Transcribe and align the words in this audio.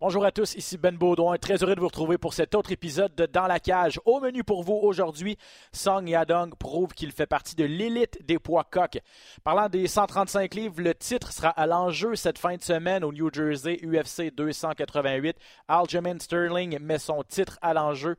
Bonjour 0.00 0.24
à 0.24 0.30
tous, 0.30 0.54
ici 0.54 0.78
Ben 0.78 0.96
Baudouin, 0.96 1.38
très 1.38 1.60
heureux 1.60 1.74
de 1.74 1.80
vous 1.80 1.88
retrouver 1.88 2.18
pour 2.18 2.32
cet 2.32 2.54
autre 2.54 2.70
épisode 2.70 3.16
de 3.16 3.26
Dans 3.26 3.48
la 3.48 3.58
cage. 3.58 4.00
Au 4.04 4.20
menu 4.20 4.44
pour 4.44 4.62
vous 4.62 4.78
aujourd'hui, 4.80 5.36
Song 5.72 6.06
Yadong 6.06 6.54
prouve 6.54 6.94
qu'il 6.94 7.10
fait 7.10 7.26
partie 7.26 7.56
de 7.56 7.64
l'élite 7.64 8.24
des 8.24 8.38
poids 8.38 8.62
coqs. 8.62 9.00
Parlant 9.42 9.68
des 9.68 9.88
135 9.88 10.54
livres, 10.54 10.80
le 10.82 10.94
titre 10.94 11.32
sera 11.32 11.48
à 11.48 11.66
l'enjeu 11.66 12.14
cette 12.14 12.38
fin 12.38 12.54
de 12.54 12.62
semaine 12.62 13.02
au 13.02 13.12
New 13.12 13.28
Jersey 13.32 13.80
UFC 13.82 14.32
288. 14.32 15.36
Aljamain 15.66 16.20
Sterling 16.20 16.78
met 16.78 17.00
son 17.00 17.24
titre 17.24 17.58
à 17.60 17.74
l'enjeu 17.74 18.14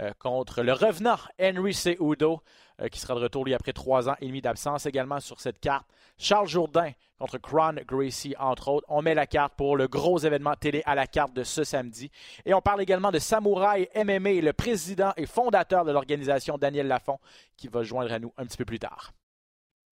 euh, 0.00 0.12
contre 0.18 0.62
le 0.62 0.72
revenant 0.72 1.18
Henry 1.38 1.74
Cejudo, 1.74 2.40
euh, 2.80 2.88
qui 2.88 3.00
sera 3.00 3.14
de 3.14 3.20
retour 3.20 3.44
lui 3.44 3.54
après 3.54 3.72
trois 3.72 4.08
ans 4.08 4.16
et 4.20 4.26
demi 4.26 4.40
d'absence 4.40 4.86
également 4.86 5.20
sur 5.20 5.40
cette 5.40 5.60
carte. 5.60 5.86
Charles 6.18 6.48
Jourdain 6.48 6.92
contre 7.18 7.38
Cron 7.38 7.76
Gracie, 7.86 8.34
entre 8.38 8.68
autres. 8.68 8.86
On 8.88 9.02
met 9.02 9.14
la 9.14 9.26
carte 9.26 9.54
pour 9.56 9.76
le 9.76 9.88
gros 9.88 10.18
événement 10.18 10.54
télé 10.54 10.82
à 10.86 10.94
la 10.94 11.06
carte 11.06 11.34
de 11.34 11.44
ce 11.44 11.64
samedi. 11.64 12.10
Et 12.44 12.54
on 12.54 12.60
parle 12.60 12.82
également 12.82 13.10
de 13.10 13.18
Samouraï 13.18 13.88
MMA, 13.94 14.40
le 14.40 14.52
président 14.52 15.12
et 15.16 15.26
fondateur 15.26 15.84
de 15.84 15.92
l'organisation 15.92 16.58
Daniel 16.58 16.88
Lafont, 16.88 17.18
qui 17.56 17.68
va 17.68 17.82
joindre 17.82 18.12
à 18.12 18.18
nous 18.18 18.32
un 18.36 18.46
petit 18.46 18.56
peu 18.56 18.64
plus 18.64 18.78
tard. 18.78 19.12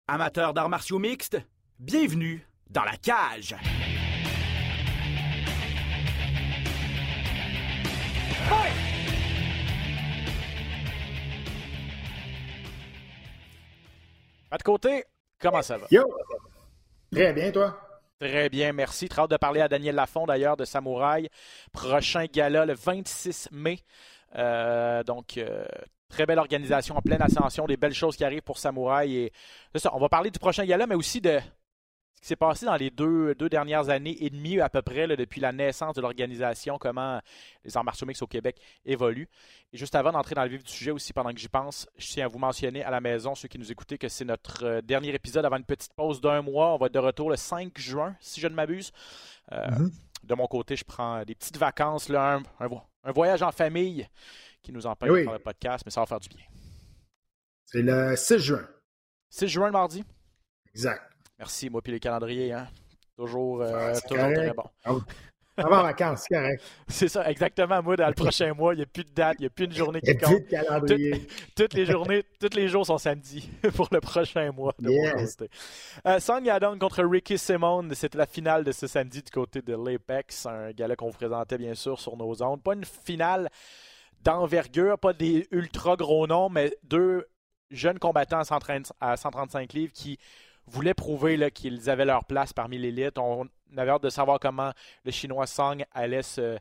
Amateurs 0.07 0.54
d'arts 0.54 0.70
martiaux 0.70 0.99
mixtes, 0.99 1.38
bienvenue 1.79 2.48
dans 2.70 2.84
la 2.84 2.98
cage. 2.98 3.55
Pas 14.55 14.59
de 14.59 14.63
côté, 14.63 15.03
comment 15.37 15.61
ça 15.61 15.77
va? 15.77 15.85
Yo! 15.91 16.01
Très 17.11 17.33
bien, 17.33 17.51
toi? 17.51 17.77
Très 18.21 18.48
bien, 18.48 18.71
merci. 18.71 19.09
Très 19.09 19.23
hâte 19.23 19.31
de 19.31 19.35
parler 19.35 19.59
à 19.59 19.67
Daniel 19.67 19.95
Lafont, 19.95 20.25
d'ailleurs, 20.25 20.55
de 20.55 20.63
Samouraï. 20.63 21.27
Prochain 21.73 22.23
gala 22.31 22.65
le 22.65 22.73
26 22.73 23.49
mai. 23.51 23.79
Euh, 24.37 25.03
donc, 25.03 25.37
euh, 25.37 25.65
très 26.07 26.25
belle 26.25 26.39
organisation 26.39 26.95
en 26.95 27.01
pleine 27.01 27.21
ascension, 27.21 27.65
des 27.65 27.75
belles 27.75 27.93
choses 27.93 28.15
qui 28.15 28.23
arrivent 28.23 28.43
pour 28.43 28.57
Samouraï. 28.57 29.15
Et 29.17 29.34
ça, 29.75 29.93
on 29.93 29.99
va 29.99 30.07
parler 30.07 30.31
du 30.31 30.39
prochain 30.39 30.63
gala, 30.63 30.87
mais 30.87 30.95
aussi 30.95 31.19
de 31.19 31.37
qui 32.26 32.29
s'est 32.29 32.35
passé 32.35 32.65
dans 32.65 32.76
les 32.76 32.90
deux, 32.90 33.35
deux, 33.35 33.49
dernières 33.49 33.90
années 33.90 34.18
et 34.20 34.31
demie 34.31 34.59
à 34.59 34.68
peu 34.68 34.81
près, 34.81 35.07
depuis 35.15 35.40
la 35.40 35.51
naissance 35.51 35.93
de 35.93 36.01
l'organisation, 36.01 36.79
comment 36.79 37.21
les 37.63 37.77
arts 37.77 37.84
martiaux 37.84 38.07
mix 38.07 38.20
au 38.23 38.26
Québec 38.26 38.59
évoluent. 38.84 39.29
Et 39.71 39.77
juste 39.77 39.93
avant 39.93 40.12
d'entrer 40.12 40.34
dans 40.34 40.41
le 40.41 40.49
vif 40.49 40.63
du 40.63 40.71
sujet 40.71 40.90
aussi, 40.90 41.13
pendant 41.13 41.31
que 41.31 41.37
j'y 41.37 41.49
pense, 41.49 41.87
je 41.99 42.07
tiens 42.07 42.26
à 42.26 42.27
vous 42.27 42.40
mentionner 42.40 42.84
à 42.84 42.90
la 42.90 42.99
maison, 42.99 43.35
ceux 43.35 43.48
qui 43.48 43.59
nous 43.59 43.71
écoutez, 43.71 43.99
que 43.99 44.09
c'est 44.09 44.26
notre 44.26 44.65
euh, 44.65 44.81
dernier 44.81 45.13
épisode 45.13 45.46
avant 45.46 45.57
une 45.57 45.65
petite 45.65 45.93
pause 45.93 46.20
d'un 46.20 46.41
mois. 46.41 46.73
On 46.73 46.77
va 46.77 46.87
être 46.87 46.96
de 46.96 46.99
retour 46.99 47.29
le 47.29 47.35
5 47.35 47.77
juin, 47.77 48.15
si 48.20 48.41
je 48.41 48.48
ne 48.48 48.55
m'abuse. 48.55 48.91
Euh, 49.51 49.68
mm-hmm. 49.68 49.91
De 50.23 50.34
mon 50.34 50.48
côté, 50.48 50.76
je 50.76 50.84
prends 50.84 51.23
des 51.26 51.35
petites 51.35 51.57
vacances, 51.57 52.09
là, 52.09 52.40
un, 52.59 53.12
voyage 53.12 53.43
en 53.43 53.51
famille 53.51 54.07
qui 54.63 54.71
nous 54.71 54.87
empêche 54.87 55.12
de 55.12 55.23
faire 55.26 55.34
le 55.34 55.37
podcast, 55.37 55.84
mais 55.85 55.91
ça 55.91 56.01
va 56.01 56.07
faire 56.07 56.20
du 56.20 56.29
bien. 56.29 56.46
C'est 57.65 57.84
le 57.84 58.15
6 58.15 58.40
juin. 58.40 58.68
6 59.29 59.48
juin, 59.48 59.68
le 59.68 59.73
mardi? 59.73 60.03
Exact. 60.73 61.15
Merci, 61.37 61.69
moi, 61.69 61.81
puis 61.81 61.91
les 61.91 61.99
calendriers. 61.99 62.53
Hein? 62.53 62.67
Toujours, 63.17 63.61
euh, 63.61 63.93
toujours 64.07 64.33
très 64.33 64.53
bon. 64.53 65.01
Avant 65.57 65.83
vacances, 65.83 66.25
c'est 66.28 66.35
correct. 66.35 66.63
C'est 66.89 67.07
ça, 67.07 67.29
exactement. 67.29 67.81
Moi, 67.81 67.95
dans 67.95 68.07
le 68.07 68.13
prochain 68.13 68.53
mois, 68.53 68.73
il 68.73 68.78
n'y 68.78 68.83
a 68.83 68.85
plus 68.85 69.05
de 69.05 69.11
date, 69.11 69.38
il 69.39 69.44
n'y 69.44 69.47
a 69.47 69.50
plus 69.50 69.67
de 69.67 69.73
journée 69.73 70.01
qui 70.01 70.17
compte. 70.17 70.29
Plus 70.29 70.39
de 70.41 70.50
calendrier. 70.50 71.28
toutes 71.56 71.73
les 71.73 71.85
journées, 71.85 72.23
tous 72.41 72.56
les 72.56 72.67
jours 72.67 72.85
sont 72.85 72.97
samedi 72.97 73.50
pour 73.75 73.88
le 73.91 74.01
prochain 74.01 74.51
mois 74.51 74.73
de 74.79 74.89
yes. 74.91 75.38
euh, 76.06 76.78
contre 76.78 77.03
Ricky 77.03 77.38
Simone, 77.38 77.94
c'était 77.95 78.17
la 78.17 78.25
finale 78.25 78.66
de 78.66 78.72
ce 78.73 78.85
samedi 78.85 79.22
du 79.22 79.31
côté 79.31 79.61
de 79.61 79.73
l'Apex, 79.73 80.45
un 80.45 80.72
gala 80.72 80.97
qu'on 80.97 81.07
vous 81.07 81.17
présentait 81.17 81.57
bien 81.57 81.73
sûr 81.73 82.01
sur 82.01 82.17
nos 82.17 82.44
ondes. 82.44 82.62
Pas 82.62 82.74
une 82.74 82.85
finale 82.85 83.50
d'envergure, 84.24 85.00
pas 85.00 85.13
des 85.13 85.47
ultra 85.51 85.95
gros 85.95 86.28
noms, 86.28 86.50
mais 86.50 86.75
deux 86.84 87.25
jeunes 87.72 88.00
combattants 88.00 88.41
à 89.00 89.18
135 89.18 89.74
livres 89.74 89.94
qui 89.94 90.19
voulaient 90.68 90.94
prouver 90.94 91.52
qu'ils 91.52 91.90
avaient 91.90 92.06
leur 92.06 92.26
place 92.26 92.53
parmi 92.53 92.78
l'élite. 92.78 93.18
On 93.18 93.48
avait 93.78 93.92
hâte 93.92 94.03
de 94.03 94.09
savoir 94.09 94.40
comment 94.40 94.72
le 95.03 95.12
Chinois 95.12 95.48
Song 95.48 95.84
allait 95.94 96.24
se, 96.24 96.58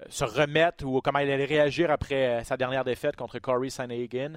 euh, 0.00 0.06
se 0.08 0.24
remettre 0.24 0.84
ou 0.84 1.00
comment 1.00 1.18
il 1.18 1.30
allait 1.30 1.44
réagir 1.44 1.90
après 1.90 2.40
euh, 2.40 2.44
sa 2.44 2.56
dernière 2.56 2.84
défaite 2.84 3.16
contre 3.16 3.38
Corey 3.38 3.70
Sanhagen 3.70 4.36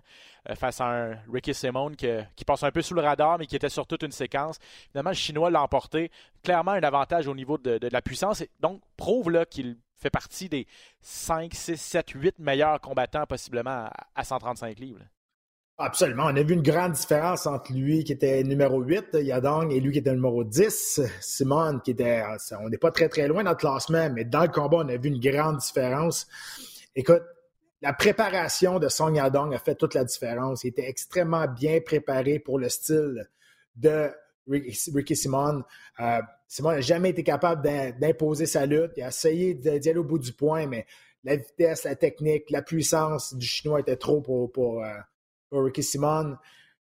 euh, 0.50 0.56
face 0.56 0.82
à 0.82 0.86
un 0.86 1.18
Ricky 1.32 1.54
Simone 1.54 1.96
qui 1.96 2.46
passe 2.46 2.64
un 2.64 2.72
peu 2.72 2.82
sous 2.82 2.94
le 2.94 3.02
radar 3.02 3.38
mais 3.38 3.46
qui 3.46 3.56
était 3.56 3.70
sur 3.70 3.88
toute 3.88 4.04
une 4.04 4.12
séquence. 4.12 4.58
Finalement, 4.92 5.12
le 5.12 5.16
Chinois 5.16 5.50
l'a 5.50 5.62
emporté. 5.62 6.12
Clairement, 6.44 6.72
un 6.72 6.84
avantage 6.84 7.28
au 7.28 7.36
niveau 7.36 7.58
de, 7.58 7.80
la 7.90 8.02
puissance. 8.02 8.42
Et 8.42 8.50
donc, 8.60 8.82
prouve 8.98 9.46
qu'il 9.50 9.78
fait 9.96 10.10
partie 10.10 10.50
des 10.50 10.68
5, 11.02 11.54
6, 11.54 11.78
7, 11.78 12.10
8 12.10 12.40
meilleurs 12.40 12.82
combattants 12.82 13.26
possiblement 13.26 13.90
à, 14.16 14.24
135 14.24 14.80
livres. 14.80 15.00
Absolument. 15.80 16.26
On 16.26 16.36
a 16.36 16.44
vu 16.44 16.54
une 16.54 16.62
grande 16.62 16.92
différence 16.92 17.48
entre 17.48 17.74
lui 17.74 18.04
qui 18.04 18.12
était 18.12 18.44
numéro 18.44 18.80
8, 18.80 19.18
Yadong, 19.22 19.72
et 19.74 19.80
lui 19.80 19.92
qui 19.92 20.00
était 20.00 20.14
numéro 20.14 20.44
10, 20.44 21.02
Simon, 21.20 21.80
qui 21.80 21.92
était. 21.92 22.24
On 22.62 22.70
n'est 22.70 22.78
pas 22.78 22.92
très 22.92 23.10
très 23.10 23.28
loin 23.28 23.44
dans 23.44 23.52
le 23.52 23.56
classement, 23.56 24.08
mais 24.12 24.24
dans 24.24 24.44
le 24.44 24.50
combat, 24.50 24.78
on 24.78 24.90
a 24.90 24.98
vu 24.98 25.10
une 25.10 25.20
grande 25.20 25.58
différence. 25.58 26.28
Écoute, 26.96 27.24
la 27.82 27.92
préparation 27.92 28.78
de 28.78 28.88
Song 28.88 29.16
Yadong 29.16 29.54
a 29.54 29.58
fait 29.58 29.74
toute 29.74 29.96
la 29.96 30.04
différence. 30.04 30.64
Il 30.64 30.68
était 30.68 30.88
extrêmement 30.88 31.48
bien 31.48 31.80
préparé 31.82 32.38
pour 32.38 32.60
le 32.60 32.70
style 32.70 33.28
de 33.76 34.12
Ricky 34.48 35.16
Simon. 35.16 35.64
Euh, 36.00 36.22
Simon 36.48 36.72
n'a 36.74 36.82
jamais 36.82 37.10
été 37.10 37.24
capable 37.24 37.64
d'imposer 38.00 38.46
sa 38.46 38.68
lutte. 38.68 38.92
Il 38.98 39.04
a 39.04 39.08
essayé 39.08 39.56
d'y 39.56 39.90
aller 39.90 39.98
au 39.98 40.04
bout 40.04 40.20
du 40.20 40.34
point, 40.34 40.68
mais 40.68 40.86
la 41.24 41.36
vitesse, 41.36 41.84
la 41.84 41.96
technique, 41.96 42.52
la 42.52 42.62
puissance 42.62 43.34
du 43.34 43.46
Chinois 43.46 43.80
était 43.80 43.98
trop 43.98 44.22
pour, 44.22 44.52
pour, 44.52 44.84
euh, 44.84 44.90
Ricky 45.62 45.84
Simon. 45.84 46.38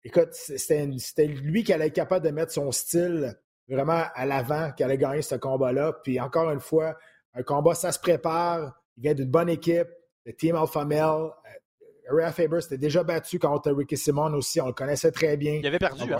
Écoute, 0.03 0.33
c'était 0.33 1.25
lui 1.25 1.63
qui 1.63 1.73
allait 1.73 1.87
être 1.87 1.93
capable 1.93 2.25
de 2.25 2.31
mettre 2.31 2.51
son 2.51 2.71
style 2.71 3.37
vraiment 3.69 4.03
à 4.13 4.25
l'avant, 4.25 4.71
qui 4.71 4.83
allait 4.83 4.97
gagner 4.97 5.21
ce 5.21 5.35
combat-là. 5.35 5.93
Puis 6.03 6.19
encore 6.19 6.51
une 6.51 6.59
fois, 6.59 6.97
un 7.33 7.43
combat, 7.43 7.73
ça 7.73 7.91
se 7.91 7.99
prépare. 7.99 8.79
Il 8.97 9.03
vient 9.03 9.13
d'une 9.13 9.29
bonne 9.29 9.49
équipe, 9.49 9.87
le 10.25 10.33
Team 10.33 10.55
Alpha 10.55 10.85
Male. 10.85 11.31
Euh, 12.11 12.15
Ray 12.15 12.31
Faber 12.33 12.61
s'était 12.61 12.77
déjà 12.77 13.03
battu 13.03 13.39
contre 13.39 13.71
Ricky 13.71 13.97
Simon 13.97 14.33
aussi. 14.33 14.59
On 14.59 14.67
le 14.67 14.73
connaissait 14.73 15.11
très 15.11 15.37
bien. 15.37 15.53
Il 15.53 15.67
avait 15.67 15.79
perdu, 15.79 16.13
hein? 16.13 16.17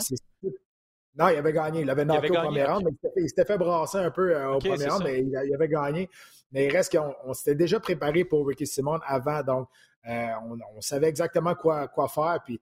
Non, 1.16 1.30
il 1.30 1.38
avait 1.38 1.54
gagné. 1.54 1.82
Il 1.82 1.90
avait 1.90 2.06
knocké 2.06 2.30
au 2.32 2.34
premier 2.34 2.64
round, 2.64 2.86
mais 2.86 3.10
il 3.18 3.30
s'était 3.30 3.46
fait 3.46 3.58
brasser 3.58 4.00
un 4.00 4.10
peu 4.10 4.36
euh, 4.36 4.54
au 4.54 4.60
premier 4.60 4.88
round, 4.88 5.04
mais 5.04 5.20
il, 5.20 5.54
avait 5.54 5.68
gagné. 5.68 6.10
Mais 6.52 6.66
il 6.66 6.72
reste 6.72 6.98
qu'on 6.98 7.34
s'était 7.34 7.56
déjà 7.56 7.80
préparé 7.80 8.26
pour 8.26 8.48
Ricky 8.48 8.66
Simon 8.66 9.00
avant. 9.06 9.44
Donc, 9.44 9.68
euh, 10.08 10.28
on, 10.76 10.82
savait 10.82 11.08
exactement 11.08 11.56
quoi, 11.56 11.90
faire. 12.14 12.40
Puis, 12.46 12.62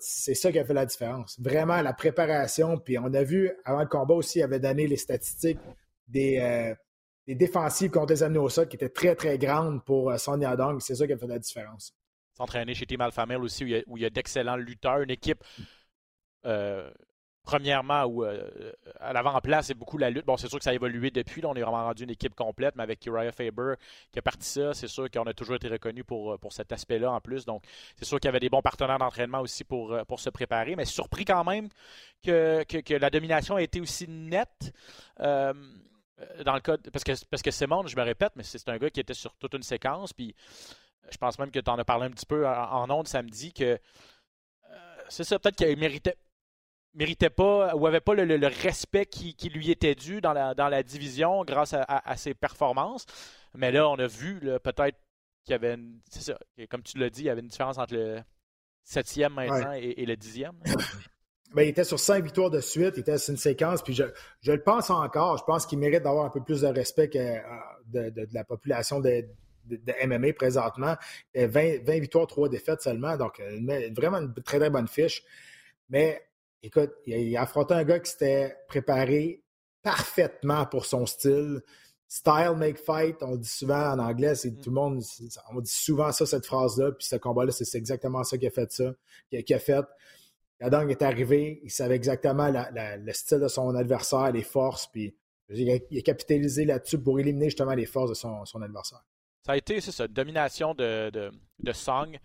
c'est 0.00 0.34
ça 0.34 0.50
qui 0.50 0.58
a 0.58 0.64
fait 0.64 0.74
la 0.74 0.86
différence. 0.86 1.38
Vraiment, 1.40 1.80
la 1.82 1.92
préparation. 1.92 2.78
Puis, 2.78 2.98
on 2.98 3.12
a 3.14 3.22
vu, 3.22 3.50
avant 3.64 3.80
le 3.80 3.88
combat 3.88 4.14
aussi, 4.14 4.38
il 4.38 4.42
avait 4.42 4.60
donné 4.60 4.86
les 4.86 4.96
statistiques 4.96 5.58
des, 6.06 6.38
euh, 6.38 6.74
défensives 7.26 7.90
contre 7.90 8.12
les 8.12 8.22
amis 8.22 8.38
au 8.38 8.48
sol 8.48 8.68
qui 8.68 8.76
étaient 8.76 8.88
très, 8.88 9.14
très 9.14 9.38
grandes 9.38 9.84
pour 9.84 10.10
euh, 10.10 10.18
Sonia 10.18 10.56
Dong. 10.56 10.80
C'est 10.80 10.94
ça 10.94 11.06
qui 11.06 11.12
a 11.12 11.18
fait 11.18 11.26
la 11.26 11.38
différence. 11.38 11.94
S'entraîner 12.36 12.74
chez 12.74 12.86
Team 12.86 13.00
Alpha 13.00 13.26
aussi, 13.38 13.82
où 13.86 13.96
il 13.96 14.02
y 14.02 14.06
a, 14.06 14.10
d'excellents 14.10 14.56
lutteurs, 14.56 15.00
une 15.00 15.10
équipe 15.10 15.42
premièrement, 17.44 18.04
où, 18.04 18.24
euh, 18.24 18.72
à 18.98 19.12
l'avant-place, 19.12 19.66
c'est 19.66 19.74
beaucoup 19.74 19.98
la 19.98 20.10
lutte. 20.10 20.24
Bon, 20.24 20.36
c'est 20.36 20.48
sûr 20.48 20.58
que 20.58 20.64
ça 20.64 20.70
a 20.70 20.74
évolué 20.74 21.10
depuis. 21.10 21.44
On 21.44 21.54
est 21.54 21.60
vraiment 21.60 21.84
rendu 21.84 22.04
une 22.04 22.10
équipe 22.10 22.34
complète, 22.34 22.74
mais 22.74 22.82
avec 22.82 23.04
Uriah 23.06 23.32
Faber 23.32 23.74
qui 24.12 24.18
a 24.18 24.22
parti 24.22 24.48
ça, 24.48 24.72
c'est 24.72 24.88
sûr 24.88 25.10
qu'on 25.10 25.24
a 25.24 25.34
toujours 25.34 25.56
été 25.56 25.68
reconnu 25.68 26.04
pour, 26.04 26.32
euh, 26.32 26.38
cet 26.50 26.72
aspect-là 26.72 27.12
en 27.12 27.20
plus. 27.20 27.44
Donc, 27.44 27.62
c'est 27.96 28.06
sûr 28.06 28.18
qu'il 28.18 28.28
y 28.28 28.30
avait 28.30 28.40
des 28.40 28.48
bons 28.48 28.62
partenaires 28.62 28.98
d'entraînement 28.98 29.40
aussi 29.40 29.62
pour, 29.62 29.92
euh, 29.92 30.02
se 30.16 30.30
préparer. 30.30 30.74
Mais 30.74 30.86
surpris 30.86 31.24
quand 31.24 31.44
même 31.44 31.68
que, 32.24 32.64
la 32.96 33.10
domination 33.10 33.56
a 33.56 33.62
été 33.62 33.80
aussi 33.80 34.08
nette. 34.08 34.72
dans 35.18 36.54
le 36.54 36.60
cas 36.60 36.76
parce 36.92 37.02
que 37.02 37.12
parce 37.28 37.42
que 37.42 37.50
Simon, 37.50 37.86
je 37.86 37.96
me 37.96 38.02
répète, 38.02 38.32
mais 38.36 38.44
c'est 38.44 38.68
un 38.68 38.78
gars 38.78 38.88
qui 38.88 39.00
était 39.00 39.14
sur 39.14 39.34
toute 39.36 39.52
une 39.54 39.64
séquence. 39.64 40.12
Puis 40.12 40.34
je 41.10 41.16
pense 41.18 41.38
même 41.38 41.50
que 41.50 41.58
tu 41.58 41.70
en 41.70 41.78
as 41.78 41.84
parlé 41.84 42.06
un 42.06 42.10
petit 42.10 42.24
peu 42.26 42.46
en, 42.46 42.88
ondes 42.88 43.08
samedi 43.08 43.52
que 43.52 43.78
c'est 45.08 45.24
ça, 45.24 45.38
peut-être 45.38 45.56
qu'il 45.56 45.76
méritait 45.78 46.16
méritait 46.94 47.30
pas 47.30 47.74
ou 47.74 47.86
avait 47.86 48.00
pas 48.00 48.14
le, 48.14 48.46
respect 48.46 49.06
qui, 49.06 49.48
lui 49.48 49.70
était 49.70 49.94
dû 49.94 50.20
dans 50.20 50.32
la, 50.32 50.54
dans 50.54 50.68
la 50.68 50.82
division 50.82 51.44
grâce 51.44 51.74
à, 51.74 52.16
ses 52.16 52.34
performances. 52.34 53.06
Mais 53.54 53.72
là, 53.72 53.88
on 53.88 53.96
a 53.96 54.06
vu 54.06 54.40
peut-être 54.62 54.98
qu'il 55.44 55.52
y 55.52 55.54
avait 55.54 55.74
une, 55.74 56.00
ça, 56.10 56.38
comme 56.70 56.82
tu 56.82 56.98
l'as 56.98 57.10
dit, 57.10 57.22
il 57.22 57.26
y 57.26 57.30
avait 57.30 57.40
une 57.40 57.48
différence 57.48 57.78
entre 57.78 57.94
le 57.94 58.20
septième 58.82 59.34
maintenant 59.34 59.72
et, 59.72 60.04
le 60.04 60.16
dixième. 60.16 60.54
Ben, 61.52 61.62
il 61.62 61.68
était 61.68 61.84
sur 61.84 62.00
cinq 62.00 62.24
victoires 62.24 62.50
de 62.50 62.58
suite, 62.58 62.94
il 62.96 63.00
était 63.02 63.16
sur 63.16 63.30
une 63.30 63.36
séquence, 63.36 63.80
puis 63.80 63.94
je, 63.94 64.02
je 64.40 64.50
le 64.50 64.60
pense 64.60 64.90
encore. 64.90 65.38
Je 65.38 65.44
pense 65.44 65.66
qu'il 65.66 65.78
mérite 65.78 66.02
d'avoir 66.02 66.24
un 66.24 66.30
peu 66.30 66.42
plus 66.42 66.62
de 66.62 66.66
respect 66.66 67.08
que, 67.08 67.18
euh, 67.18 67.40
de, 67.86 68.10
de, 68.10 68.26
la 68.32 68.42
population 68.42 68.98
de, 68.98 69.24
de, 69.66 70.06
MMA 70.06 70.32
présentement. 70.32 70.96
20, 71.36 71.84
20 71.84 72.00
victoires, 72.00 72.26
3 72.26 72.48
défaites 72.48 72.82
seulement, 72.82 73.16
donc 73.16 73.40
vraiment 73.96 74.18
une 74.18 74.34
très 74.42 74.58
très 74.58 74.68
bonne 74.68 74.88
fiche. 74.88 75.22
Mais 75.90 76.26
Écoute, 76.64 76.92
il 77.06 77.36
a, 77.36 77.42
affronté 77.42 77.74
un 77.74 77.84
gars 77.84 78.00
qui 78.00 78.10
s'était 78.10 78.56
préparé 78.68 79.42
parfaitement 79.82 80.64
pour 80.64 80.86
son 80.86 81.04
style. 81.04 81.60
style 82.08 82.54
make 82.56 82.78
fight, 82.78 83.22
on 83.22 83.36
dit 83.36 83.48
souvent 83.48 83.92
en 83.92 83.98
anglais, 83.98 84.34
c'est 84.34 84.50
mm. 84.50 84.60
tout 84.62 84.70
le 84.70 84.74
monde, 84.74 85.02
on 85.52 85.60
dit 85.60 85.70
souvent 85.70 86.10
ça, 86.10 86.24
cette 86.24 86.46
phrase-là, 86.46 86.92
puis 86.92 87.06
ce 87.06 87.16
combat-là, 87.16 87.52
c'est 87.52 87.76
exactement 87.76 88.24
ça 88.24 88.38
qui 88.38 88.46
a 88.46 88.50
fait 88.50 88.72
ça, 88.72 88.94
qui 89.28 89.52
a, 89.52 89.58
fait. 89.58 89.84
Yadong 90.58 90.90
est 90.90 91.02
arrivé, 91.02 91.60
il 91.62 91.70
savait 91.70 91.96
exactement 91.96 92.50
le 92.50 93.12
style 93.12 93.40
de 93.40 93.48
son 93.48 93.74
adversaire, 93.74 94.32
les 94.32 94.42
forces, 94.42 94.86
puis 94.86 95.14
il 95.50 95.70
a, 95.70 96.00
capitalisé 96.00 96.64
là-dessus 96.64 96.98
pour 96.98 97.20
éliminer 97.20 97.46
justement 97.46 97.74
les 97.74 97.84
forces 97.84 98.08
de 98.08 98.14
son, 98.14 98.62
adversaire. 98.62 99.04
Ça 99.44 99.52
a 99.52 99.56
été, 99.58 99.82
c'est 99.82 99.92
ça, 99.92 100.08
domination 100.08 100.72
de, 100.72 101.10
de, 101.10 101.72
Song. 101.72 102.18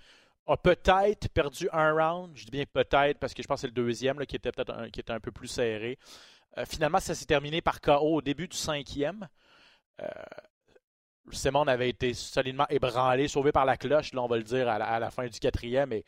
A 0.50 0.58
peut-être 0.58 1.30
perdu 1.30 1.70
un 1.72 1.94
round, 1.94 2.32
je 2.36 2.46
dis 2.46 2.50
bien 2.52 2.64
peut-être 2.66 3.20
parce 3.20 3.36
que 3.36 3.44
je 3.44 3.48
pense 3.48 3.58
que 3.58 3.62
c'est 3.62 3.68
le 3.68 3.74
deuxième 3.74 4.18
qui 4.26 4.36
était 4.36 4.52
peut-être 4.52 4.74
un, 4.74 4.90
qui 4.90 5.00
était 5.00 5.14
un 5.14 5.20
peu 5.20 5.32
plus 5.32 5.48
serré. 5.48 6.00
Euh, 6.58 6.66
finalement, 6.68 7.00
ça 7.00 7.14
s'est 7.14 7.28
terminé 7.28 7.62
par 7.62 7.80
KO 7.80 8.16
au 8.16 8.22
début 8.24 8.48
du 8.48 8.58
cinquième. 8.58 9.28
Euh, 10.02 10.08
Simon 11.32 11.68
avait 11.68 11.90
été 11.90 12.16
solidement 12.16 12.66
ébranlé, 12.70 13.28
sauvé 13.28 13.52
par 13.52 13.64
la 13.64 13.78
cloche, 13.78 14.12
là, 14.14 14.24
on 14.24 14.28
va 14.28 14.38
le 14.38 14.44
dire, 14.44 14.68
à 14.68 15.00
la, 15.00 15.12
fin 15.12 15.28
du 15.28 15.40
quatrième. 15.40 15.94
Et 15.94 16.04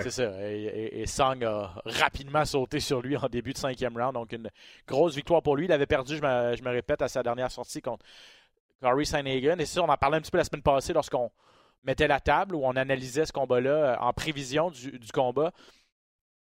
c'est 0.00 0.10
ça. 0.10 0.50
Et, 0.50 1.06
Song 1.06 1.44
a 1.44 1.74
rapidement 1.84 2.44
sauté 2.44 2.80
sur 2.80 3.00
lui 3.00 3.16
en 3.16 3.28
début 3.28 3.52
de 3.52 3.58
cinquième 3.58 3.96
round. 3.96 4.14
Donc, 4.14 4.32
une 4.32 4.50
grosse 4.88 5.14
victoire 5.14 5.42
pour 5.42 5.56
lui. 5.56 5.66
Il 5.66 5.72
avait 5.72 5.86
perdu, 5.86 6.16
je 6.16 6.22
me, 6.22 6.70
répète, 6.70 7.02
à 7.02 7.08
sa 7.08 7.22
dernière 7.22 7.50
sortie 7.50 7.80
contre 7.80 8.04
Corey 8.80 9.04
Sandhagen. 9.04 9.58
Et 9.58 9.66
ça, 9.66 9.82
on 9.82 9.88
en 9.88 9.96
parlait 9.96 10.16
un 10.16 10.20
petit 10.20 10.30
peu 10.30 10.38
la 10.38 10.44
semaine 10.44 10.62
passée 10.62 10.92
lorsqu'on 10.92 11.30
mettait 11.84 12.08
la 12.08 12.20
table, 12.20 12.54
où 12.54 12.64
on 12.64 12.76
analysait 12.76 13.26
ce 13.26 13.32
combat-là 13.32 13.70
euh, 13.70 13.96
en 13.98 14.12
prévision 14.12 14.70
du, 14.70 14.98
combat. 15.12 15.52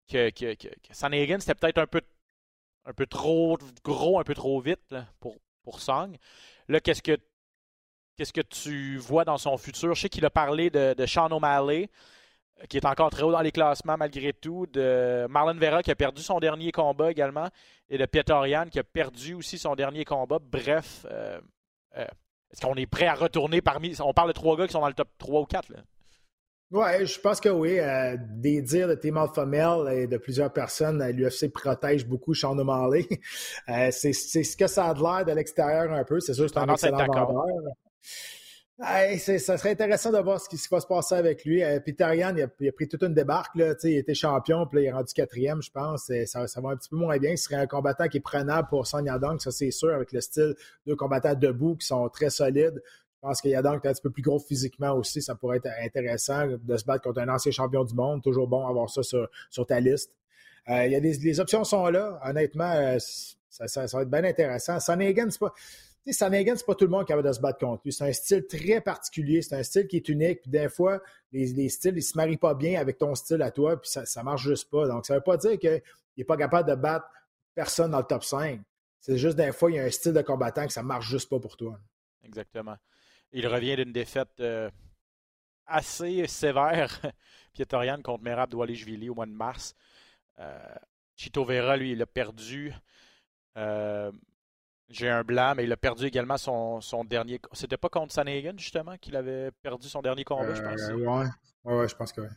Que, 0.10 0.30
que, 0.32 0.56
c'était 0.92 1.56
peut-être 1.56 1.78
un 1.78 1.88
peu, 1.88 2.02
un 2.86 2.94
peu 2.94 3.06
trop 3.06 3.58
gros, 3.84 4.20
un 4.20 4.24
peu 4.24 4.34
trop 4.34 4.60
vite 4.60 4.96
pour, 5.20 5.38
Song. 5.80 6.18
Là, 6.68 6.80
qu'est-ce 6.80 7.04
que 7.04 7.16
qu'est-ce 8.18 8.34
que 8.34 8.42
tu 8.42 8.98
vois 8.98 9.24
dans 9.24 9.38
son 9.38 9.56
futur? 9.56 9.94
Je 9.94 10.02
sais 10.02 10.10
qu'il 10.10 10.26
a 10.26 10.32
parlé 10.32 10.72
de, 10.72 10.96
de 10.98 11.06
Sean 11.06 11.30
O'Malley, 11.30 11.92
euh, 12.60 12.66
qui 12.66 12.78
est 12.78 12.86
encore 12.86 13.10
très 13.10 13.24
haut 13.24 13.32
dans 13.32 13.42
les 13.42 13.52
classements 13.52 13.98
malgré 13.98 14.34
tout, 14.34 14.66
de 14.68 15.28
Marlon 15.30 15.60
Vera 15.60 15.84
qui 15.84 15.92
a 15.92 15.96
perdu 15.96 16.22
son 16.22 16.40
dernier 16.40 16.72
combat 16.72 17.12
également, 17.12 17.48
et 17.90 17.98
de 17.98 18.06
Pietorian 18.06 18.66
qui 18.70 18.80
a 18.80 18.84
perdu 18.84 19.34
aussi 19.34 19.58
son 19.58 19.76
dernier 19.76 20.06
combat. 20.06 20.40
Bref, 20.42 21.06
euh, 21.10 21.40
euh, 21.98 22.06
est-ce 22.52 22.62
qu'on 22.62 22.76
est 22.76 22.88
prêt 22.88 23.08
à 23.08 23.14
retourner 23.14 23.62
parmi. 23.62 23.96
On 24.02 24.14
parle 24.14 24.30
de 24.30 24.34
trois 24.34 24.58
gars 24.58 24.68
qui 24.68 24.74
sont 24.74 24.82
dans 24.82 24.88
le 24.88 24.94
top 24.94 25.10
3 25.18 25.42
ou 25.42 25.46
4. 25.46 25.70
Là? 25.70 25.80
Oui, 26.72 27.06
je 27.06 27.20
pense 27.20 27.40
que 27.40 27.50
oui. 27.50 27.80
Euh, 27.80 28.16
des 28.20 28.62
dires 28.62 28.88
de 28.88 28.96
Tim 28.96 29.16
Alphamel 29.18 29.92
et 29.92 30.08
de 30.08 30.18
plusieurs 30.18 30.54
personnes, 30.54 31.02
euh, 31.02 31.12
l'UFC 31.12 31.52
protège 31.52 32.06
beaucoup 32.06 32.34
Sean 32.34 32.58
O'Malley. 32.58 33.08
Euh, 33.70 33.90
c'est 33.92 34.14
ce 34.14 34.58
que 34.58 34.66
ça 34.66 34.88
a 34.88 34.94
de 34.96 35.02
l'air 35.02 35.26
de 35.26 35.32
l'extérieur 35.32 35.92
un 35.94 36.04
peu. 36.04 36.20
C'est 36.20 36.34
sûr, 36.34 36.50
c'est 36.50 36.58
un 36.58 36.68
excellent 36.68 37.06
vendeur. 37.06 37.46
Ça 38.80 39.58
serait 39.58 39.72
intéressant 39.72 40.12
de 40.12 40.18
voir 40.20 40.40
ce 40.40 40.48
qui, 40.48 40.58
va 40.72 40.80
se 40.80 40.88
passer 40.88 41.16
avec 41.16 41.44
lui. 41.44 41.62
Peter 41.86 42.16
Yan, 42.16 42.36
il, 42.36 42.44
a, 42.44 42.72
pris 42.72 42.88
toute 42.88 43.04
une 43.04 43.14
débarque. 43.14 43.56
Là, 43.56 43.76
il 43.84 43.98
était 43.98 44.14
champion, 44.14 44.66
puis 44.66 44.84
il 44.84 44.86
est 44.86 44.92
rendu 44.92 45.14
quatrième, 45.14 45.62
je 45.62 45.72
pense. 45.72 46.12
ça, 46.26 46.62
va 46.62 46.70
un 46.70 46.78
petit 46.78 46.90
peu 46.90 46.96
moins 46.96 47.18
bien. 47.18 47.36
Ce 47.36 47.44
serait 47.44 47.56
un 47.56 47.68
combattant 47.68 48.08
qui 48.08 48.18
est 48.18 48.22
prenable 48.22 48.68
pour 48.70 48.88
Sonya 48.88 49.20
Dong, 49.20 49.40
ça 49.40 49.52
c'est 49.52 49.72
sûr, 49.72 49.94
avec 49.94 50.12
le 50.12 50.22
style 50.22 50.56
de 50.86 50.94
combattants 50.94 51.36
debout 51.36 51.76
qui 51.76 51.88
sont 51.88 52.08
très 52.10 52.30
solides. 52.30 52.82
Je 53.22 53.28
pense 53.28 53.42
qu'il 53.42 53.52
y 53.52 53.56
a 53.56 53.62
donc 53.62 53.86
un 53.86 53.92
petit 53.92 54.02
peu 54.02 54.12
plus 54.12 54.22
gros 54.22 54.40
physiquement 54.40 54.94
aussi. 54.94 55.22
Ça 55.22 55.36
pourrait 55.36 55.58
être 55.58 55.70
intéressant 55.84 56.48
de 56.48 56.78
se 56.78 56.86
battre 56.86 57.04
contre 57.04 57.20
un 57.20 57.28
ancien 57.28 57.52
champion 57.52 57.84
du 57.84 57.94
monde. 57.94 58.24
Toujours 58.24 58.48
bon 58.48 58.66
d'avoir 58.66 58.90
ça 58.90 59.02
sur, 59.04 59.66
ta 59.68 59.82
liste. 59.82 60.14
Euh, 60.70 60.86
il 60.86 60.94
y 60.94 60.96
a 60.96 61.02
des, 61.02 61.14
les 61.14 61.40
options 61.42 61.66
sont 61.66 61.88
là. 61.88 62.18
Honnêtement, 62.24 62.72
euh, 62.72 62.98
ça, 63.50 63.86
va 63.92 64.02
être 64.04 64.10
bien 64.10 64.24
intéressant. 64.24 64.80
Sanagan, 64.80 65.30
c'est 65.32 65.40
pas. 65.40 65.54
Sanagan, 66.14 66.56
c'est 66.56 66.66
pas 66.66 66.76
tout 66.76 66.86
le 66.86 66.92
monde 66.92 67.06
qui 67.06 67.14
a 67.14 67.22
de 67.22 67.32
se 67.32 67.40
battre 67.40 67.60
contre 67.60 67.82
lui. 67.86 67.94
C'est 67.94 68.08
un 68.08 68.14
style 68.14 68.46
très 68.48 68.82
particulier. 68.82 69.42
C'est 69.42 69.56
un 69.56 69.64
style 69.64 69.88
qui 69.88 69.98
est 69.98 70.10
unique. 70.10 70.42
Puis 70.42 70.52
des 70.52 70.70
fois, 70.70 71.02
les, 71.32 71.70
styles, 71.70 71.98
ils 71.98 72.04
se 72.04 72.18
marient 72.18 72.38
pas 72.38 72.54
bien 72.54 72.80
avec 72.80 72.98
ton 72.98 73.16
style 73.16 73.42
à 73.42 73.52
toi. 73.52 73.80
Puis 73.80 73.90
ça, 73.90 74.06
ça 74.06 74.24
marche 74.24 74.44
juste 74.44 74.70
pas. 74.70 74.88
Donc, 74.88 75.06
ça 75.06 75.16
veut 75.16 75.22
pas 75.22 75.38
dire 75.38 75.58
qu'il 75.58 75.82
n'est 76.18 76.24
pas 76.24 76.38
capable 76.38 76.70
de 76.70 76.76
battre 76.76 77.08
personne 77.56 77.92
dans 77.92 78.00
le 78.00 78.06
top 78.06 78.24
5. 78.24 78.62
C'est 79.00 79.18
juste 79.18 79.38
des 79.38 79.52
fois, 79.52 79.72
il 79.72 79.76
y 79.76 79.80
a 79.80 79.84
un 79.84 79.90
style 79.90 80.14
de 80.14 80.22
combattant 80.22 80.66
que 80.66 80.74
ça 80.74 80.84
marche 80.84 81.08
juste 81.08 81.30
pas 81.30 81.40
pour 81.40 81.56
toi. 81.56 81.80
Exactement. 82.24 82.76
Il 83.32 83.48
revient 83.48 83.76
d'une 83.76 83.94
défaite 83.94 84.40
euh, 84.40 84.70
assez 85.66 86.28
sévère, 86.28 87.00
Pietorian 87.54 88.02
contre 88.02 88.24
Merab 88.24 88.50
Doualishvili 88.50 89.10
au 89.10 89.16
mois 89.16 89.26
de 89.26 89.32
mars. 89.32 89.76
Euh, 90.40 90.76
Chito 91.16 91.44
Vera, 91.44 91.78
lui, 91.78 91.92
il 91.92 92.02
a 92.02 92.06
perdu. 92.06 92.74
Euh, 93.58 94.12
j'ai 94.90 95.10
un 95.10 95.24
blanc, 95.24 95.54
mais 95.56 95.64
il 95.64 95.72
a 95.72 95.78
perdu 95.78 96.06
également 96.06 96.38
son, 96.38 96.82
son 96.82 97.04
dernier. 97.04 97.40
C'était 97.54 97.78
pas 97.78 97.90
contre 97.90 98.14
Sanagan, 98.14 98.54
justement, 98.58 98.98
qu'il 98.98 99.16
avait 99.16 99.52
perdu 99.62 99.88
son 99.88 100.02
dernier 100.02 100.24
combat, 100.24 100.54
je 100.54 100.62
pense? 100.62 100.90
Ouais. 101.66 101.74
ouais, 101.74 101.88
je 101.88 101.96
pense 101.96 102.12
que 102.12 102.22
oui. 102.22 102.28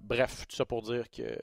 bref, 0.00 0.46
tout 0.46 0.56
ça 0.56 0.64
pour 0.64 0.82
dire 0.82 1.08
que, 1.10 1.36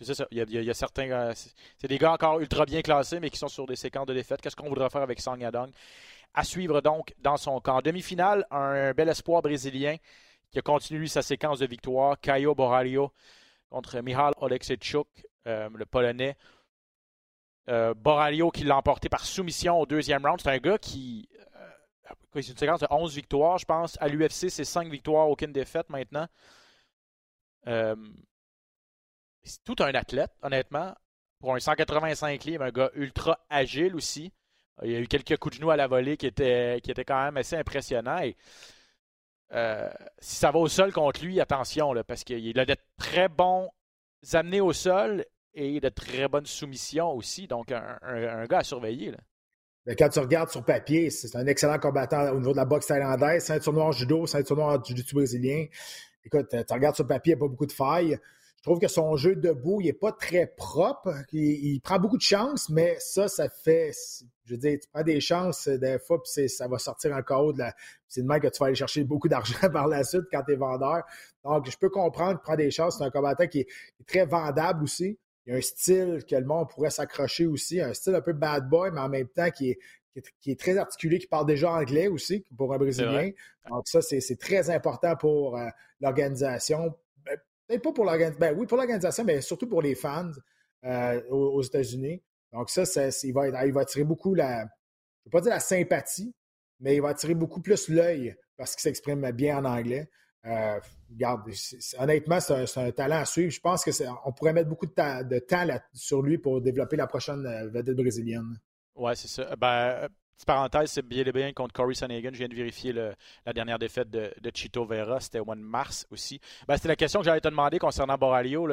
c'est 0.00 0.14
ça. 0.14 0.26
Il 0.30 0.38
y, 0.38 0.70
a, 0.70 0.74
certains. 0.74 1.32
c'est 1.34 1.88
des 1.88 1.98
gars 1.98 2.12
encore 2.12 2.40
ultra 2.40 2.64
bien 2.64 2.82
classés, 2.82 3.20
mais 3.20 3.30
qui 3.30 3.38
sont 3.38 3.48
sur 3.48 3.66
des 3.66 3.76
séquences 3.76 4.06
de 4.06 4.14
défaite. 4.14 4.40
Qu'est-ce 4.40 4.56
qu'on 4.56 4.68
voudrait 4.68 4.90
faire 4.90 5.02
avec 5.02 5.20
Song 5.20 5.40
Yadong? 5.40 5.70
À 6.34 6.44
suivre 6.44 6.80
donc 6.80 7.14
dans 7.18 7.36
son 7.36 7.60
camp. 7.60 7.82
demi-finale, 7.82 8.46
un 8.50 8.92
bel 8.92 9.08
espoir 9.08 9.42
brésilien 9.42 9.96
qui 10.50 10.58
a 10.58 10.62
continué 10.62 11.06
sa 11.06 11.22
séquence 11.22 11.58
de 11.58 11.66
victoires. 11.66 12.18
Caio 12.20 12.54
Boralio 12.54 13.12
contre 13.70 14.00
Michal 14.00 14.32
Oleksichuk, 14.38 15.06
euh, 15.46 15.68
le 15.74 15.86
Polonais. 15.86 16.36
Euh, 17.68 17.94
qui 18.52 18.64
l'a 18.64 18.76
emporté 18.76 19.08
par 19.08 19.24
soumission 19.24 19.80
au 19.80 19.86
deuxième 19.86 20.26
round. 20.26 20.40
C'est 20.40 20.50
un 20.50 20.58
gars 20.58 20.78
qui. 20.78 21.28
Euh, 21.56 22.14
c'est 22.34 22.48
une 22.48 22.56
séquence 22.56 22.80
de 22.80 22.88
11 22.90 23.14
victoires, 23.14 23.58
je 23.58 23.64
pense. 23.64 23.96
À 24.00 24.08
l'UFC, 24.08 24.50
c'est 24.50 24.64
5 24.64 24.88
victoires, 24.88 25.28
aucune 25.28 25.52
défaite 25.52 25.88
maintenant. 25.90 26.26
c'est 27.64 29.64
tout 29.64 29.76
un 29.80 29.94
athlète, 29.94 30.32
honnêtement. 30.42 30.94
Pour 31.40 31.54
un 31.54 31.60
185 31.60 32.44
livres, 32.44 32.64
un 32.64 32.70
gars 32.70 32.90
ultra 32.94 33.38
agile 33.50 33.96
aussi. 33.96 34.32
Il 34.82 34.90
y 34.90 34.96
a 34.96 35.00
eu 35.00 35.06
quelques 35.06 35.36
coups 35.36 35.56
de 35.56 35.60
genoux 35.60 35.70
à 35.70 35.76
la 35.76 35.86
volée 35.86 36.16
qui 36.16 36.26
étaient, 36.26 36.80
qui 36.82 36.90
étaient 36.90 37.04
quand 37.04 37.22
même 37.22 37.36
assez 37.36 37.56
impressionnants. 37.56 38.18
Et, 38.18 38.36
euh, 39.52 39.90
si 40.18 40.36
ça 40.36 40.50
va 40.50 40.58
au 40.58 40.68
sol 40.68 40.92
contre 40.92 41.24
lui, 41.24 41.40
attention, 41.40 41.92
là, 41.92 42.04
parce 42.04 42.24
qu'il 42.24 42.58
a 42.58 42.64
de 42.64 42.76
très 42.96 43.28
bons 43.28 43.70
amenés 44.32 44.60
au 44.60 44.72
sol 44.72 45.24
et 45.54 45.80
de 45.80 45.88
très 45.88 46.28
bonnes 46.28 46.46
soumissions 46.46 47.12
aussi. 47.12 47.46
Donc, 47.46 47.72
un, 47.72 48.46
gars 48.46 48.58
à 48.58 48.64
surveiller. 48.64 49.10
Là. 49.10 49.18
Mais 49.86 49.96
quand 49.96 50.08
tu 50.08 50.20
regardes 50.20 50.50
sur 50.50 50.64
papier, 50.64 51.10
c'est 51.10 51.36
un 51.36 51.46
excellent 51.46 51.78
combattant 51.78 52.30
au 52.32 52.38
niveau 52.38 52.52
de 52.52 52.56
la 52.56 52.64
boxe 52.64 52.86
thaïlandaise, 52.86 53.44
ceinture 53.44 53.72
noire 53.72 53.92
judo, 53.92 54.26
ceinture 54.26 54.56
noire 54.56 54.82
judo 54.84 55.02
brésilien. 55.12 55.66
Écoute, 56.24 56.48
tu 56.50 56.72
regardes 56.72 56.94
sur 56.94 57.06
papier, 57.06 57.32
il 57.32 57.36
n'y 57.36 57.40
a 57.40 57.44
pas 57.44 57.48
beaucoup 57.48 57.66
de 57.66 57.72
failles. 57.72 58.18
Je 58.62 58.70
trouve 58.70 58.78
que 58.78 58.86
son 58.86 59.16
jeu 59.16 59.34
debout, 59.34 59.80
il 59.80 59.86
n'est 59.86 59.92
pas 59.92 60.12
très 60.12 60.46
propre. 60.46 61.12
Il, 61.32 61.80
prend 61.80 61.98
beaucoup 61.98 62.16
de 62.16 62.22
chances, 62.22 62.68
mais 62.68 62.96
ça, 63.00 63.26
ça 63.26 63.48
fait. 63.48 63.90
Je 64.44 64.54
veux 64.54 64.56
dire, 64.58 64.78
tu 64.80 64.88
prends 64.88 65.02
des 65.02 65.20
chances 65.20 65.66
des 65.66 65.98
fois, 65.98 66.22
puis 66.22 66.48
ça 66.48 66.68
va 66.68 66.78
sortir 66.78 67.10
de 67.10 67.58
la. 67.58 67.74
C'est 68.06 68.22
de 68.22 68.38
que 68.38 68.46
tu 68.46 68.58
vas 68.60 68.66
aller 68.66 68.76
chercher 68.76 69.02
beaucoup 69.02 69.26
d'argent 69.26 69.68
par 69.72 69.88
la 69.88 70.04
suite 70.04 70.26
quand 70.30 70.44
tu 70.44 70.52
es 70.52 70.56
vendeur. 70.56 71.02
Donc, 71.42 71.68
je 71.68 71.76
peux 71.76 71.88
comprendre 71.88 72.34
qu'il 72.34 72.44
prend 72.44 72.54
des 72.54 72.70
chances. 72.70 72.98
C'est 72.98 73.04
un 73.04 73.10
combattant 73.10 73.48
qui 73.48 73.62
est, 73.62 73.68
très 74.06 74.26
vendable 74.26 74.84
aussi. 74.84 75.18
Il 75.46 75.52
y 75.52 75.54
a 75.54 75.58
un 75.58 75.60
style 75.60 76.24
que 76.28 76.36
le 76.36 76.44
monde 76.44 76.68
pourrait 76.70 76.90
s'accrocher 76.90 77.46
aussi, 77.46 77.80
un 77.80 77.94
style 77.94 78.14
un 78.14 78.20
peu 78.20 78.32
bad 78.32 78.68
boy, 78.68 78.90
mais 78.92 79.00
en 79.00 79.08
même 79.08 79.28
temps 79.28 79.50
qui 79.50 79.70
est, 79.70 79.78
qui 80.40 80.50
est, 80.50 80.60
très 80.60 80.76
articulé, 80.76 81.18
qui 81.18 81.26
parle 81.26 81.46
déjà 81.46 81.72
anglais 81.72 82.06
aussi 82.06 82.44
pour 82.56 82.72
un 82.74 82.78
Brésilien. 82.78 83.30
Donc 83.68 83.88
ça, 83.88 84.02
c'est 84.02 84.38
très 84.38 84.70
important 84.70 85.16
pour 85.16 85.56
euh, 85.56 85.68
l'organisation, 86.00 86.94
pas 87.68 87.92
pour 87.92 88.04
l'organisation, 88.04 88.40
ben 88.40 88.56
oui, 88.56 88.66
pour 88.66 88.76
l'organisation, 88.76 89.24
mais 89.24 89.40
surtout 89.40 89.66
pour 89.66 89.82
les 89.82 89.94
fans 89.94 90.30
euh, 90.84 91.22
aux, 91.30 91.62
États-Unis. 91.62 92.22
Donc, 92.52 92.68
ça, 92.68 92.82
il, 93.22 93.32
va, 93.32 93.66
il 93.66 93.72
va 93.72 93.80
attirer 93.80 94.04
beaucoup 94.04 94.34
la, 94.34 94.66
je 95.24 95.28
ne 95.28 95.30
vais 95.30 95.30
pas 95.30 95.40
dire 95.40 95.52
la 95.52 95.60
sympathie, 95.60 96.34
mais 96.80 96.96
il 96.96 97.02
va 97.02 97.10
attirer 97.10 97.34
beaucoup 97.34 97.60
plus 97.60 97.88
l'œil 97.88 98.36
parce 98.56 98.74
qu'il 98.74 98.82
s'exprime 98.82 99.30
bien 99.30 99.58
en 99.58 99.64
anglais. 99.64 100.10
Euh, 100.44 100.80
regarde, 101.10 101.42
honnêtement, 101.98 102.40
c'est 102.40 102.78
un, 102.78 102.90
talent 102.90 103.18
à 103.18 103.24
suivre. 103.24 103.50
Je 103.50 103.60
pense 103.60 103.84
qu'on 103.84 104.32
pourrait 104.32 104.52
mettre 104.52 104.68
beaucoup 104.68 104.86
de, 104.86 105.38
temps 105.38 105.66
sur 105.92 106.22
lui 106.22 106.38
pour 106.38 106.60
développer 106.60 106.96
la 106.96 107.06
prochaine 107.06 107.46
euh, 107.46 107.68
vedette 107.68 107.96
brésilienne. 107.96 108.58
Ouais, 108.94 109.14
c'est 109.14 109.28
ça. 109.28 109.54
Ben, 109.56 110.08
Petite 110.42 110.46
parenthèse, 110.46 110.90
c'est 110.90 111.06
bien 111.06 111.22
bien 111.22 111.52
contre 111.52 111.72
Corey 111.72 111.94
Sanagan. 111.94 112.30
Je 112.32 112.38
viens 112.38 112.48
de 112.48 112.54
vérifier 112.54 112.92
la 112.92 113.52
dernière 113.52 113.78
défaite 113.78 114.10
de, 114.10 114.32
Chito 114.52 114.84
Vera. 114.84 115.20
C'était 115.20 115.38
au 115.38 115.44
mois 115.44 115.54
de 115.54 115.60
mars 115.60 116.04
aussi. 116.10 116.40
Ben, 116.66 116.76
c'était 116.76 116.88
la 116.88 116.96
question 116.96 117.20
que 117.20 117.26
j'allais 117.26 117.40
te 117.40 117.48
demander 117.48 117.78
concernant 117.78 118.16
Boralio. 118.16 118.68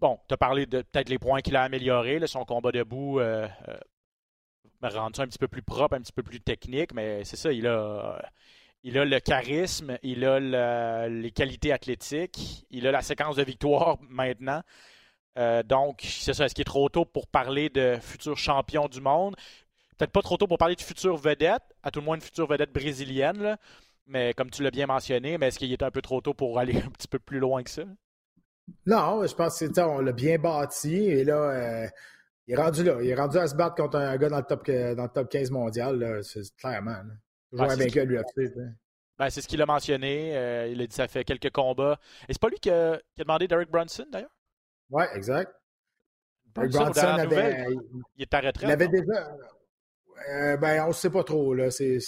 Bon, 0.00 0.20
tu 0.28 0.34
as 0.34 0.36
parlé 0.36 0.66
de 0.66 0.82
peut-être 0.82 1.08
les 1.08 1.18
points 1.18 1.40
qu'il 1.40 1.56
a 1.56 1.62
améliorés. 1.62 2.24
son 2.28 2.44
combat 2.44 2.70
debout 2.70 3.18
euh, 3.18 3.48
euh, 3.68 4.88
rendu 4.88 5.20
un 5.20 5.26
petit 5.26 5.38
peu 5.38 5.48
plus 5.48 5.62
propre, 5.62 5.96
un 5.96 6.00
petit 6.00 6.12
peu 6.12 6.22
plus 6.22 6.40
technique. 6.40 6.94
Mais 6.94 7.24
c'est 7.24 7.36
ça, 7.36 7.52
il 7.52 7.66
a, 7.66 8.22
il 8.84 8.98
a 8.98 9.04
le 9.04 9.20
charisme, 9.20 9.98
il 10.02 10.24
a 10.24 11.08
les 11.08 11.30
qualités 11.30 11.72
athlétiques, 11.72 12.66
il 12.70 12.86
a 12.86 12.90
la 12.90 13.02
séquence 13.02 13.36
de 13.36 13.44
victoire 13.44 13.98
maintenant. 14.08 14.62
Euh, 15.38 15.62
donc, 15.62 16.00
c'est 16.02 16.34
ça. 16.34 16.44
Est-ce 16.44 16.54
qu'il 16.54 16.62
est 16.62 16.64
trop 16.64 16.88
tôt 16.88 17.04
pour 17.04 17.26
parler 17.26 17.68
de 17.70 17.96
futur 18.00 18.36
champion 18.36 18.88
du 18.88 19.00
monde? 19.00 19.36
peut-être 19.98 20.12
pas 20.12 20.22
trop 20.22 20.36
tôt 20.36 20.48
pour 20.48 20.58
parler 20.58 20.74
de 20.74 20.80
future 20.80 21.16
vedette, 21.16 21.62
à 21.84 21.92
tout 21.92 22.00
le 22.00 22.06
moins 22.06 22.16
une 22.16 22.22
future 22.22 22.48
vedette 22.48 22.72
brésilienne, 22.72 23.56
mais 24.06 24.34
comme 24.34 24.50
tu 24.50 24.64
l'as 24.64 24.72
bien 24.72 24.86
mentionné, 24.86 25.38
mais 25.38 25.48
est-ce 25.48 25.60
qu'il 25.60 25.72
est 25.72 25.82
un 25.82 25.92
peu 25.92 26.02
trop 26.02 26.20
tôt 26.20 26.34
pour 26.34 26.58
aller 26.58 26.76
un 26.86 26.90
petit 26.90 27.06
peu 27.06 27.20
plus 27.20 27.38
loin 27.38 27.62
que 27.62 27.70
ça? 27.70 27.84
Non, 28.86 29.24
je 29.24 29.34
pense 29.34 29.62
qu'on 29.74 30.00
l'a 30.00 30.12
bien 30.12 30.38
bâti 30.38 30.96
et 30.96 31.24
là, 31.24 31.34
euh, 31.34 31.88
il 32.48 32.54
est 32.54 32.56
rendu 32.56 32.82
là. 32.82 32.96
Il 33.00 33.08
est 33.08 33.14
rendu 33.14 33.38
à 33.38 33.46
se 33.46 33.54
battre 33.54 33.76
contre 33.76 33.98
un 33.98 34.16
gars 34.16 34.28
dans 34.28 34.38
le 34.38 34.42
top, 34.42 34.66
dans 34.66 35.04
le 35.04 35.12
top 35.12 35.28
15 35.28 35.50
mondial, 35.52 36.20
clairement. 36.58 37.02
Toujours 37.52 37.70
un 37.70 37.76
vainqueur 37.76 38.02
à 38.02 38.06
l'UFC. 38.06 38.52
Ben, 39.18 39.30
c'est 39.30 39.42
ce 39.42 39.48
qu'il 39.48 39.60
a 39.60 39.66
mentionné. 39.66 40.36
Euh, 40.36 40.68
il 40.68 40.80
a 40.80 40.86
dit 40.86 40.96
ça 40.96 41.06
fait 41.06 41.22
quelques 41.24 41.50
combats. 41.50 41.98
Et 42.28 42.32
c'est 42.32 42.40
pas 42.40 42.48
lui 42.48 42.58
qui 42.58 42.70
a, 42.70 42.98
demandé 43.16 43.46
Derek 43.46 43.70
Brunson, 43.70 44.06
d'ailleurs? 44.10 44.34
Oui, 44.90 45.04
exact. 45.14 45.52
Derek 46.54 46.72
Brunson, 46.72 47.06
avait, 47.06 47.66
il 48.16 48.22
est 48.22 48.34
arrêté. 48.34 48.60
Il 48.62 48.70
avait 48.70 48.88
déjà. 48.88 49.36
Euh, 50.30 50.56
ben, 50.56 50.84
on 50.84 50.88
ne 50.88 50.92
sait 50.92 51.10
pas 51.10 51.24
trop, 51.24 51.54
là. 51.54 51.70
C'est, 51.70 51.98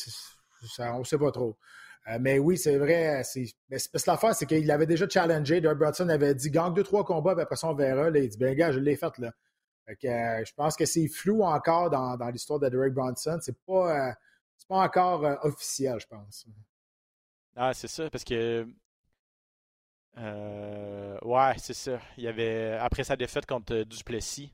on 0.78 1.00
ne 1.00 1.04
sait 1.04 1.18
pas 1.18 1.30
trop. 1.30 1.58
Euh, 2.08 2.18
mais 2.20 2.38
oui, 2.38 2.56
c'est 2.56 2.78
vrai. 2.78 3.22
C'est, 3.24 3.44
mais 3.68 3.78
c'est, 3.78 4.06
l'affaire, 4.06 4.34
c'est 4.34 4.46
qu'il 4.46 4.70
avait 4.70 4.86
déjà 4.86 5.08
challengé. 5.08 5.60
Derek 5.60 5.78
Brunson 5.78 6.08
avait 6.08 6.34
dit 6.34 6.50
gagne 6.50 6.72
deux, 6.72 6.84
trois 6.84 7.04
combats, 7.04 7.34
puis 7.34 7.42
après 7.42 7.56
ça, 7.56 7.68
on 7.68 7.74
verra. 7.74 8.08
Là, 8.08 8.18
il 8.18 8.28
dit 8.28 8.38
ben, 8.38 8.54
gars, 8.54 8.72
je 8.72 8.78
l'ai 8.78 8.96
fait, 8.96 9.18
là. 9.18 9.32
je 9.88 10.52
pense 10.54 10.74
que 10.76 10.86
c'est 10.86 11.08
flou 11.08 11.42
encore 11.42 11.90
dans, 11.90 12.16
dans 12.16 12.28
l'histoire 12.30 12.60
de 12.60 12.68
Derek 12.70 12.94
Brunson. 12.94 13.38
C'est 13.40 13.58
pas, 13.66 14.14
c'est 14.64 14.68
pas 14.68 14.80
encore 14.80 15.44
officiel, 15.44 15.99
je 16.00 16.06
pense. 16.06 16.47
Ah, 17.56 17.75
c'est 17.75 17.88
ça, 17.88 18.09
parce 18.11 18.25
que. 18.25 18.66
Euh, 20.16 21.18
ouais, 21.23 21.54
c'est 21.59 21.75
ça. 21.75 21.99
Il 22.16 22.25
y 22.25 22.28
avait, 22.28 22.73
après 22.80 23.04
sa 23.04 23.16
défaite 23.16 23.47
contre 23.47 23.75
euh, 23.75 23.85
Duplessis, 23.85 24.52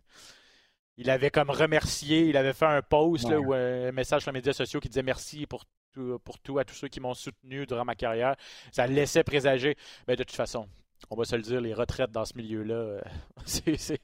il 0.96 1.10
avait 1.10 1.30
comme 1.30 1.50
remercié, 1.50 2.26
il 2.28 2.36
avait 2.36 2.54
fait 2.54 2.66
un 2.66 2.82
post 2.82 3.26
ou 3.26 3.52
un 3.52 3.92
message 3.92 4.22
sur 4.22 4.32
les 4.32 4.38
médias 4.38 4.54
sociaux 4.54 4.80
qui 4.80 4.88
disait 4.88 5.02
merci 5.02 5.46
pour 5.46 5.64
tout, 5.92 6.18
pour 6.24 6.38
tout 6.38 6.58
à 6.58 6.64
tous 6.64 6.74
ceux 6.74 6.88
qui 6.88 7.00
m'ont 7.00 7.14
soutenu 7.14 7.66
durant 7.66 7.84
ma 7.84 7.94
carrière. 7.94 8.36
Ça 8.72 8.86
laissait 8.86 9.22
présager. 9.22 9.76
Mais 10.08 10.16
de 10.16 10.24
toute 10.24 10.36
façon, 10.36 10.66
on 11.08 11.16
va 11.16 11.24
se 11.24 11.34
le 11.34 11.42
dire, 11.42 11.60
les 11.60 11.72
retraites 11.72 12.10
dans 12.10 12.24
ce 12.24 12.36
milieu-là, 12.36 12.74
euh, 12.74 13.00
c'est 13.44 13.76
c'est 13.76 14.00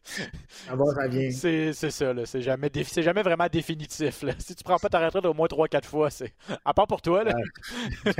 ça, 1.91 2.15
c'est 2.25 2.41
jamais, 2.41 2.71
jamais 2.97 3.23
vraiment 3.23 3.49
définitif. 3.49 4.23
Là. 4.23 4.33
Si 4.38 4.55
tu 4.55 4.65
prends 4.65 4.79
pas 4.79 4.88
ta 4.88 5.05
retraite 5.05 5.26
au 5.26 5.35
moins 5.35 5.47
3-4 5.47 5.85
fois, 5.85 6.11
c'est. 6.11 6.33
À 6.65 6.73
part 6.73 6.87
pour 6.87 7.03
toi, 7.03 7.25
là. 7.25 7.35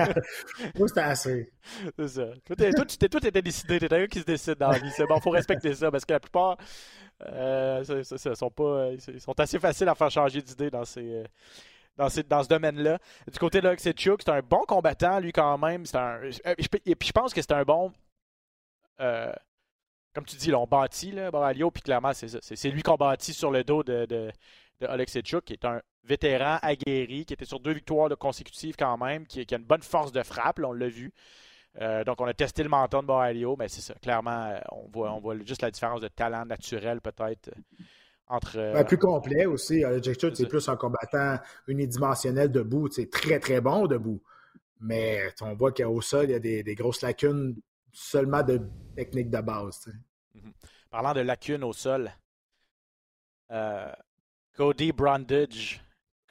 Moi, 0.77 0.89
c'était 0.89 1.01
assez. 1.01 1.51
C'est 1.99 2.09
ça. 2.09 2.27
Toi, 2.45 2.57
tu 2.87 3.09
tout 3.09 3.27
était 3.27 3.43
décidé, 3.43 3.79
t'es 3.79 3.93
un 3.93 4.01
gars 4.01 4.07
qui 4.07 4.21
se 4.21 4.25
décide 4.25 4.57
dans 4.57 4.71
la 4.71 4.79
vie. 4.79 4.91
C'est 4.91 5.07
bon, 5.07 5.21
faut 5.21 5.31
respecter 5.31 5.75
ça 5.75 5.91
parce 5.91 6.05
que 6.05 6.13
la 6.13 6.21
plupart. 6.21 6.57
Euh, 7.23 7.83
sont 8.13 8.51
pas, 8.51 8.91
ils 8.91 9.21
sont 9.21 9.41
assez 9.41 9.59
faciles 9.59 9.89
à 9.89 9.95
faire 9.95 10.11
changer 10.11 10.43
d'idée 10.43 10.71
dans 10.71 10.85
ces. 10.85 11.25
Dans, 11.97 12.09
dans, 12.29 12.43
ce 12.43 12.49
domaine-là. 12.49 12.99
Du 13.33 13.39
côté 13.39 13.63
de 13.63 13.75
Chuk, 13.75 14.21
c'est 14.23 14.31
un 14.31 14.43
bon 14.43 14.61
combattant, 14.69 15.19
lui, 15.19 15.33
quand 15.33 15.57
même. 15.57 15.85
Un, 15.95 16.21
et 16.85 16.95
puis 16.95 17.09
je 17.09 17.13
pense 17.13 17.33
que 17.33 17.41
c'est 17.41 17.53
un 17.53 17.63
bon 17.63 17.91
euh, 19.01 19.33
comme 20.15 20.25
tu 20.25 20.37
dis, 20.37 20.51
l'on 20.51 20.67
bâtit 20.67 21.13
là, 21.13 21.31
puis 21.55 21.83
clairement, 21.83 22.15
c'est 22.15 22.29
ça. 22.29 22.39
C'est 22.41 22.71
lui 22.71 22.83
qu'on 22.83 22.97
bâtit 22.97 23.35
sur 23.35 23.51
le 23.51 23.65
dos 23.65 23.83
de, 23.83 24.07
de, 24.07 24.31
de 24.81 25.41
qui 25.41 25.53
est 25.53 25.65
un 25.65 25.83
vétéran 26.05 26.59
aguerri, 26.63 27.27
qui 27.27 27.35
était 27.35 27.45
sur 27.45 27.61
deux 27.61 27.73
victoires 27.73 28.09
consécutives 28.17 28.77
quand 28.79 28.97
même, 28.97 29.27
qui, 29.27 29.41
a 29.41 29.57
une 29.57 29.65
bonne 29.65 29.83
force 29.83 30.13
de 30.13 30.23
frappe, 30.23 30.61
on 30.65 30.73
l'a 30.73 30.89
vu. 30.89 31.13
Euh, 31.83 32.03
donc, 32.05 32.21
on 32.23 32.25
a 32.25 32.33
testé 32.33 32.63
le 32.63 32.71
menton 32.71 33.03
de 33.03 33.07
Boralio, 33.07 33.57
mais 33.59 33.69
c'est 33.69 33.83
ça. 33.83 33.93
Clairement, 34.01 34.47
euh, 34.47 34.59
on 34.73 34.89
voit, 34.89 35.13
on 35.13 35.21
voit 35.21 35.37
juste 35.45 35.61
la 35.61 35.71
différence 35.71 36.01
de 36.01 36.09
talent 36.09 36.47
naturel, 36.47 37.03
peut-être, 37.03 37.51
entre. 38.27 38.57
Ben, 38.57 38.85
plus 38.85 38.97
complet 38.97 39.45
aussi. 39.45 39.85
Alex 39.85 40.09
c'est 40.33 40.49
plus 40.49 40.67
un 40.71 40.77
combattant 40.77 41.37
unidimensionnel 41.67 42.51
debout. 42.51 42.89
C'est 42.91 43.11
très, 43.11 43.39
très 43.39 43.61
bon 43.61 43.87
debout. 43.87 44.23
Mais 44.81 45.21
on 45.43 45.55
voit 45.55 45.73
qu'au 45.73 46.01
sol, 46.01 46.25
il 46.25 46.31
y 46.31 46.35
a 46.35 46.39
des, 46.39 46.63
des 46.63 46.75
grosses 46.75 47.03
lacunes 47.03 47.55
seulement 47.97 48.43
de 48.43 48.61
technique 48.95 49.31
de 49.31 49.41
base. 49.41 49.91
Mhm. 50.35 50.53
Parlant 50.91 51.15
de 51.15 51.21
lacunes 51.21 51.65
au 51.65 51.73
sol, 51.73 52.13
euh, 53.51 53.93
Cody 54.53 54.93
Brandage 54.93 55.81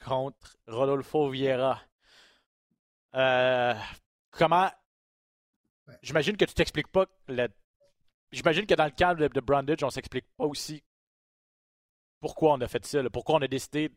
contre 0.04 0.58
Rodolfo 0.68 1.30
Vieira. 1.30 1.82
Euh, 3.16 3.74
comment. 4.30 4.70
J'imagine 6.02 6.38
que 6.38 6.46
tu 6.46 6.54
t'expliques 6.54 6.92
pas. 6.92 7.06
J'imagine 8.32 8.66
que 8.66 8.76
dans 8.76 8.86
le 8.86 8.92
cadre 8.92 9.28
de, 9.28 9.40
Brandage, 9.40 9.84
on 9.84 9.90
s'explique 9.90 10.26
pas 10.38 10.46
aussi 10.46 10.84
pourquoi 12.20 12.54
on 12.54 12.62
a 12.62 12.68
fait 12.68 12.86
ça. 12.86 13.00
Pourquoi 13.12 13.36
on 13.36 13.42
a 13.42 13.48
décidé 13.48 13.92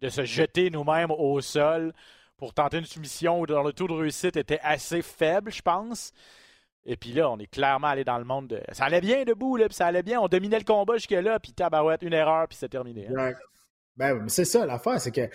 de 0.00 0.08
se 0.08 0.24
jeter 0.24 0.70
nous-mêmes 0.70 1.10
au 1.10 1.40
sol 1.40 1.92
pour 2.36 2.52
tenter 2.52 2.78
une 2.78 2.84
soumission 2.84 3.40
où 3.40 3.46
le 3.46 3.72
taux 3.72 3.86
de 3.86 3.92
réussite 3.92 4.36
était 4.36 4.60
assez 4.60 5.02
faible, 5.02 5.52
je 5.52 5.62
pense. 5.62 6.12
Et 6.84 6.96
puis 6.96 7.12
là, 7.12 7.30
on 7.30 7.38
est 7.38 7.46
clairement 7.46 7.86
allé 7.86 8.04
dans 8.04 8.18
le 8.18 8.24
monde 8.24 8.48
de. 8.48 8.60
Ça 8.72 8.84
allait 8.84 9.00
bien 9.00 9.24
debout, 9.24 9.56
là, 9.56 9.66
puis 9.68 9.74
ça 9.74 9.86
allait 9.86 10.02
bien. 10.02 10.20
On 10.20 10.28
dominait 10.28 10.58
le 10.58 10.64
combat 10.64 10.94
jusque-là, 10.94 11.38
puis 11.38 11.52
tabarouette, 11.52 12.02
une 12.02 12.12
erreur, 12.12 12.48
puis 12.48 12.58
c'est 12.60 12.68
terminé. 12.68 13.06
Hein. 13.08 13.32
Ben, 13.96 14.26
c'est 14.28 14.44
ça 14.44 14.64
l'affaire, 14.64 15.00
c'est 15.00 15.10
que 15.10 15.28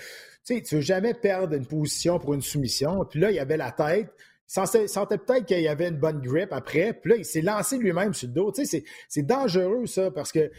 tu 0.45 0.61
tu 0.63 0.75
veux 0.75 0.81
jamais 0.81 1.13
perdre 1.13 1.55
une 1.55 1.65
position 1.65 2.19
pour 2.19 2.33
une 2.33 2.41
soumission. 2.41 3.05
Puis 3.05 3.19
là, 3.19 3.31
il 3.31 3.39
avait 3.39 3.57
la 3.57 3.71
tête. 3.71 4.09
Il 4.55 4.89
sentait 4.89 5.17
peut-être 5.17 5.45
qu'il 5.45 5.59
y 5.59 5.67
avait 5.67 5.89
une 5.89 5.97
bonne 5.97 6.21
grip 6.21 6.51
après. 6.51 6.93
Puis 6.93 7.11
là, 7.11 7.17
il 7.17 7.25
s'est 7.25 7.41
lancé 7.41 7.77
lui-même 7.77 8.13
sur 8.13 8.27
le 8.27 8.33
dos. 8.33 8.53
C'est 8.53 9.23
dangereux, 9.23 9.85
ça, 9.85 10.11
parce 10.11 10.31
que. 10.31 10.51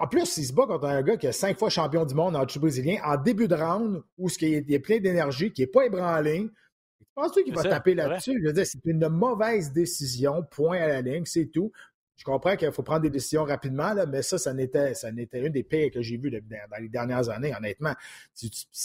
En 0.00 0.08
plus, 0.08 0.38
il 0.38 0.44
se 0.44 0.52
bat 0.52 0.66
contre 0.66 0.86
un 0.86 1.02
gars 1.02 1.16
qui 1.16 1.28
est 1.28 1.32
cinq 1.32 1.56
fois 1.56 1.68
champion 1.68 2.04
du 2.04 2.16
monde 2.16 2.34
en 2.34 2.48
jiu 2.48 2.58
brésilien 2.58 2.98
en 3.04 3.16
début 3.16 3.46
de 3.46 3.54
round 3.54 4.02
où 4.18 4.28
il 4.40 4.74
est 4.74 4.78
plein 4.80 4.98
d'énergie, 4.98 5.52
qui 5.52 5.62
n'est 5.62 5.68
pas 5.68 5.84
ébranlé, 5.84 6.48
Penses-tu 7.14 7.44
qu'il 7.44 7.54
va 7.54 7.62
taper 7.62 7.94
là-dessus? 7.94 8.38
Je 8.40 8.46
veux 8.46 8.52
dire, 8.52 8.66
c'est 8.66 8.84
une 8.84 9.08
mauvaise 9.08 9.72
décision, 9.72 10.42
point 10.42 10.80
à 10.80 10.88
la 10.88 11.00
ligne, 11.02 11.24
c'est 11.26 11.46
tout. 11.46 11.70
Je 12.16 12.24
comprends 12.24 12.56
qu'il 12.56 12.70
faut 12.72 12.82
prendre 12.82 13.02
des 13.02 13.10
décisions 13.10 13.44
rapidement, 13.44 13.94
là, 13.94 14.06
mais 14.06 14.22
ça, 14.22 14.38
ça 14.38 14.54
n'était, 14.54 14.94
ça 14.94 15.10
n'était 15.10 15.40
une 15.40 15.52
des 15.52 15.62
pires 15.62 15.90
que 15.90 16.00
j'ai 16.02 16.16
vues 16.16 16.30
dans 16.30 16.78
les 16.80 16.88
dernières 16.88 17.28
années, 17.28 17.54
honnêtement. 17.54 17.94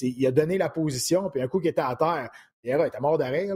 il 0.01 0.27
a 0.27 0.31
donné 0.31 0.57
la 0.57 0.69
position, 0.69 1.29
puis 1.29 1.41
un 1.41 1.48
coup 1.48 1.60
qui 1.60 1.67
était 1.67 1.81
à 1.81 1.96
terre, 1.96 2.29
il 2.63 2.72
était 2.72 3.00
mort 3.00 3.17
d'arrêt. 3.17 3.48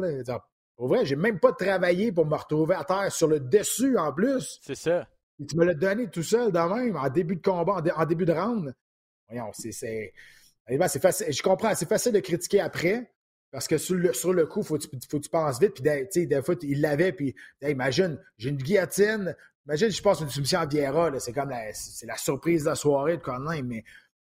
Pour 0.76 0.88
vrai, 0.88 1.06
j'ai 1.06 1.16
même 1.16 1.40
pas 1.40 1.54
travaillé 1.54 2.12
pour 2.12 2.26
me 2.26 2.36
retrouver 2.36 2.76
à 2.76 2.84
terre 2.84 3.12
sur 3.12 3.28
le 3.28 3.40
dessus 3.40 3.98
en 3.98 4.12
plus. 4.14 4.60
C'est 4.62 4.76
ça. 4.76 5.08
tu 5.48 5.56
me 5.56 5.66
l'as 5.66 5.74
donné 5.74 6.10
tout 6.10 6.24
seul, 6.24 6.52
dans 6.52 6.74
même, 6.74 6.96
en 6.96 7.10
début 7.10 7.36
de 7.36 7.42
combat, 7.42 7.82
en, 7.96 8.06
début 8.06 8.26
de 8.26 8.34
round. 8.34 8.74
Voyons, 9.28 9.52
c'est. 9.54 9.72
c'est... 9.72 10.14
c'est 10.68 11.02
facile. 11.02 11.32
Je 11.32 11.42
comprends, 11.42 11.74
c'est 11.76 11.90
facile 11.90 12.14
de 12.14 12.20
critiquer 12.20 12.62
après, 12.62 13.12
parce 13.52 13.68
que 13.68 13.78
sur 13.78 13.96
le, 13.96 14.14
sur 14.14 14.34
le 14.34 14.46
coup, 14.46 14.62
il 14.62 14.66
faut, 14.66 14.80
faut 14.80 15.20
que 15.20 15.24
tu 15.24 15.30
penses 15.30 15.60
vite. 15.60 15.74
Puis, 15.74 15.84
des, 15.84 16.26
des 16.26 16.42
fois, 16.42 16.56
il 16.62 16.80
l'avait. 16.80 17.12
Puis, 17.12 17.36
imagine, 17.62 18.18
j'ai 18.38 18.50
une 18.50 18.58
guillotine. 18.58 19.36
Imagine, 19.66 19.92
je 19.92 20.02
passe 20.02 20.22
une 20.22 20.30
soumission 20.30 20.60
à 20.60 20.66
Vieira. 20.66 21.12
C'est 21.20 21.34
comme 21.34 21.50
la, 21.50 21.66
la 21.68 22.18
surprise 22.18 22.64
de 22.64 22.70
la 22.70 22.76
soirée 22.76 23.18
de 23.18 23.50
même. 23.50 23.68
Mais 23.68 23.84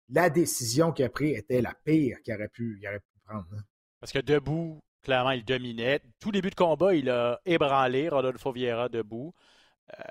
la 0.10 0.30
décision 0.30 0.92
qu'il 0.92 1.06
a 1.06 1.10
prise 1.10 1.38
était 1.38 1.62
la 1.62 1.74
pire 1.86 2.18
qu'il 2.24 2.34
aurait 2.34 2.50
pu, 2.50 2.82
aurait 2.86 3.00
pu 3.00 3.20
prendre. 3.26 3.46
Hein. 3.54 3.62
Parce 4.00 4.12
que 4.12 4.20
debout, 4.20 4.82
clairement, 5.04 5.32
il 5.32 5.46
dominait. 5.46 6.02
Tout 6.20 6.32
début 6.32 6.50
de 6.50 6.56
combat, 6.56 6.96
il 6.96 7.10
a 7.10 7.40
ébranlé 7.46 8.10
Rodolfo 8.10 8.52
Vieira 8.52 8.90
debout. 8.90 9.36
Euh, 10.00 10.04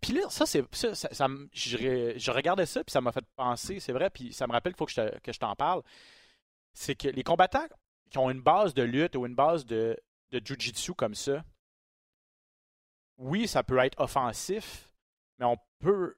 puis 0.00 0.14
là, 0.14 0.22
ça, 0.30 0.46
c'est. 0.46 0.64
Ça, 0.74 0.96
ça, 0.96 1.28
je, 1.52 2.30
regardais 2.32 2.66
ça, 2.66 2.82
puis 2.82 2.90
ça 2.90 3.00
m'a 3.00 3.12
fait 3.12 3.24
penser, 3.36 3.78
c'est 3.78 3.92
vrai, 3.92 4.10
puis 4.10 4.32
ça 4.32 4.48
me 4.48 4.52
rappelle 4.52 4.72
qu'il 4.72 4.78
faut 4.78 4.86
que 4.86 5.32
je 5.32 5.38
t'en 5.38 5.54
parle. 5.54 5.82
C'est 6.74 6.96
que 6.96 7.06
les 7.06 7.22
combattants 7.22 7.68
qui 8.12 8.18
ont 8.18 8.30
une 8.30 8.42
base 8.42 8.74
de 8.74 8.82
lutte 8.82 9.16
ou 9.16 9.26
une 9.26 9.34
base 9.34 9.64
de, 9.66 9.98
de 10.30 10.40
jiu-jitsu 10.44 10.94
comme 10.94 11.14
ça, 11.14 11.42
oui, 13.18 13.48
ça 13.48 13.62
peut 13.62 13.78
être 13.78 13.98
offensif, 14.00 14.88
mais 15.38 15.46
on 15.46 15.56
peut. 15.78 16.16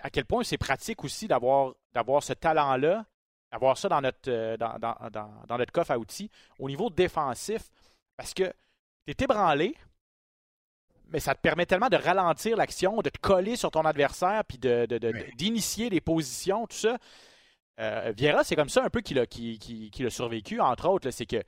À, 0.00 0.10
quel 0.10 0.26
point 0.26 0.44
c'est 0.44 0.58
pratique 0.58 1.02
aussi 1.04 1.26
d'avoir, 1.26 1.74
ce 2.22 2.32
talent-là, 2.34 3.06
d'avoir 3.50 3.78
ça 3.78 3.88
dans 3.88 4.02
notre, 4.02 4.30
euh, 4.30 4.56
dans, 4.58 4.78
dans, 4.78 4.94
dans, 5.48 5.58
notre 5.58 5.72
coffre 5.72 5.90
à 5.92 5.98
outils 5.98 6.30
au 6.58 6.68
niveau 6.68 6.90
défensif, 6.90 7.70
parce 8.16 8.34
que 8.34 8.44
tu 9.06 9.12
es 9.12 9.24
ébranlé, 9.24 9.74
mais 11.08 11.18
ça 11.18 11.34
te 11.34 11.40
permet 11.40 11.64
tellement 11.64 11.88
de 11.88 11.96
ralentir 11.96 12.56
l'action, 12.56 13.00
de 13.00 13.08
te 13.08 13.18
coller 13.18 13.56
sur 13.56 13.70
ton 13.70 13.86
adversaire, 13.86 14.44
puis 14.44 14.58
de, 14.58 14.86
d'initier 15.36 15.88
des 15.88 16.00
positions, 16.00 16.66
tout 16.66 16.76
ça. 16.76 16.98
Euh, 17.78 18.12
Viera, 18.16 18.44
c'est 18.44 18.56
comme 18.56 18.68
ça 18.68 18.84
un 18.84 18.90
peu 18.90 19.00
qu'il 19.00 19.18
a, 19.18 20.10
survécu, 20.10 20.60
entre 20.60 20.88
autres. 20.88 21.10
C'est 21.10 21.26
que 21.26 21.42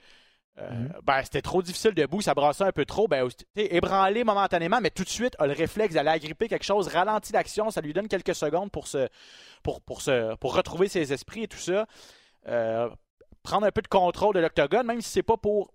euh, 0.60 0.70
mhm. 0.70 0.92
ben, 1.04 1.22
c'était 1.22 1.42
trop 1.42 1.62
difficile 1.62 1.94
debout, 1.94 2.20
ça 2.20 2.34
brassait 2.34 2.64
un 2.64 2.72
peu 2.72 2.84
trop. 2.84 3.08
Ben, 3.08 3.28
ébranlé 3.56 4.24
momentanément, 4.24 4.80
mais 4.80 4.90
tout 4.90 5.04
de 5.04 5.08
suite, 5.08 5.34
a 5.38 5.46
le 5.46 5.52
réflexe 5.52 5.94
d'aller 5.94 6.10
agripper 6.10 6.48
quelque 6.48 6.64
chose, 6.64 6.88
ralentit 6.88 7.32
l'action, 7.32 7.70
ça 7.70 7.80
lui 7.80 7.92
donne 7.92 8.08
quelques 8.08 8.34
secondes 8.34 8.70
pour, 8.70 8.88
se, 8.88 9.08
pour, 9.62 9.80
pour, 9.80 10.02
se, 10.02 10.34
pour 10.36 10.54
retrouver 10.54 10.88
ses 10.88 11.12
esprits 11.12 11.44
et 11.44 11.48
tout 11.48 11.58
ça. 11.58 11.86
Euh, 12.48 12.88
prendre 13.42 13.66
un 13.66 13.70
peu 13.70 13.82
de 13.82 13.88
contrôle 13.88 14.34
de 14.34 14.40
l'octogone, 14.40 14.86
même 14.86 15.00
si 15.00 15.10
c'est 15.10 15.22
pas 15.22 15.36
pour 15.36 15.72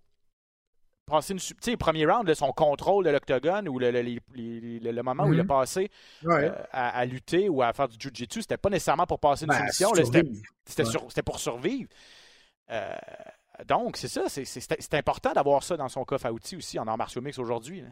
passé 1.06 1.34
une. 1.34 1.40
Tu 1.40 1.56
sais, 1.62 1.78
premier 1.78 2.06
round, 2.06 2.32
son 2.34 2.52
contrôle 2.52 3.06
de 3.06 3.10
l'octogone 3.10 3.68
ou 3.68 3.80
le, 3.80 3.92
le, 3.92 5.02
moment 5.02 5.26
où 5.26 5.34
il 5.34 5.40
a 5.40 5.44
mhm. 5.44 5.48
passé 5.48 5.90
euh, 6.26 6.52
à, 6.72 7.06
lutter 7.06 7.50
ou 7.50 7.62
à 7.62 7.74
faire 7.74 7.88
du 7.88 7.98
jiu-jitsu, 8.00 8.42
c'était 8.42 8.58
pas 8.58 8.70
nécessairement 8.70 9.06
pour 9.06 9.20
passer 9.20 9.46
une 9.46 9.50
ben, 9.50 9.68
soumission. 9.72 9.92
C'était 10.66 11.22
pour 11.24 11.40
survivre. 11.40 11.90
Euh, 12.72 12.96
donc, 13.68 13.98
c'est 13.98 14.08
ça. 14.08 14.24
C'est 14.28 14.94
important 14.94 15.34
d'avoir 15.34 15.64
ça 15.64 15.78
dans 15.78 15.90
son 15.90 16.04
coffre 16.06 16.26
à 16.26 16.32
outils 16.32 16.56
aussi 16.56 16.80
en 16.80 16.88
arts 16.88 16.98
martiaux 16.98 17.22
mix 17.22 17.38
aujourd'hui. 17.38 17.84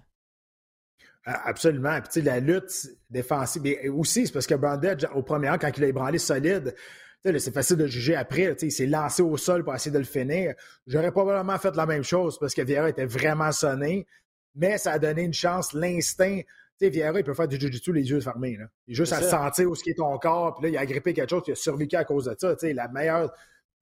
Absolument. 1.25 1.99
Puis, 2.01 2.21
la 2.21 2.39
lutte 2.39 2.89
défensive, 3.09 3.61
mais 3.63 3.87
aussi, 3.89 4.25
c'est 4.25 4.33
parce 4.33 4.47
que 4.47 4.55
Branded, 4.55 5.07
au 5.13 5.21
premier 5.21 5.49
rang, 5.49 5.57
quand 5.59 5.71
il 5.77 5.83
a 5.83 5.87
ébranlé 5.87 6.17
solide, 6.17 6.75
c'est 7.23 7.53
facile 7.53 7.77
de 7.77 7.87
juger 7.87 8.15
après. 8.15 8.55
Il 8.61 8.71
s'est 8.71 8.87
lancé 8.87 9.21
au 9.21 9.37
sol 9.37 9.63
pour 9.63 9.75
essayer 9.75 9.91
de 9.91 9.99
le 9.99 10.05
finir. 10.05 10.53
J'aurais 10.87 11.11
probablement 11.11 11.57
fait 11.57 11.75
la 11.75 11.85
même 11.85 12.03
chose 12.03 12.39
parce 12.39 12.53
que 12.53 12.61
Vieira 12.61 12.89
était 12.89 13.05
vraiment 13.05 13.51
sonné, 13.51 14.07
mais 14.55 14.77
ça 14.77 14.93
a 14.93 14.99
donné 14.99 15.23
une 15.23 15.33
chance, 15.33 15.73
l'instinct. 15.73 16.41
Vieira, 16.79 17.19
il 17.19 17.23
peut 17.23 17.35
faire 17.35 17.47
du 17.47 17.59
jiu-jitsu 17.59 17.93
les 17.93 18.09
yeux 18.09 18.21
fermés. 18.21 18.57
Là. 18.57 18.65
Il 18.87 18.93
est 18.93 18.95
juste 18.95 19.13
à 19.13 19.21
sentir 19.21 19.69
où 19.69 19.75
est 19.75 19.97
ton 19.97 20.17
corps, 20.17 20.55
puis 20.55 20.63
là, 20.63 20.69
il 20.69 20.77
a 20.77 20.85
grippé 20.87 21.13
quelque 21.13 21.29
chose, 21.29 21.43
il 21.45 21.51
a 21.51 21.55
survécu 21.55 21.95
à 21.95 22.03
cause 22.03 22.25
de 22.25 22.35
ça. 22.37 22.55
la 22.63 22.87
meilleure 22.87 23.31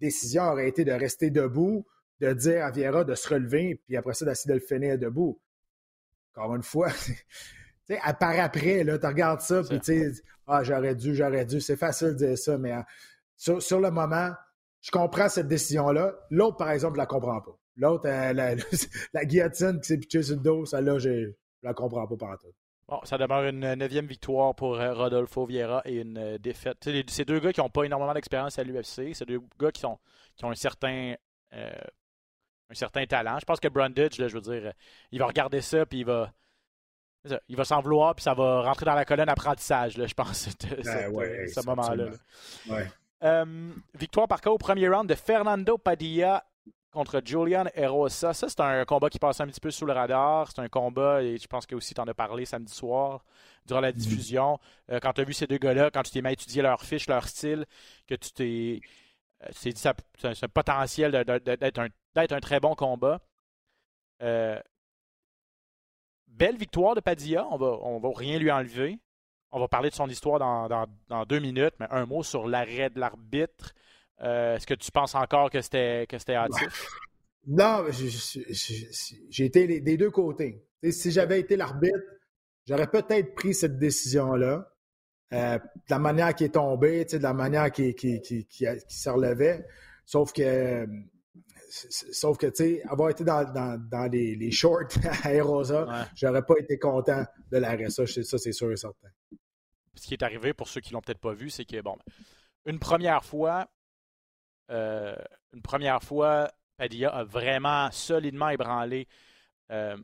décision 0.01 0.43
aurait 0.43 0.67
été 0.67 0.84
de 0.84 0.91
rester 0.91 1.29
debout, 1.29 1.86
de 2.19 2.34
dire 2.34 2.65
à 2.65 2.72
Vieira 2.72 3.05
de 3.05 3.15
se 3.15 3.29
relever, 3.29 3.81
puis 3.86 3.96
après 3.96 4.13
ça, 4.13 4.25
d'essayer 4.25 4.53
de 4.53 4.60
le 4.60 4.65
finir 4.65 4.98
debout. 4.98 5.39
Encore 6.36 6.55
une 6.55 6.63
fois, 6.63 6.89
à 8.01 8.13
part 8.13 8.38
après, 8.39 8.84
tu 8.84 9.05
regardes 9.05 9.41
ça, 9.41 9.63
puis 9.63 9.79
tu 9.79 10.13
ah, 10.51 10.63
j'aurais 10.63 10.96
dû, 10.96 11.15
j'aurais 11.15 11.46
dû. 11.46 11.62
C'est 11.62 11.77
facile 11.77 12.10
de 12.10 12.25
dire 12.25 12.38
ça, 12.38 12.58
mais 12.58 12.74
sur, 13.39 13.79
le 13.79 13.89
moment, 13.89 14.31
je 14.81 14.91
comprends 14.91 15.29
cette 15.29 15.48
décision-là. 15.48 16.13
L'autre, 16.29 16.58
par 16.58 16.72
exemple, 16.72 16.96
je 16.96 17.00
la 17.00 17.05
comprends 17.05 17.41
pas. 17.41 17.58
L'autre, 17.77 18.08
euh, 18.08 18.34
la, 19.13 19.25
guillotine 19.25 19.79
qui 19.79 19.88
s'est 19.88 19.98
pitchée 19.98 20.24
sur 20.24 20.36
le 20.36 20.41
dos, 20.41 20.65
celle-là, 20.65 21.00
je 21.00 21.31
la 21.63 21.74
comprends 21.74 22.05
pas 22.05 22.17
par 22.17 22.38
tout. 22.38 22.53
Bon, 22.89 23.00
ça 23.03 23.17
demeure 23.17 23.43
une 23.46 23.75
neuvième 23.75 24.08
victoire 24.08 24.55
pour 24.55 24.79
euh, 24.79 24.93
Rodolfo 24.93 25.46
Vieira 25.46 25.81
et 25.86 26.01
une 26.01 26.17
euh, 26.17 26.38
défaite. 26.38 26.77
C'est 27.08 27.25
deux 27.25 27.39
gars 27.39 27.53
qui 27.53 27.62
n'ont 27.62 27.69
pas 27.69 27.84
énormément 27.84 28.13
d'expérience 28.13 28.60
à 28.60 28.63
l'UFC. 28.63 29.13
C'est 29.13 29.25
deux 29.25 29.41
gars 29.58 29.72
qui, 29.72 29.79
sont, 29.79 29.98
qui 30.36 30.43
ont 30.43 30.51
un 30.51 30.55
certain, 30.55 31.13
un 31.51 32.74
certain 32.74 33.05
talent. 33.05 33.38
Je 33.39 33.46
pense 33.46 33.60
que 33.60 33.67
Brundage, 33.69 34.15
je 34.15 34.24
veux 34.25 34.41
dire, 34.41 34.74
il 35.12 35.19
va 35.19 35.27
regarder 35.27 35.62
ça 35.62 35.86
puis 35.86 36.00
il 36.00 36.05
va. 36.05 36.34
Il 37.50 37.58
va 37.58 37.65
s'en 37.65 37.81
vouloir, 37.81 38.15
puis 38.15 38.24
ça 38.24 38.34
va 38.34 38.62
rentrer 38.62 38.86
dans 38.86 38.96
la 38.96 39.03
colonne 39.03 39.27
apprentissage, 39.27 39.96
je 39.96 40.13
pense, 40.13 40.48
ben 40.63 41.48
ce 41.50 41.65
moment-là. 41.65 42.05
Ouais. 42.69 42.88
Euh, 43.23 43.73
victoire 43.95 44.27
par 44.27 44.39
cas 44.39 44.49
au 44.49 44.57
premier 44.57 44.88
round 44.88 45.07
de 45.07 45.15
Fernando 45.15 45.77
Padilla 45.77 46.45
contre 46.91 47.21
Julian 47.23 47.65
Erosa. 47.75 48.33
Ça, 48.33 48.47
c'est 48.47 48.61
un 48.61 48.85
combat 48.85 49.09
qui 49.09 49.19
passe 49.19 49.41
un 49.41 49.47
petit 49.47 49.59
peu 49.59 49.71
sous 49.71 49.85
le 49.85 49.93
radar. 49.93 50.49
C'est 50.49 50.61
un 50.61 50.69
combat, 50.69 51.21
et 51.21 51.38
je 51.38 51.47
pense 51.47 51.65
que 51.65 51.75
aussi 51.75 51.93
tu 51.93 52.01
en 52.01 52.07
as 52.07 52.13
parlé 52.13 52.45
samedi 52.45 52.73
soir 52.73 53.25
durant 53.65 53.81
la 53.81 53.91
mm-hmm. 53.91 53.95
diffusion. 53.95 54.59
Euh, 54.89 54.99
quand 55.01 55.13
tu 55.13 55.21
as 55.21 55.23
vu 55.25 55.33
ces 55.33 55.47
deux 55.47 55.57
gars-là, 55.57 55.91
quand 55.91 56.03
tu 56.03 56.11
t'es 56.11 56.21
mis 56.21 56.29
à 56.29 56.31
étudier 56.31 56.61
leur 56.61 56.81
fiche, 56.81 57.07
leur 57.07 57.27
style, 57.27 57.65
que 58.07 58.15
tu 58.15 58.31
t'es 58.31 58.81
euh, 59.43 59.49
dit 59.63 59.73
que 59.73 59.79
c'est 59.79 60.43
un 60.43 60.47
potentiel 60.47 61.11
d'être 61.11 61.79
un, 61.79 62.39
très 62.39 62.59
bon 62.59 62.75
combat. 62.75 63.19
belle 64.19 64.63
victoire 66.57 66.95
de 66.95 67.01
Padilla, 67.01 67.47
on 67.51 67.57
va, 67.57 67.77
on 67.81 67.99
va 67.99 68.09
rien 68.15 68.39
lui 68.39 68.51
enlever. 68.51 68.99
On 69.51 69.60
va 69.60 69.68
parler 69.68 69.89
de 69.89 69.96
son 69.96 70.08
histoire 70.08 70.39
dans, 70.70 71.25
deux 71.25 71.39
minutes, 71.39 71.74
mais 71.79 71.88
un 71.89 72.06
mot 72.06 72.24
sur 72.24 72.48
l'arrêt 72.48 72.89
de 72.89 73.00
l'arbitre. 73.00 73.74
Euh, 74.22 74.56
est-ce 74.56 74.68
que 74.68 74.74
tu 74.74 74.91
penses 74.91 75.15
encore 75.15 75.50
que 75.50 75.62
c'était 75.62 76.06
que 76.08 76.18
c'était 76.18 76.36
hâtif? 76.36 76.88
Non, 77.48 77.86
j'ai 77.89 79.46
été 79.46 79.79
des 79.79 79.98
deux 79.98 80.12
côtés. 80.12 80.63
si 80.91 81.10
j'avais 81.10 81.39
été 81.39 81.56
l'arbitre, 81.56 81.98
j'aurais 82.68 82.88
peut-être 82.88 83.34
pris 83.34 83.53
cette 83.53 83.79
décision-là. 83.79 84.68
Euh, 85.32 85.58
de 85.60 85.91
la 85.91 86.00
manière 86.00 86.34
qui 86.34 86.46
est 86.46 86.56
tombée, 86.56 87.06
de 87.06 87.18
la 87.20 87.34
manière 87.34 87.72
qui, 87.72 87.94
qui, 87.94 88.20
qui, 88.20 88.66
se 88.88 89.09
relevait. 89.09 89.64
Sauf 90.05 90.33
que 90.33 90.88
sauf 91.70 92.38
que, 92.38 92.48
tu 92.48 92.55
sais, 92.55 92.84
avoir 92.90 93.10
été 93.10 93.24
dans, 93.24 94.10
les, 94.12 94.51
shorts 94.51 94.98
à 95.24 95.34
Erosa, 95.34 96.08
j'aurais 96.16 96.46
pas 96.46 96.55
été 96.58 96.77
content 96.77 97.24
de 97.51 97.58
l'arrêt. 97.58 97.90
Ça, 97.90 98.05
ça 98.05 98.38
c'est 98.38 98.51
sûr 98.51 98.72
et 98.72 98.77
certain 98.77 99.10
ce 100.00 100.08
qui 100.08 100.14
est 100.14 100.24
arrivé, 100.24 100.53
pour 100.53 100.68
ceux 100.68 100.82
qui 100.82 100.94
l'ont 100.94 101.01
peut-être 101.01 101.20
pas 101.20 101.34
vu, 101.34 101.50
c'est 101.50 101.66
que, 101.66 101.79
bon, 101.82 101.98
une 102.66 102.79
première 102.79 103.24
fois, 103.24 103.70
euh, 104.72 105.16
une 105.53 105.62
première 105.62 106.01
fois, 106.01 106.51
Padilla 106.77 107.10
a 107.10 107.24
vraiment 107.24 107.92
solidement 107.92 108.50
ébranlé 108.50 109.08
euh, 109.72 109.98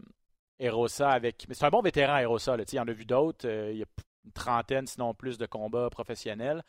Erosa 0.60 1.10
avec. 1.10 1.46
Mais 1.48 1.56
c'est 1.56 1.66
un 1.66 1.70
bon 1.70 1.82
vétéran, 1.82 2.18
Erosa. 2.18 2.58
il 2.58 2.76
y 2.76 2.80
en 2.80 2.88
a 2.88 2.94
vu 2.94 3.06
d'autres. 3.06 3.48
Euh, 3.48 3.72
il 3.72 3.78
y 3.80 3.84
a 3.84 3.88
une 4.26 4.32
trentaine, 4.32 4.88
sinon 4.88 5.14
plus, 5.14 5.38
de 5.38 5.46
combats 5.46 5.90
professionnels. 5.90 6.64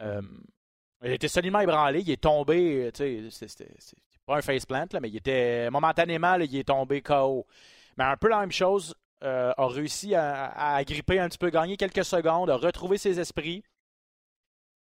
il 0.00 0.06
a 1.02 1.12
été 1.12 1.28
solidement 1.28 1.60
ébranlé. 1.60 2.00
Il 2.00 2.10
est 2.10 2.22
tombé. 2.22 2.90
C'était 2.94 3.30
pas 4.28 4.36
un 4.36 4.42
faceplant, 4.42 4.86
là, 4.92 5.00
mais 5.00 5.08
il 5.08 5.16
était 5.16 5.70
momentanément, 5.70 6.34
il 6.34 6.54
est 6.54 6.68
tombé 6.68 7.00
KO. 7.00 7.46
Mais 7.96 8.04
un 8.04 8.16
peu 8.16 8.28
la 8.28 8.40
même 8.40 8.52
chose 8.52 8.94
euh, 9.24 9.52
a 9.56 9.66
réussi 9.66 10.14
à, 10.14 10.82
gripper 10.84 11.18
un 11.18 11.28
petit 11.28 11.38
peu, 11.38 11.50
gagner 11.50 11.76
quelques 11.76 12.04
secondes, 12.04 12.50
a 12.50 12.56
retrouvé 12.56 12.98
ses 12.98 13.18
esprits. 13.18 13.64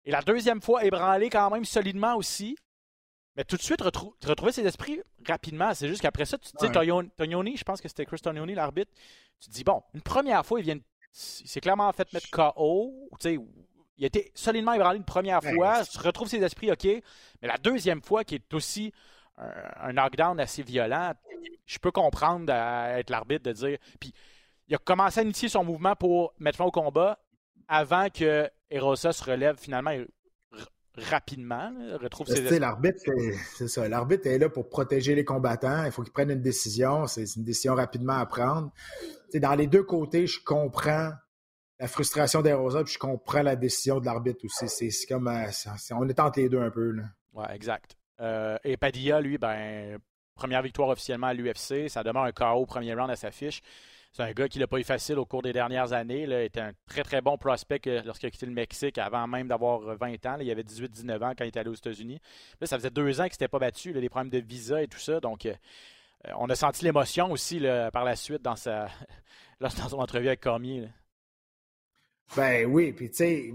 Et 0.06 0.12
la 0.12 0.22
deuxième 0.22 0.62
fois, 0.62 0.86
ébranlé 0.86 1.30
quand 1.30 1.50
même 1.50 1.66
solidement 1.66 2.16
aussi. 2.16 2.58
Mais 3.36 3.44
tout 3.44 3.58
de 3.58 3.62
suite, 3.62 3.82
retrouver 3.82 4.54
ses 4.54 4.66
esprits 4.66 5.02
rapidement. 5.28 5.74
C'est 5.74 5.90
juste 5.90 6.02
qu'après 6.02 6.26
ça, 6.26 6.38
tu 6.38 6.50
sais, 6.58 6.72
Tognoni, 7.18 7.58
je 7.58 7.64
pense 7.66 7.82
que 7.82 7.90
c'était 7.90 8.06
Chris 8.06 8.20
Tognoni, 8.20 8.56
l'arbitre. 8.56 8.92
Tu 9.42 9.50
te 9.50 9.54
dis, 9.54 9.66
bon, 9.66 9.84
une 9.94 10.02
première 10.02 10.46
fois, 10.46 10.60
il 10.62 10.64
vient. 10.64 10.78
Il 10.78 11.48
s'est 11.48 11.60
clairement 11.60 11.92
fait 11.92 12.12
mettre 12.14 12.30
KO. 12.30 13.10
Il 13.98 14.04
a 14.04 14.08
été 14.08 14.32
solidement 14.36 14.74
ébranlé 14.74 14.98
une 14.98 15.06
première 15.06 15.44
fois. 15.44 15.84
Tu 15.86 15.98
retrouves 16.00 16.30
ses 16.30 16.42
esprits, 16.42 16.72
OK. 16.72 16.86
Mais 16.86 17.48
la 17.48 17.58
deuxième 17.58 18.02
fois, 18.02 18.24
qui 18.24 18.36
est 18.36 18.54
aussi 18.54 18.94
un, 19.38 19.94
knockdown 19.94 20.40
assez 20.40 20.64
violent, 20.64 21.14
je 21.66 21.78
peux 21.80 21.92
comprendre 21.92 22.52
à 22.54 23.00
être 23.00 23.10
l'arbitre 23.10 23.44
de 23.44 23.52
dire. 23.52 23.78
Puis 24.00 24.14
il 24.68 24.76
a 24.76 24.78
commencé 24.78 25.20
à 25.20 25.24
initier 25.24 25.50
son 25.50 25.64
mouvement 25.64 25.96
pour 25.96 26.34
mettre 26.40 26.58
fin 26.58 26.66
au 26.66 26.72
combat 26.72 27.20
avant 27.68 28.10
que 28.10 28.50
Erosa 28.70 29.12
se 29.12 29.24
relève 29.24 29.58
finalement 29.58 29.92
rapidement, 30.98 31.74
retrouve 32.02 32.28
ses 32.28 32.60
L'arbitre, 32.60 33.00
c'est 33.58 33.68
ça. 33.68 33.88
L'arbitre 33.88 34.28
est 34.28 34.38
là 34.38 34.50
pour 34.50 34.70
protéger 34.70 35.16
les 35.16 35.26
combattants. 35.26 35.86
Il 35.86 35.92
faut 35.92 36.04
qu'il 36.04 36.14
prenne 36.14 36.32
une 36.32 36.42
décision. 36.42 37.06
C'est 37.08 37.26
une 37.36 37.44
décision 37.44 37.76
rapidement 37.76 38.18
à 38.18 38.26
prendre. 38.26 38.72
dans 39.34 39.56
les 39.56 39.68
deux 39.68 39.84
côtés, 39.84 40.28
je 40.28 40.40
comprends 40.44 41.12
la 41.80 41.88
frustration 41.88 42.42
d'Erosa, 42.42 42.84
puis 42.84 42.94
je 42.94 43.00
comprends 43.00 43.42
la 43.42 43.58
décision 43.58 44.00
de 44.00 44.06
l'arbitre 44.06 44.46
aussi. 44.46 44.70
C'est 44.70 45.08
comme 45.08 45.28
euh, 45.28 45.52
on 45.92 46.08
est 46.08 46.20
entre 46.20 46.40
les 46.40 46.48
deux 46.48 46.62
un 46.62 46.72
peu. 46.72 46.92
Là. 46.92 47.04
Ouais, 47.34 47.54
exact. 47.54 47.98
Euh, 48.22 48.58
et 48.64 48.78
Padilla, 48.78 49.22
lui, 49.22 49.38
ben, 49.38 50.00
première 50.36 50.62
victoire 50.62 50.90
officiellement 50.90 51.28
à 51.28 51.34
l'UFC. 51.34 51.90
Ça 51.90 52.04
demeure 52.04 52.24
un 52.24 52.32
KO 52.32 52.66
premier 52.66 52.94
round 52.94 53.10
à 53.10 53.16
sa 53.16 53.32
fiche. 53.32 53.62
C'est 54.12 54.24
un 54.24 54.32
gars 54.32 54.48
qui 54.48 54.60
l'a 54.60 54.68
pas 54.68 54.80
eu 54.80 54.84
facile 54.84 55.20
au 55.20 55.26
cours 55.26 55.42
des 55.42 55.52
dernières 55.52 55.92
années. 55.92 56.24
Il 56.24 56.32
était 56.32 56.62
un 56.62 56.72
très 56.88 57.04
très 57.04 57.20
bon 57.22 57.38
prospect 57.38 57.82
lorsqu'il 58.06 58.28
a 58.28 58.32
quitté 58.32 58.46
le 58.46 58.54
Mexique 58.54 58.98
avant 58.98 59.28
même 59.28 59.50
d'avoir 59.50 59.82
20 59.98 60.26
ans. 60.26 60.38
il 60.40 60.50
avait 60.50 60.64
18-19 60.64 61.22
ans 61.22 61.34
quand 61.38 61.44
il 61.44 61.50
était 61.50 61.60
allé 61.60 61.70
aux 61.70 61.76
États-Unis. 61.76 62.20
ça 62.62 62.78
faisait 62.78 62.90
deux 62.90 63.20
ans 63.20 63.26
qu'il 63.26 63.34
s'était 63.34 63.50
pas 63.50 63.60
battu, 63.60 63.92
les 63.92 64.08
problèmes 64.08 64.30
de 64.30 64.40
visa 64.40 64.82
et 64.82 64.88
tout 64.88 65.00
ça. 65.00 65.20
Donc, 65.20 65.46
euh, 65.46 65.54
on 66.38 66.50
a 66.50 66.56
senti 66.56 66.86
l'émotion 66.86 67.30
aussi 67.30 67.60
par 67.92 68.06
la 68.06 68.16
suite 68.16 68.42
dans, 68.42 68.56
sa, 68.56 68.88
dans 69.60 69.70
son 69.70 70.00
entrevue 70.00 70.28
avec 70.28 70.40
Cormier. 70.40 70.88
Ben 72.36 72.66
oui, 72.66 72.92
puis 72.92 73.10
tu 73.10 73.18
sais, 73.18 73.54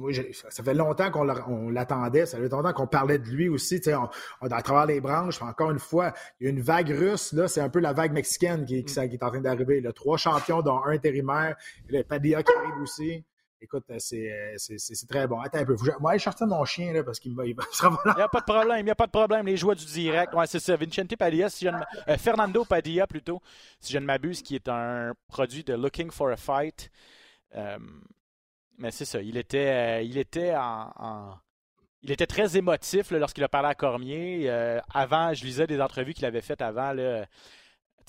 ça 0.49 0.63
fait 0.63 0.75
longtemps 0.75 1.11
qu'on 1.11 1.25
l'attendait, 1.71 2.25
ça 2.25 2.39
fait 2.39 2.49
longtemps 2.49 2.73
qu'on 2.73 2.87
parlait 2.87 3.19
de 3.19 3.27
lui 3.27 3.49
aussi, 3.49 3.81
tu 3.81 3.91
sais, 3.91 3.97
à 4.41 4.63
travers 4.63 4.87
les 4.87 5.01
branches, 5.01 5.43
encore 5.43 5.71
une 5.71 5.79
fois, 5.79 6.15
il 6.39 6.45
y 6.45 6.47
a 6.47 6.51
une 6.51 6.63
vague 6.63 6.89
russe, 6.89 7.33
là, 7.33 7.49
c'est 7.49 7.61
un 7.61 7.69
peu 7.69 7.81
la 7.81 7.93
vague 7.93 8.13
mexicaine 8.13 8.65
qui, 8.65 8.79
est 8.79 9.23
en 9.23 9.29
train 9.29 9.41
d'arriver, 9.41 9.81
là. 9.81 9.93
Trois 9.93 10.17
champions, 10.17 10.63
dont 10.63 10.83
un 10.85 10.93
intérimaire, 10.93 11.57
le 11.89 12.03
Padilla 12.03 12.43
qui 12.43 12.53
arrive 12.53 12.81
aussi. 12.83 13.25
Écoute, 13.63 13.85
euh, 13.91 13.99
euh, 14.15 14.55
c'est 14.57 15.07
très 15.07 15.27
bon. 15.27 15.39
Attends 15.41 15.59
un 15.59 15.65
peu. 15.67 15.77
Moi, 16.01 16.17
je 16.17 16.23
chercher 16.23 16.47
mon 16.47 16.65
chien, 16.65 16.95
là, 16.95 17.05
parce 17.05 17.21
qu'il 17.21 17.35
va, 17.37 17.45
il 17.45 17.55
va 17.55 17.63
Il 18.07 18.15
n'y 18.17 18.23
a 18.23 18.29
pas 18.29 18.41
de 18.41 18.45
problème, 18.45 18.79
il 18.79 18.85
n'y 18.85 18.91
a 18.91 18.95
pas 18.95 19.07
de 19.07 19.11
problème. 19.11 19.45
Les 19.45 19.59
joueurs 19.59 19.77
du 19.77 19.85
direct. 19.85 20.33
Ouais, 20.33 20.47
c'est 20.47 20.61
ça. 20.61 20.77
Vincente 20.77 21.15
Padilla, 21.17 21.51
si 21.51 21.67
je 21.67 21.71
euh, 21.71 22.17
Fernando 22.17 22.65
Padilla, 22.65 23.07
plutôt, 23.07 23.43
si 23.79 23.93
je 23.93 23.99
ne 23.99 24.07
m'abuse, 24.07 24.41
qui 24.41 24.55
est 24.55 24.69
un 24.69 25.13
produit 25.29 25.63
de 25.63 25.75
Looking 25.75 26.11
for 26.11 26.31
a 26.31 26.37
Fight. 26.37 26.91
Mais 28.81 28.91
c'est 28.91 29.05
ça. 29.05 29.21
Il 29.21 29.37
était, 29.37 30.01
euh, 30.01 30.03
il 30.03 30.17
était 30.19 30.55
en, 30.57 31.39
Il 32.03 32.11
était 32.11 32.27
très 32.27 32.57
émotif 32.57 33.11
lorsqu'il 33.11 33.45
a 33.45 33.49
parlé 33.49 33.69
à 33.69 33.75
Cormier. 33.75 34.51
Euh, 34.51 34.81
avant, 34.93 35.33
je 35.35 35.45
lisais 35.45 35.67
des 35.67 35.81
entrevues 35.81 36.15
qu'il 36.15 36.25
avait 36.25 36.41
faites 36.41 36.63
avant. 36.63 36.93
Là, 36.93 37.27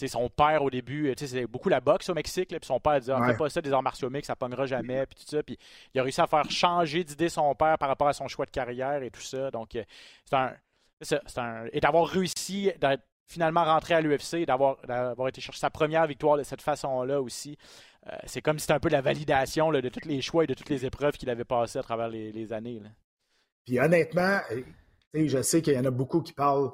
son 0.07 0.29
père, 0.29 0.63
au 0.63 0.69
début, 0.69 1.13
c'est 1.17 1.45
beaucoup 1.45 1.69
la 1.69 1.81
boxe 1.81 2.09
au 2.09 2.13
Mexique. 2.13 2.49
puis 2.49 2.59
son 2.63 2.79
père 2.79 2.99
disait 2.99 3.13
ah, 3.15 3.27
Fais 3.27 3.37
pas 3.37 3.49
ça 3.49 3.61
des 3.61 3.71
arts 3.71 3.83
martiaux 3.83 4.09
mix, 4.09 4.27
ça 4.27 4.35
pognera 4.35 4.65
jamais. 4.65 5.05
Puis 5.05 5.23
tout 5.23 5.29
ça. 5.29 5.43
Puis 5.43 5.57
il 5.93 5.99
a 5.99 6.03
réussi 6.03 6.21
à 6.21 6.27
faire 6.27 6.49
changer 6.49 7.03
d'idée 7.03 7.29
son 7.29 7.53
père 7.53 7.77
par 7.77 7.89
rapport 7.89 8.07
à 8.07 8.13
son 8.13 8.27
choix 8.27 8.45
de 8.45 8.51
carrière 8.51 9.03
et 9.03 9.11
tout 9.11 9.21
ça. 9.21 9.51
Donc, 9.51 9.75
euh, 9.75 9.83
c'est 10.25 10.35
un. 10.35 10.55
Un, 11.37 11.65
et 11.73 11.79
d'avoir 11.79 12.07
réussi 12.07 12.71
d'être 12.79 13.03
finalement 13.25 13.63
rentrer 13.63 13.95
à 13.95 14.01
l'UFC, 14.01 14.45
d'avoir, 14.45 14.77
été 15.27 15.41
chercher 15.41 15.59
sa 15.59 15.69
première 15.69 16.05
victoire 16.05 16.37
de 16.37 16.43
cette 16.43 16.61
façon-là 16.61 17.21
aussi. 17.21 17.57
Euh, 18.07 18.15
c'est 18.25 18.41
comme 18.41 18.57
si 18.57 18.63
c'était 18.63 18.73
un 18.73 18.79
peu 18.79 18.89
la 18.89 19.01
validation 19.01 19.71
de 19.71 19.89
tous 19.89 20.07
les 20.07 20.21
choix 20.21 20.43
et 20.43 20.47
de 20.47 20.53
toutes 20.53 20.69
les 20.69 20.85
épreuves 20.85 21.17
qu'il 21.17 21.29
avait 21.29 21.43
passées 21.43 21.79
à 21.79 21.83
travers 21.83 22.09
les, 22.09 22.53
années. 22.53 22.81
Puis 23.65 23.79
honnêtement, 23.79 24.39
je 25.13 25.41
sais 25.41 25.61
qu'il 25.61 25.73
y 25.73 25.79
en 25.79 25.85
a 25.85 25.91
beaucoup 25.91 26.21
qui 26.21 26.33
parlent 26.33 26.71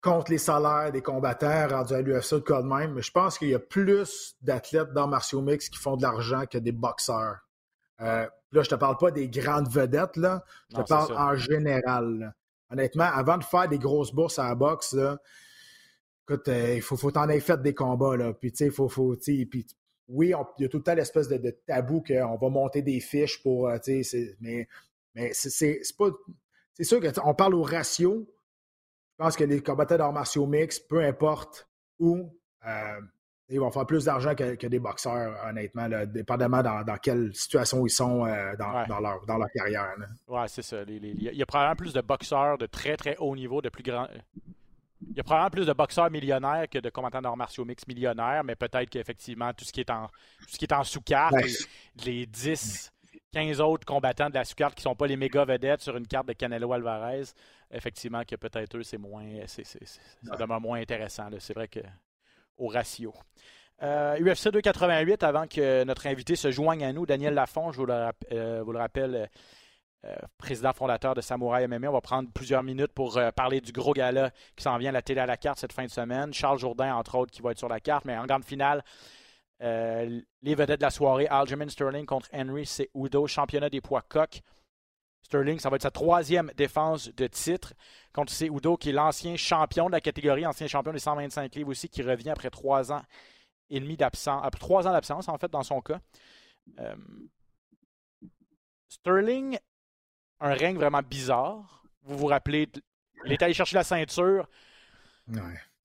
contre 0.00 0.30
les 0.30 0.38
salaires 0.38 0.92
des 0.92 1.02
combattants 1.02 1.68
rendus 1.68 1.94
à 1.94 2.00
l'UFC 2.00 2.34
de 2.34 2.62
même, 2.62 2.92
mais 2.94 3.02
je 3.02 3.10
pense 3.10 3.38
qu'il 3.38 3.48
y 3.48 3.54
a 3.54 3.58
plus 3.58 4.36
d'athlètes 4.42 4.92
dans 4.92 5.06
martiaux 5.06 5.40
mix 5.40 5.68
qui 5.68 5.78
font 5.78 5.96
de 5.96 6.02
l'argent 6.02 6.44
que 6.46 6.58
des 6.58 6.72
boxeurs. 6.72 7.38
Euh, 8.00 8.26
là, 8.52 8.62
je 8.62 8.68
te 8.68 8.74
parle 8.74 8.96
pas 8.98 9.10
des 9.10 9.28
grandes 9.28 9.68
vedettes, 9.68 10.16
là. 10.16 10.44
Je 10.70 10.76
te 10.76 10.88
parle 10.88 11.12
en 11.16 11.36
général. 11.36 12.34
Honnêtement, 12.70 13.04
avant 13.04 13.38
de 13.38 13.44
faire 13.44 13.68
des 13.68 13.78
grosses 13.78 14.12
bourses 14.12 14.38
à 14.38 14.48
la 14.48 14.54
boxe, 14.54 14.96
écoute, 16.24 16.48
euh, 16.48 16.74
il 16.74 16.82
faut, 16.82 16.96
faut 16.96 17.10
t'en 17.10 17.28
aies 17.28 17.40
fait 17.40 17.60
des 17.62 17.74
combats, 17.74 18.16
là. 18.16 18.32
Puis, 18.34 18.52
tu 18.52 18.58
sais, 18.58 18.70
faut, 18.70 18.88
faut, 18.88 19.16
puis, 19.16 19.66
oui, 20.08 20.32
il 20.58 20.62
y 20.62 20.66
a 20.66 20.68
tout 20.68 20.78
le 20.78 20.82
temps 20.82 20.94
l'espèce 20.94 21.28
de, 21.28 21.50
tabou 21.66 22.02
qu'on 22.02 22.36
va 22.36 22.48
monter 22.48 22.82
des 22.82 23.00
fiches 23.00 23.42
pour, 23.42 23.68
euh, 23.68 23.78
mais, 24.40 24.68
mais 25.14 25.30
c'est 25.32 25.80
pas... 25.96 26.10
C'est 26.74 26.84
sûr 26.84 27.00
qu'on 27.00 27.34
parle 27.34 27.54
au 27.54 27.62
ratio, 27.62 28.26
je 29.12 29.24
pense 29.24 29.36
que 29.36 29.44
les 29.44 29.62
combattants 29.62 29.96
d'arts 29.96 30.12
martiaux 30.12 30.46
mix, 30.46 30.80
peu 30.80 31.00
importe 31.04 31.68
où, 32.00 32.28
euh, 32.66 33.00
ils 33.48 33.60
vont 33.60 33.70
faire 33.70 33.86
plus 33.86 34.06
d'argent 34.06 34.34
que, 34.34 34.66
des 34.66 34.78
boxeurs, 34.80 35.38
honnêtement, 35.46 35.88
dépendamment 36.06 36.62
dans, 36.62 36.96
quelle 37.00 37.32
situation 37.32 37.86
ils 37.86 37.90
sont 37.90 38.26
euh, 38.26 38.56
dans, 38.56 38.98
leur, 39.00 39.24
dans 39.24 39.38
leur 39.38 39.50
carrière. 39.50 39.94
Oui, 40.26 40.40
c'est 40.48 40.62
ça. 40.62 40.82
il 40.88 41.22
y 41.22 41.42
a 41.42 41.46
probablement 41.46 41.76
plus 41.76 41.92
de 41.92 42.00
boxeurs 42.00 42.58
de 42.58 42.66
très, 42.66 42.96
très 42.96 43.16
haut 43.18 43.36
niveau, 43.36 43.62
de 43.62 43.68
plus 43.68 43.84
grand. 43.84 44.08
Il 45.10 45.16
y 45.16 45.20
a 45.20 45.22
probablement 45.22 45.50
plus 45.50 45.66
de 45.66 45.72
boxeurs 45.72 46.10
millionnaires 46.10 46.68
que 46.68 46.78
de 46.78 46.90
combattants 46.90 47.22
d'arts 47.22 47.36
martiaux 47.36 47.64
mix 47.64 47.86
millionnaires, 47.86 48.42
mais 48.44 48.56
peut-être 48.56 48.88
qu'effectivement, 48.90 49.52
tout 49.52 49.64
ce 49.64 49.72
qui 49.72 49.80
est 49.80 49.90
en, 49.90 50.08
ce 50.48 50.58
qui 50.58 50.64
est 50.64 50.72
en 50.72 50.84
sous-carte, 50.84 51.34
les, 52.04 52.26
10, 52.26 52.92
15 53.32 53.60
autres 53.60 53.84
combattants 53.84 54.28
de 54.28 54.34
la 54.34 54.44
sous-carte 54.44 54.74
qui 54.74 54.80
ne 54.80 54.90
sont 54.90 54.96
pas 54.96 55.06
les 55.06 55.16
méga 55.16 55.44
vedettes 55.44 55.82
sur 55.82 55.96
une 55.96 56.06
carte 56.06 56.28
de 56.28 56.32
Canelo 56.32 56.72
Alvarez, 56.72 57.24
effectivement 57.70 58.22
que 58.24 58.36
peut-être 58.36 58.76
eux, 58.76 58.82
c'est 58.82 58.98
moins. 58.98 59.26
ça 59.46 60.36
demeure 60.38 60.60
moins 60.60 60.80
intéressant. 60.80 61.28
C'est 61.38 61.54
vrai 61.54 61.68
que 61.68 61.80
au 62.56 62.68
ratio. 62.68 63.12
UFC 63.82 64.48
288, 64.48 65.22
avant 65.22 65.46
que 65.46 65.84
notre 65.84 66.06
invité 66.06 66.36
se 66.36 66.50
joigne 66.50 66.84
à 66.84 66.92
nous, 66.92 67.06
Daniel 67.06 67.34
Lafont, 67.34 67.72
je 67.72 67.78
vous 67.78 67.86
le, 67.86 68.08
euh, 68.32 68.64
rappelle, 68.66 69.28
euh, 70.04 70.14
président 70.38 70.72
fondateur 70.72 71.14
de 71.14 71.20
Samouraï 71.20 71.66
MMA. 71.66 71.88
On 71.88 71.92
va 71.92 72.00
prendre 72.00 72.30
plusieurs 72.32 72.62
minutes 72.62 72.92
pour 72.92 73.16
euh, 73.16 73.30
parler 73.30 73.60
du 73.60 73.72
gros 73.72 73.92
gala 73.92 74.30
qui 74.56 74.62
s'en 74.62 74.76
vient 74.76 74.90
à 74.90 74.92
la 74.92 75.02
télé 75.02 75.20
à 75.20 75.26
la 75.26 75.36
carte 75.36 75.58
cette 75.58 75.72
fin 75.72 75.84
de 75.84 75.90
semaine. 75.90 76.32
Charles 76.34 76.58
Jourdain, 76.58 76.94
entre 76.94 77.16
autres, 77.16 77.32
qui 77.32 77.42
va 77.42 77.52
être 77.52 77.58
sur 77.58 77.68
la 77.68 77.80
carte. 77.80 78.04
Mais 78.04 78.16
en 78.16 78.26
grande 78.26 78.44
finale, 78.44 78.84
les 79.60 80.54
vedettes 80.54 80.80
de 80.80 80.84
la 80.84 80.90
soirée, 80.90 81.26
Aljamain 81.28 81.68
Sterling 81.68 82.04
contre 82.04 82.28
Henry 82.34 82.68
Udo, 82.94 83.26
championnat 83.26 83.70
des 83.70 83.80
poids 83.80 84.02
coq. 84.02 84.42
Sterling, 85.22 85.58
ça 85.58 85.70
va 85.70 85.76
être 85.76 85.82
sa 85.82 85.90
troisième 85.90 86.52
défense 86.54 87.08
de 87.14 87.26
titre 87.26 87.72
contre 88.12 88.32
Udo, 88.42 88.76
qui 88.76 88.90
est 88.90 88.92
l'ancien 88.92 89.36
champion 89.36 89.86
de 89.86 89.92
la 89.92 90.02
catégorie, 90.02 90.44
ancien 90.44 90.66
champion 90.66 90.92
des 90.92 90.98
125 90.98 91.54
livres 91.54 91.70
aussi, 91.70 91.88
qui 91.88 92.02
revient 92.02 92.30
après 92.30 92.50
trois 92.50 92.92
ans 92.92 93.02
et 93.70 93.80
demi 93.80 93.96
d'absence, 93.96 94.42
après 94.44 94.60
trois 94.60 94.86
ans 94.86 94.92
d'absence, 94.92 95.28
en 95.28 95.38
fait, 95.38 95.50
dans 95.50 95.62
son 95.62 95.80
cas. 95.80 96.00
Euh, 96.78 96.94
Sterling, 98.88 99.58
un 100.44 100.54
règne 100.54 100.76
vraiment 100.76 101.00
bizarre. 101.02 101.82
Vous 102.04 102.18
vous 102.18 102.26
rappelez, 102.26 102.68
il 103.24 103.32
est 103.32 103.42
allé 103.42 103.54
chercher 103.54 103.76
la 103.76 103.84
ceinture 103.84 104.46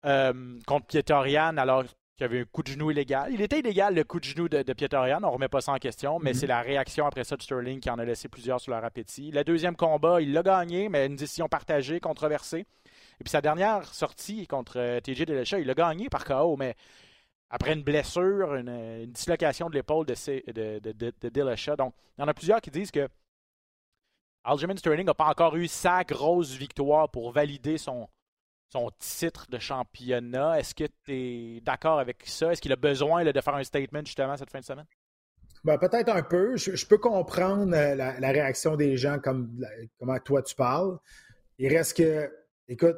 euh, 0.05 0.59
contre 0.67 0.87
Pietorian 0.87 1.57
alors 1.57 1.85
qui 2.17 2.25
avait 2.25 2.41
un 2.41 2.43
coup 2.43 2.61
de 2.61 2.67
genou 2.67 2.91
illégal. 2.91 3.31
Il 3.31 3.41
était 3.41 3.59
illégal 3.59 3.95
le 3.95 4.03
coup 4.03 4.19
de 4.19 4.25
genou 4.25 4.49
de, 4.49 4.61
de 4.61 4.73
Pietorian, 4.73 5.19
on 5.19 5.27
ne 5.27 5.31
remet 5.31 5.47
pas 5.47 5.61
ça 5.61 5.71
en 5.71 5.77
question, 5.77 6.19
mais 6.19 6.31
mhm. 6.31 6.39
c'est 6.39 6.47
la 6.47 6.61
réaction 6.61 7.05
après 7.05 7.23
ça 7.23 7.37
de 7.37 7.41
Sterling 7.41 7.79
qui 7.79 7.89
en 7.89 7.97
a 7.97 8.03
laissé 8.03 8.27
plusieurs 8.27 8.59
sur 8.59 8.73
leur 8.73 8.83
appétit. 8.83 9.31
Le 9.31 9.45
deuxième 9.45 9.77
combat, 9.77 10.19
il 10.19 10.33
l'a 10.33 10.43
gagné, 10.43 10.89
mais 10.89 11.05
une 11.05 11.15
décision 11.15 11.47
partagée, 11.47 12.01
controversée. 12.01 12.65
Et 13.21 13.23
puis 13.23 13.29
sa 13.29 13.39
dernière 13.39 13.85
sortie 13.93 14.45
contre 14.47 14.77
euh, 14.77 14.99
TJ 14.99 15.25
Dillashaw, 15.25 15.59
il 15.59 15.67
l'a 15.67 15.73
gagné 15.73 16.09
par 16.09 16.25
KO, 16.25 16.57
mais 16.57 16.75
après 17.49 17.71
une 17.71 17.83
blessure, 17.83 18.55
une, 18.55 19.05
dislocation 19.05 19.69
de 19.69 19.75
l'épaule 19.75 20.05
de, 20.05 20.13
de, 20.51 20.79
de. 20.81 21.75
Donc, 21.75 21.93
il 22.17 22.21
y 22.21 22.23
en 22.23 22.27
a 22.27 22.33
plusieurs 22.33 22.59
qui 22.59 22.69
disent 22.69 22.91
que 22.91 23.07
Aljamain 24.43 24.75
Sterling 24.75 25.05
n'a 25.05 25.13
pas 25.13 25.27
encore 25.27 25.55
eu 25.55 25.67
sa 25.67 26.03
grosse 26.03 26.53
victoire 26.53 27.09
pour 27.09 27.31
valider 27.31 27.77
son, 27.77 28.07
son 28.69 28.89
titre 28.99 29.47
de 29.49 29.59
championnat. 29.59 30.59
Est-ce 30.59 30.73
que 30.73 30.85
tu 31.05 31.13
es 31.13 31.61
d'accord 31.61 31.99
avec 31.99 32.23
ça? 32.25 32.51
Est-ce 32.51 32.61
qu'il 32.61 32.71
a 32.71 32.77
besoin 32.77 33.23
de 33.23 33.41
faire 33.41 33.55
un 33.55 33.63
statement 33.63 34.01
justement 34.05 34.37
cette 34.37 34.51
fin 34.51 34.59
de 34.59 34.65
semaine? 34.65 34.85
Ben, 35.63 35.77
peut-être 35.77 36.09
un 36.09 36.23
peu. 36.23 36.55
Je, 36.55 36.85
peux 36.85 36.97
comprendre 36.97 37.75
euh, 37.75 37.95
la, 37.95 38.31
réaction 38.31 38.77
des 38.77 38.95
gens 38.95 39.19
comme 39.19 39.49
comment 39.99 40.17
toi 40.19 40.41
tu 40.41 40.55
parles. 40.55 40.97
Il 41.57 41.75
reste 41.75 41.97
que, 41.97 42.31
écoute, 42.67 42.97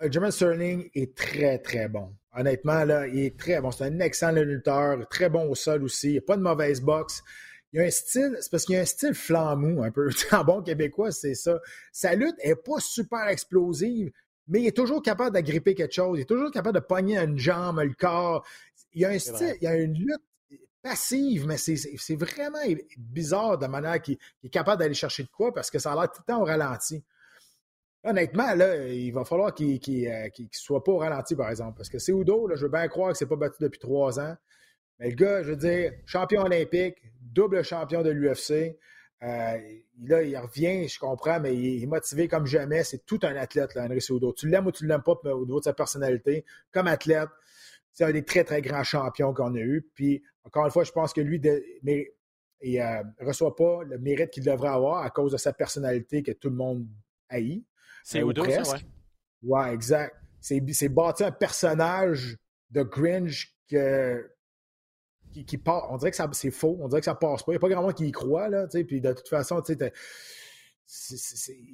Jermaine 0.00 0.32
Sterling 0.32 0.90
est 0.94 1.16
très, 1.16 1.58
très 1.58 1.88
bon. 1.88 2.12
Honnêtement, 2.34 2.84
là, 2.84 3.06
il 3.06 3.20
est 3.20 3.38
très 3.38 3.60
bon. 3.60 3.70
C'est 3.70 3.84
un 3.84 4.00
excellent 4.00 4.42
lutteur, 4.42 5.06
très 5.08 5.28
bon 5.28 5.48
au 5.48 5.54
sol 5.54 5.84
aussi. 5.84 6.08
Il 6.08 6.12
n'y 6.12 6.18
a 6.18 6.22
pas 6.22 6.36
de 6.36 6.42
mauvaise 6.42 6.80
boxe. 6.80 7.22
Il 7.72 7.78
y 7.78 7.82
a 7.82 7.86
un 7.86 7.90
style, 7.90 8.36
c'est 8.40 8.50
parce 8.50 8.64
qu'il 8.64 8.74
y 8.74 8.78
a 8.78 8.82
un 8.82 8.86
style 8.86 9.14
flamou 9.14 9.82
un 9.82 9.90
peu. 9.90 10.10
En 10.32 10.44
bon 10.44 10.62
québécois, 10.62 11.12
c'est 11.12 11.34
ça. 11.34 11.60
Sa 11.92 12.14
lutte 12.14 12.36
n'est 12.44 12.56
pas 12.56 12.80
super 12.80 13.28
explosive, 13.28 14.10
mais 14.48 14.62
il 14.62 14.66
est 14.66 14.76
toujours 14.76 15.02
capable 15.02 15.32
d'agripper 15.32 15.74
quelque 15.74 15.94
chose. 15.94 16.18
Il 16.18 16.22
est 16.22 16.28
toujours 16.28 16.50
capable 16.50 16.74
de 16.74 16.84
pogner 16.84 17.18
une 17.18 17.38
jambe, 17.38 17.80
le 17.80 17.94
corps. 17.94 18.44
Il 18.92 19.02
y 19.02 19.04
a 19.04 19.10
un 19.10 19.18
style, 19.18 19.54
il 19.60 19.64
y 19.64 19.68
a 19.68 19.76
une 19.76 19.94
lutte 19.94 20.22
passive, 20.82 21.46
mais 21.46 21.58
c'est 21.58 22.16
vraiment 22.16 22.58
bizarre 22.96 23.58
de 23.58 23.66
manière 23.66 24.00
qu'il 24.00 24.18
est 24.42 24.48
capable 24.48 24.80
d'aller 24.80 24.94
chercher 24.94 25.22
de 25.22 25.28
quoi 25.28 25.52
parce 25.52 25.70
que 25.70 25.78
ça 25.78 25.92
a 25.92 25.94
l'air 25.94 26.10
tout 26.10 26.22
le 26.26 26.32
temps 26.32 26.40
au 26.40 26.44
ralenti. 26.44 27.04
Honnêtement, 28.02 28.54
là, 28.54 28.86
il 28.86 29.12
va 29.12 29.24
falloir 29.26 29.52
qu'il 29.52 29.74
ne 29.74 30.08
euh, 30.08 30.28
soit 30.52 30.82
pas 30.82 30.92
au 30.92 30.98
ralenti, 30.98 31.36
par 31.36 31.50
exemple. 31.50 31.76
Parce 31.76 31.90
que 31.90 31.98
c'est 31.98 32.12
Udo, 32.12 32.46
là, 32.46 32.56
je 32.56 32.62
veux 32.62 32.70
bien 32.70 32.88
croire 32.88 33.12
que 33.12 33.18
c'est 33.18 33.26
pas 33.26 33.36
battu 33.36 33.56
depuis 33.60 33.78
trois 33.78 34.18
ans. 34.18 34.34
Mais 34.98 35.10
le 35.10 35.16
gars, 35.16 35.42
je 35.42 35.50
veux 35.50 35.56
dire, 35.56 35.92
champion 36.06 36.42
olympique, 36.42 36.96
double 37.32 37.64
champion 37.64 38.02
de 38.02 38.10
l'UFC. 38.10 38.78
Euh, 39.22 39.58
là, 40.02 40.22
il 40.22 40.36
revient, 40.38 40.88
je 40.88 40.98
comprends, 40.98 41.40
mais 41.40 41.54
il 41.54 41.82
est 41.82 41.86
motivé 41.86 42.26
comme 42.28 42.46
jamais. 42.46 42.84
C'est 42.84 43.04
tout 43.04 43.20
un 43.22 43.36
athlète, 43.36 43.74
là, 43.74 43.84
Henry 43.84 44.00
Soudo. 44.00 44.32
Tu 44.32 44.48
l'aimes 44.48 44.66
ou 44.66 44.72
tu 44.72 44.84
ne 44.84 44.88
l'aimes 44.88 45.02
pas 45.02 45.12
au 45.24 45.44
niveau 45.44 45.58
de 45.58 45.64
sa 45.64 45.74
personnalité. 45.74 46.44
Comme 46.72 46.86
athlète, 46.86 47.28
c'est 47.92 48.04
un 48.04 48.12
des 48.12 48.24
très, 48.24 48.44
très 48.44 48.62
grands 48.62 48.84
champions 48.84 49.34
qu'on 49.34 49.54
a 49.54 49.58
eu. 49.58 49.86
Puis, 49.94 50.22
encore 50.44 50.64
une 50.64 50.70
fois, 50.70 50.84
je 50.84 50.92
pense 50.92 51.12
que 51.12 51.20
lui, 51.20 51.40
il 51.42 51.70
ne 51.82 52.80
euh, 52.80 53.02
reçoit 53.20 53.54
pas 53.54 53.82
le 53.84 53.98
mérite 53.98 54.30
qu'il 54.30 54.44
devrait 54.44 54.68
avoir 54.68 55.02
à 55.02 55.10
cause 55.10 55.32
de 55.32 55.36
sa 55.36 55.52
personnalité 55.52 56.22
que 56.22 56.32
tout 56.32 56.48
le 56.48 56.56
monde 56.56 56.86
haït. 57.28 57.64
C'est 58.02 58.20
Udo, 58.20 58.44
ça, 58.48 58.62
ouais. 58.62 58.80
Ouais, 59.42 59.74
exact. 59.74 60.16
C'est 60.40 60.88
bâti 60.88 61.24
un 61.24 61.32
personnage 61.32 62.38
de 62.70 62.82
Grinch 62.82 63.54
que, 63.68 64.30
qui, 65.32 65.44
qui 65.44 65.60
On 65.66 65.96
dirait 65.96 66.10
que 66.10 66.16
c'est 66.32 66.50
faux. 66.50 66.76
On 66.80 66.88
dirait 66.88 67.00
que 67.00 67.04
ça 67.04 67.14
passe 67.14 67.42
pas. 67.42 67.52
Il 67.52 67.54
n'y 67.54 67.56
a 67.56 67.60
pas 67.60 67.68
grand 67.68 67.82
monde 67.82 67.94
qui 67.94 68.06
y 68.06 68.12
croit, 68.12 68.48
là. 68.48 68.66
Puis 68.66 69.00
de 69.00 69.12
toute 69.12 69.28
façon, 69.28 69.60
tu 69.62 69.74
sais, 69.74 69.92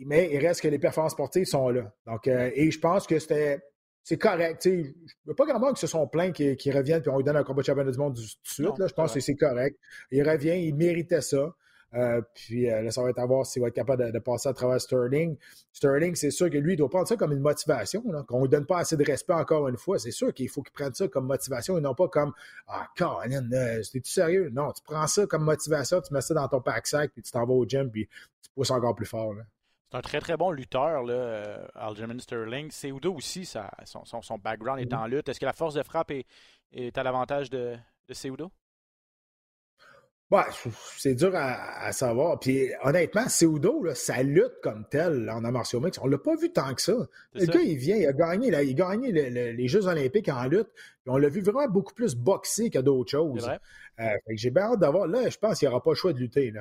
mais 0.05 0.29
il 0.33 0.39
reste 0.47 0.61
que 0.61 0.69
les 0.69 0.79
performances 0.79 1.13
sportives 1.13 1.47
sont 1.47 1.71
là. 1.71 1.91
Donc, 2.07 2.29
euh, 2.29 2.51
et 2.55 2.71
je 2.71 2.79
pense 2.79 3.07
que 3.07 3.19
c'était. 3.19 3.61
C'est 4.03 4.19
correct. 4.19 4.65
Il 4.67 4.95
n'y 5.27 5.33
a 5.33 5.35
pas 5.35 5.47
grand 5.47 5.59
monde 5.59 5.75
qui 5.75 5.81
se 5.81 5.89
sont 5.89 6.07
plaints 6.07 6.31
qui, 6.31 6.55
qui 6.57 6.71
reviennent 6.71 7.03
et 7.05 7.09
on 7.09 7.17
lui 7.17 7.25
donne 7.25 7.37
un 7.37 7.43
combat 7.43 7.63
de 7.63 7.67
championnat 7.67 7.91
du 7.91 7.99
monde 7.99 8.15
tout 8.15 8.23
de 8.23 8.29
suite. 8.45 8.79
là, 8.79 8.87
je 8.87 8.95
pense 8.95 9.13
que 9.13 9.19
c'est 9.19 9.35
correct. 9.35 9.77
Il 10.13 10.23
revient, 10.29 10.65
il 10.65 10.77
méritait 10.77 11.23
ça. 11.23 11.57
Euh, 11.97 12.21
puis 12.35 12.71
euh, 12.71 12.83
là, 12.83 12.91
ça 12.91 13.03
va 13.03 13.11
être 13.11 13.19
à 13.19 13.27
voir 13.27 13.47
s'il 13.47 13.63
va 13.63 13.69
être 13.69 13.75
capable 13.75 14.13
de, 14.13 14.19
passer 14.19 14.49
à 14.49 14.53
travers 14.53 14.81
Sterling. 14.81 15.37
Sterling, 15.73 16.15
c'est 16.15 16.31
sûr 16.31 16.51
que 16.51 16.59
lui, 16.59 16.75
il 16.75 16.77
doit 16.77 16.91
prendre 16.91 17.09
ça 17.09 17.17
comme 17.17 17.33
une 17.33 17.41
motivation, 17.41 18.03
qu'on 18.27 18.39
ne 18.39 18.43
lui 18.43 18.51
donne 18.51 18.67
pas 18.67 18.79
assez 18.79 18.97
de 18.97 19.05
respect 19.05 19.33
encore 19.33 19.69
une 19.69 19.79
fois. 19.79 19.99
C'est 19.99 20.11
sûr 20.11 20.33
qu'il 20.35 20.49
faut 20.49 20.63
qu'il 20.63 20.73
prenne 20.73 20.93
ça 20.93 21.09
comme 21.09 21.27
motivation 21.27 21.79
et 21.79 21.81
non 21.81 21.95
pas 21.95 22.09
comme 22.09 22.33
Ah, 22.67 22.87
Colin, 22.97 23.51
euh, 23.53 23.83
c'était-tu 23.83 24.11
sérieux? 24.11 24.51
Non, 24.53 24.73
tu 24.73 24.83
prends 24.83 25.07
ça 25.07 25.27
comme 25.27 25.45
motivation, 25.45 26.01
tu 26.03 26.13
mets 26.13 26.21
ça 26.21 26.35
dans 26.35 26.49
ton 26.49 26.61
pack-sac, 26.61 27.13
puis 27.13 27.23
tu 27.23 27.31
t'en 27.31 27.47
vas 27.47 27.55
au 27.55 27.65
gym, 27.65 27.91
puis 27.91 28.09
tu 28.43 28.51
pousses 28.55 28.71
encore 28.71 28.95
plus 28.95 29.07
fort. 29.07 29.35
C'est 29.91 29.97
un 29.97 30.03
très 30.03 30.21
très 30.21 30.37
bon 30.37 30.51
lutteur, 30.51 31.03
là, 31.03 31.71
Aljamain 31.75 32.19
Sterling. 32.19 32.71
C'est 32.71 32.89
Udo 32.89 33.15
aussi, 33.15 33.47
ça, 33.47 33.71
son, 33.85 34.05
son, 34.05 34.37
background 34.37 34.81
est 34.81 34.93
mm-hmm. 34.93 34.99
en 34.99 35.07
lutte. 35.07 35.29
Est-ce 35.29 35.41
que 35.41 35.47
la 35.47 35.53
force 35.53 35.75
de 35.75 35.83
frappe 35.83 36.11
est, 36.11 36.99
à 36.99 37.03
l'avantage 37.03 37.49
de, 37.49 37.77
de 38.09 38.15
Seudo? 38.15 38.51
Ouais, 40.33 40.43
c'est 40.97 41.15
dur 41.15 41.31
à, 41.35 41.93
savoir. 41.93 42.41
Puis 42.41 42.71
honnêtement, 42.83 43.29
Seudo, 43.29 43.85
là, 43.85 43.95
ça 43.95 44.25
lutte 44.25 44.61
comme 44.61 44.85
tel 44.91 45.31
en 45.31 45.41
martiaux 45.41 45.79
mix. 45.79 46.01
On 46.03 46.09
l'a 46.09 46.19
pas 46.19 46.35
vu 46.35 46.51
tant 46.51 46.75
que 46.75 46.83
ça. 46.83 46.97
Le 47.35 47.47
gars, 47.47 47.61
il 47.61 47.77
vient, 47.77 47.95
il 47.95 48.07
a 48.07 48.13
gagné, 48.13 48.49
il 48.49 48.55
a 48.57 48.65
gagné 48.65 49.13
les 49.13 49.69
Jeux 49.69 49.87
olympiques 49.87 50.29
en 50.29 50.49
lutte. 50.49 50.67
Puis 50.75 51.13
on 51.13 51.17
l'a 51.17 51.29
vu 51.29 51.43
vraiment 51.43 51.69
beaucoup 51.69 51.95
plus 51.95 52.17
boxer 52.17 52.71
que 52.71 52.81
d'autres 52.81 53.13
choses. 53.13 53.49
Euh, 54.01 54.05
j'ai 54.31 54.51
bien 54.51 54.65
hâte 54.65 54.81
d'avoir. 54.81 55.07
Là, 55.07 55.29
je 55.31 55.39
pense 55.39 55.61
qu'il 55.61 55.69
n'y 55.69 55.73
aura 55.73 55.83
pas 55.83 55.93
le 55.93 55.97
choix 55.97 56.13
de 56.13 56.19
lutter. 56.19 56.53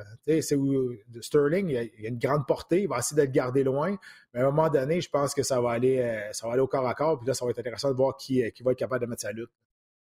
Où 0.55 0.93
Sterling, 1.21 1.67
il 1.69 1.77
a, 1.77 1.81
a, 1.81 2.07
une 2.07 2.19
grande 2.19 2.45
portée, 2.45 2.83
il 2.83 2.87
va 2.87 2.99
essayer 2.99 3.19
de 3.19 3.25
le 3.25 3.31
garder 3.31 3.63
loin. 3.63 3.97
Mais 4.35 4.41
à 4.41 4.43
un 4.43 4.51
moment 4.51 4.69
donné, 4.69 5.01
je 5.01 5.09
pense 5.09 5.33
que 5.33 5.41
ça 5.41 5.59
va 5.59 5.71
aller, 5.71 5.97
euh, 5.99 6.31
ça 6.33 6.45
va 6.45 6.53
aller 6.53 6.61
au 6.61 6.67
corps 6.67 6.87
à 6.87 6.93
corps. 6.93 7.17
Puis 7.17 7.27
là, 7.27 7.33
ça 7.33 7.43
va 7.45 7.49
être 7.49 7.59
intéressant 7.59 7.89
de 7.89 7.95
voir 7.95 8.15
qui, 8.15 8.43
qui 8.51 8.61
va 8.61 8.73
être 8.73 8.77
capable 8.77 9.03
de 9.03 9.09
mettre 9.09 9.23
sa 9.23 9.31
lutte. 9.31 9.49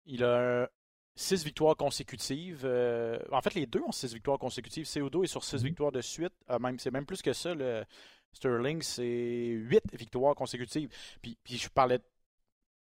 Il 0.07 0.23
a 0.23 0.67
six 1.15 1.43
victoires 1.43 1.75
consécutives. 1.75 2.61
Euh, 2.63 3.19
en 3.31 3.41
fait, 3.41 3.53
les 3.53 3.65
deux 3.65 3.81
ont 3.81 3.91
six 3.91 4.13
victoires 4.13 4.39
consécutives. 4.39 4.85
CO2 4.85 5.23
est 5.23 5.27
sur 5.27 5.43
six 5.43 5.57
mhm. 5.57 5.67
victoires 5.67 5.91
de 5.91 6.01
suite. 6.01 6.33
Euh, 6.49 6.59
même, 6.59 6.79
c'est 6.79 6.91
même 6.91 7.05
plus 7.05 7.21
que 7.21 7.33
ça. 7.33 7.53
Le 7.53 7.83
Sterling, 8.31 8.81
c'est 8.81 9.03
huit 9.03 9.83
victoires 9.93 10.35
consécutives. 10.35 10.89
Puis, 11.21 11.37
puis 11.43 11.57
je 11.57 11.69
parlais 11.69 11.99
de 11.99 12.03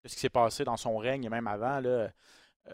ce 0.05 0.13
qui 0.13 0.21
s'est 0.21 0.29
passé 0.29 0.63
dans 0.63 0.77
son 0.77 0.97
règne, 0.97 1.29
même 1.29 1.47
avant. 1.47 1.79
Là, 1.79 1.89
euh, 1.89 2.09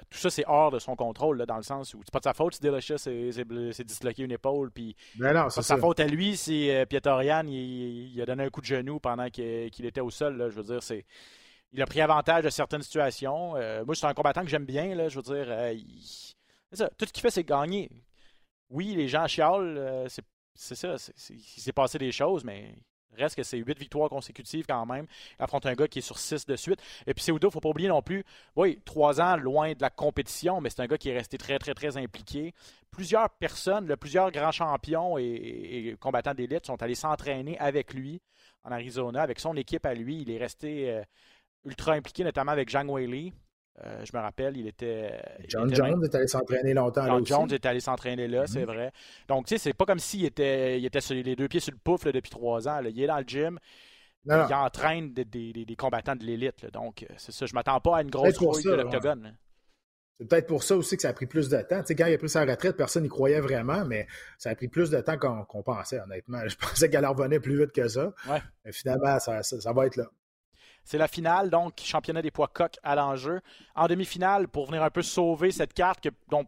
tout 0.10 0.20
ça, 0.20 0.30
c'est 0.30 0.46
hors 0.48 0.72
de 0.72 0.80
son 0.80 0.96
contrôle, 0.96 1.38
là, 1.38 1.46
dans 1.46 1.58
le 1.58 1.64
sens 1.64 1.94
où 1.94 2.02
c'est 2.04 2.12
pas 2.12 2.20
de 2.20 2.24
sa 2.24 2.34
faute 2.34 2.54
si 2.54 2.62
Delicious 2.62 2.98
s'est 2.98 3.84
disloqué 3.84 4.24
une 4.24 4.32
épaule. 4.32 4.72
Puis, 4.72 4.96
ben 5.16 5.50
c'est 5.50 5.64
sa 5.64 5.78
faute 5.78 6.00
à 6.00 6.08
lui 6.08 6.38
si 6.38 6.70
Pietorian 6.88 7.46
il, 7.46 8.14
il, 8.14 8.22
a 8.22 8.26
donné 8.26 8.44
un 8.44 8.50
coup 8.50 8.62
de 8.62 8.66
genou 8.68 9.00
pendant 9.00 9.30
qu'il 9.30 9.86
était 9.86 10.00
au 10.00 10.10
sol. 10.10 10.38
Là, 10.38 10.50
je 10.50 10.56
veux 10.56 10.64
dire, 10.64 10.82
c'est 10.82 11.06
il 11.74 11.82
a 11.82 11.86
pris 11.86 12.02
avantage 12.02 12.44
de 12.44 12.50
certaines 12.50 12.82
situations. 12.82 13.56
Euh, 13.56 13.86
moi, 13.86 13.96
c'est 13.96 14.06
un 14.06 14.14
combattant 14.14 14.42
que 14.42 14.50
j'aime 14.50 14.66
bien. 14.66 14.94
Là, 14.96 15.08
je 15.08 15.16
veux 15.16 15.22
dire, 15.22 15.46
euh, 15.48 15.74
tout 16.98 17.06
ce 17.06 17.14
qu'il 17.14 17.22
fait, 17.22 17.32
c'est 17.32 17.44
gagner. 17.44 17.90
Oui, 18.70 18.94
les 18.96 19.08
gens 19.08 19.28
chialent, 19.28 19.78
euh, 19.78 20.08
c'est 20.54 20.76
ça. 20.76 20.96
il 21.30 21.40
s'est 21.40 21.74
passé 21.74 21.98
des 21.98 22.12
choses, 22.12 22.44
mais 22.44 22.76
reste 23.18 23.36
que 23.36 23.44
c'est 23.44 23.58
huit 23.58 23.78
victoires 23.78 24.10
consécutives 24.10 24.66
quand 24.66 24.86
même. 24.86 25.06
Il 25.40 25.44
affronte 25.44 25.66
un 25.66 25.74
gars 25.74 25.88
qui 25.88 26.00
est 26.00 26.02
sur 26.02 26.18
six 26.18 26.46
de 26.46 26.56
suite. 26.56 26.82
Et 27.08 27.14
puis, 27.14 27.24
Seudo, 27.24 27.40
il 27.42 27.46
ne 27.48 27.52
faut 27.52 27.60
pas 27.60 27.70
oublier 27.70 27.90
non 27.90 28.02
plus, 28.02 28.24
oui, 28.56 28.80
trois 28.86 29.20
ans 29.22 29.36
loin 29.38 29.74
de 29.74 29.82
la 29.82 29.90
compétition, 29.90 30.62
mais 30.62 30.70
c'est 30.70 30.82
un 30.82 30.88
gars 30.88 30.98
qui 30.98 31.10
est 31.10 31.18
resté 31.18 31.38
très, 31.38 31.60
très, 31.60 31.74
très 31.74 31.98
impliqué. 31.98 32.54
Plusieurs 32.90 33.30
personnes, 33.30 33.94
plusieurs 33.98 34.32
grands 34.32 34.52
champions 34.52 35.18
et 35.18 35.96
combattants 36.00 36.34
d'élite 36.34 36.66
sont 36.66 36.82
allés 36.82 36.96
s'entraîner 36.96 37.58
avec 37.60 37.94
lui 37.94 38.22
en 38.64 38.72
Arizona, 38.72 39.22
avec 39.22 39.40
son 39.40 39.56
équipe 39.56 39.86
à 39.86 39.94
lui. 39.94 40.22
Il 40.22 40.32
est 40.32 40.38
resté 40.38 41.04
ultra 41.66 41.94
impliqué, 41.94 42.24
notamment 42.24 42.52
avec 42.52 42.70
Zhang 42.70 42.90
Weili. 42.90 43.34
Euh, 43.84 44.04
je 44.04 44.16
me 44.16 44.22
rappelle, 44.22 44.58
il 44.58 44.68
était. 44.68 45.22
John 45.48 45.74
Jones 45.74 46.04
est 46.04 46.14
allé 46.14 46.28
s'entraîner 46.28 46.74
longtemps 46.74 47.06
John 47.06 47.20
là. 47.20 47.24
John 47.26 47.40
Jones 47.42 47.54
est 47.54 47.66
allé 47.66 47.80
s'entraîner 47.80 48.28
là, 48.28 48.46
c'est 48.46 48.64
mm-hmm. 48.64 48.66
vrai. 48.66 48.92
Donc, 49.28 49.48
tu 49.48 49.56
sais, 49.56 49.58
c'est 49.58 49.74
pas 49.74 49.86
comme 49.86 50.00
s'il 50.00 50.26
était, 50.26 50.80
il 50.80 50.86
était 50.86 51.02
sur 51.02 51.16
les 51.16 51.36
deux 51.36 51.48
pieds 51.48 51.60
sur 51.60 51.72
le 51.72 51.80
pouf 51.84 52.06
depuis 52.06 52.30
trois 52.30 52.68
ans. 52.68 52.82
Il 52.84 53.02
est 53.02 53.08
dans 53.08 53.18
le 53.18 53.26
gym. 53.26 53.60
Il 54.26 54.54
entraîne 54.54 55.14
des, 55.14 55.26
des, 55.26 55.76
combattants 55.76 56.16
de 56.16 56.24
l'élite. 56.24 56.72
Donc, 56.72 57.04
euh, 57.04 57.14
c'est 57.18 57.32
ça. 57.32 57.46
Je 57.46 57.54
m'attends 57.54 57.80
pas 57.80 57.98
à 57.98 58.02
une 58.02 58.12
grosse 58.12 58.38
rouille 58.38 58.64
de 58.64 58.72
l'octogone. 58.72 59.36
C'est 60.20 60.28
peut-être 60.28 60.46
pour 60.46 60.62
ça 60.62 60.78
aussi 60.78 60.98
que 60.98 61.02
ça 61.02 61.10
a 61.10 61.14
pris 61.14 61.26
plus 61.26 61.50
de 61.50 61.60
temps. 61.62 61.80
Tu 61.80 61.88
sais, 61.88 61.96
quand 61.96 62.06
il 62.06 62.14
a 62.14 62.18
pris 62.20 62.30
sa 62.30 62.46
retraite, 62.46 62.78
personne 62.78 63.02
n'y 63.02 63.10
croyait 63.10 63.40
vraiment, 63.40 63.84
mais 63.86 64.06
ça 64.38 64.52
a 64.52 64.56
pris 64.56 64.68
plus 64.68 64.92
de 64.92 65.02
temps 65.02 65.18
qu'on 65.18 65.64
pensait, 65.64 66.00
honnêtement. 66.00 66.38
Je 66.48 66.56
pensais 66.56 66.92
qu'elle 66.92 67.08
revenait 67.08 67.40
plus 67.40 67.58
vite 67.58 67.72
que 67.72 67.88
ça. 67.88 68.14
Mais 68.64 68.72
finalement, 68.72 69.18
ça, 69.18 69.42
va 69.74 69.88
être 69.88 69.96
là. 69.96 70.06
C'est 70.84 70.98
la 70.98 71.08
finale, 71.08 71.50
donc 71.50 71.80
championnat 71.80 72.22
des 72.22 72.32
poids 72.32 72.48
coqs 72.48 72.78
à 72.84 72.96
l'enjeu. 72.96 73.42
En 73.76 73.88
demi-finale, 73.88 74.48
pour 74.48 74.66
venir 74.66 74.84
un 74.84 74.90
peu 74.90 75.02
sauver 75.02 75.52
cette 75.52 75.74
carte 75.74 76.02
que, 76.02 76.10
dont 76.30 76.46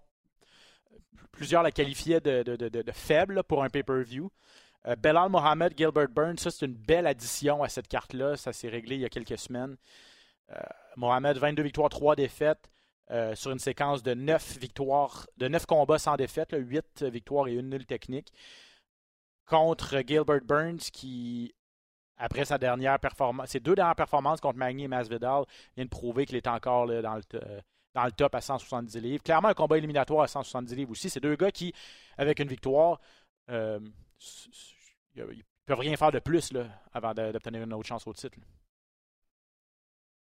plusieurs 1.32 1.64
la 1.64 1.72
qualifiaient 1.72 2.22
de, 2.22 2.92
faible 2.94 3.44
pour 3.44 3.64
un 3.64 3.70
pay-per-view. 3.70 4.32
Euh, 4.88 4.96
Belal 4.96 5.30
Mohamed, 5.30 5.74
Gilbert 5.78 6.10
Burns, 6.10 6.38
ça 6.38 6.52
c'est 6.52 6.66
une 6.66 6.76
belle 6.76 7.08
addition 7.08 7.64
à 7.64 7.70
cette 7.70 7.88
carte-là. 7.88 8.38
Ça 8.38 8.54
s'est 8.54 8.70
réglé 8.70 8.96
il 8.96 9.02
y 9.02 9.06
a 9.06 9.10
quelques 9.10 9.38
semaines. 9.38 9.78
Euh, 10.52 10.60
Mohamed, 10.98 11.38
22 11.38 11.64
victoires, 11.64 11.90
3 11.90 12.16
défaites. 12.16 12.70
Euh, 13.12 13.36
sur 13.36 13.52
une 13.52 13.60
séquence 13.60 14.02
de 14.02 14.14
9 14.14 14.58
victoires, 14.60 15.28
de 15.38 15.50
9 15.50 15.66
combats 15.66 16.00
sans 16.00 16.16
défaite, 16.16 16.56
8 16.58 17.04
victoires 17.04 17.48
et 17.48 17.54
une 17.54 17.70
nulle 17.70 17.86
technique. 17.86 18.32
Contre 19.46 20.02
Gilbert 20.08 20.42
Burns, 20.46 20.90
qui 20.92 21.54
après 22.18 22.46
sa 22.46 22.58
dernière 22.58 23.00
performance, 23.00 23.50
ses 23.50 23.60
deux 23.60 23.76
dernières 23.76 23.96
performances 23.96 24.40
contre 24.40 24.58
Magny 24.58 24.84
et 24.84 24.88
Masvidal, 24.88 25.44
vient 25.76 25.86
de 25.86 25.90
prouver 25.90 26.26
qu'il 26.26 26.36
est 26.36 26.48
encore 26.48 26.88
dans, 26.88 27.16
le, 27.16 27.22
dans 27.94 28.06
le 28.06 28.12
top 28.12 28.36
à 28.36 28.42
170 28.42 29.00
livres. 29.00 29.24
Clairement, 29.24 29.50
un 29.50 29.54
combat 29.54 29.78
éliminatoire 29.78 30.24
à 30.24 30.28
170 30.28 30.76
livres 30.76 30.92
aussi. 30.92 31.10
C'est 31.10 31.20
deux 31.20 31.36
gars 31.36 31.52
qui, 31.52 31.74
avec 32.18 32.40
une 32.40 32.48
victoire, 32.48 33.00
euh, 33.50 33.80
ils 35.16 35.24
ne 35.24 35.42
peuvent 35.66 35.80
rien 35.80 35.96
faire 35.96 36.12
de 36.12 36.20
plus 36.20 36.52
là, 36.54 36.68
avant 36.94 37.14
d'obtenir 37.14 37.64
une 37.64 37.74
autre 37.74 37.88
chance 37.88 38.08
au 38.08 38.14
titre. 38.14 38.38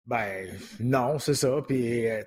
Ben 0.05 0.55
non, 0.79 1.17
c'est 1.17 1.33
ça. 1.33 1.61
Puis 1.67 2.07
euh, 2.07 2.21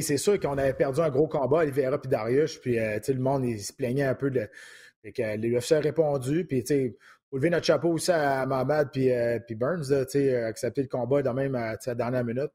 c'est 0.00 0.18
sûr 0.18 0.38
qu'on 0.38 0.58
avait 0.58 0.74
perdu 0.74 1.00
un 1.00 1.08
gros 1.08 1.28
combat, 1.28 1.58
Oliveira 1.58 1.98
puis 1.98 2.10
Darius, 2.10 2.58
puis 2.58 2.78
euh, 2.78 2.98
le 3.08 3.20
monde 3.20 3.56
se 3.58 3.72
plaignait 3.72 4.04
un 4.04 4.14
peu 4.14 4.30
de. 4.30 4.48
Fait 5.02 5.12
que 5.12 5.36
l'UFC 5.36 5.72
a 5.72 5.80
répondu, 5.80 6.46
faut 7.32 7.38
lever 7.38 7.50
notre 7.50 7.64
chapeau 7.64 7.92
aussi 7.92 8.10
à 8.10 8.44
Mohamed 8.44 8.90
puis, 8.92 9.10
euh, 9.10 9.38
puis 9.38 9.54
Burns, 9.54 9.88
là, 9.88 10.04
accepter 10.46 10.82
le 10.82 10.88
combat 10.88 11.22
dans 11.22 11.32
même 11.32 11.54
à 11.54 11.76
la 11.84 11.94
dernière 11.94 12.24
minute. 12.24 12.50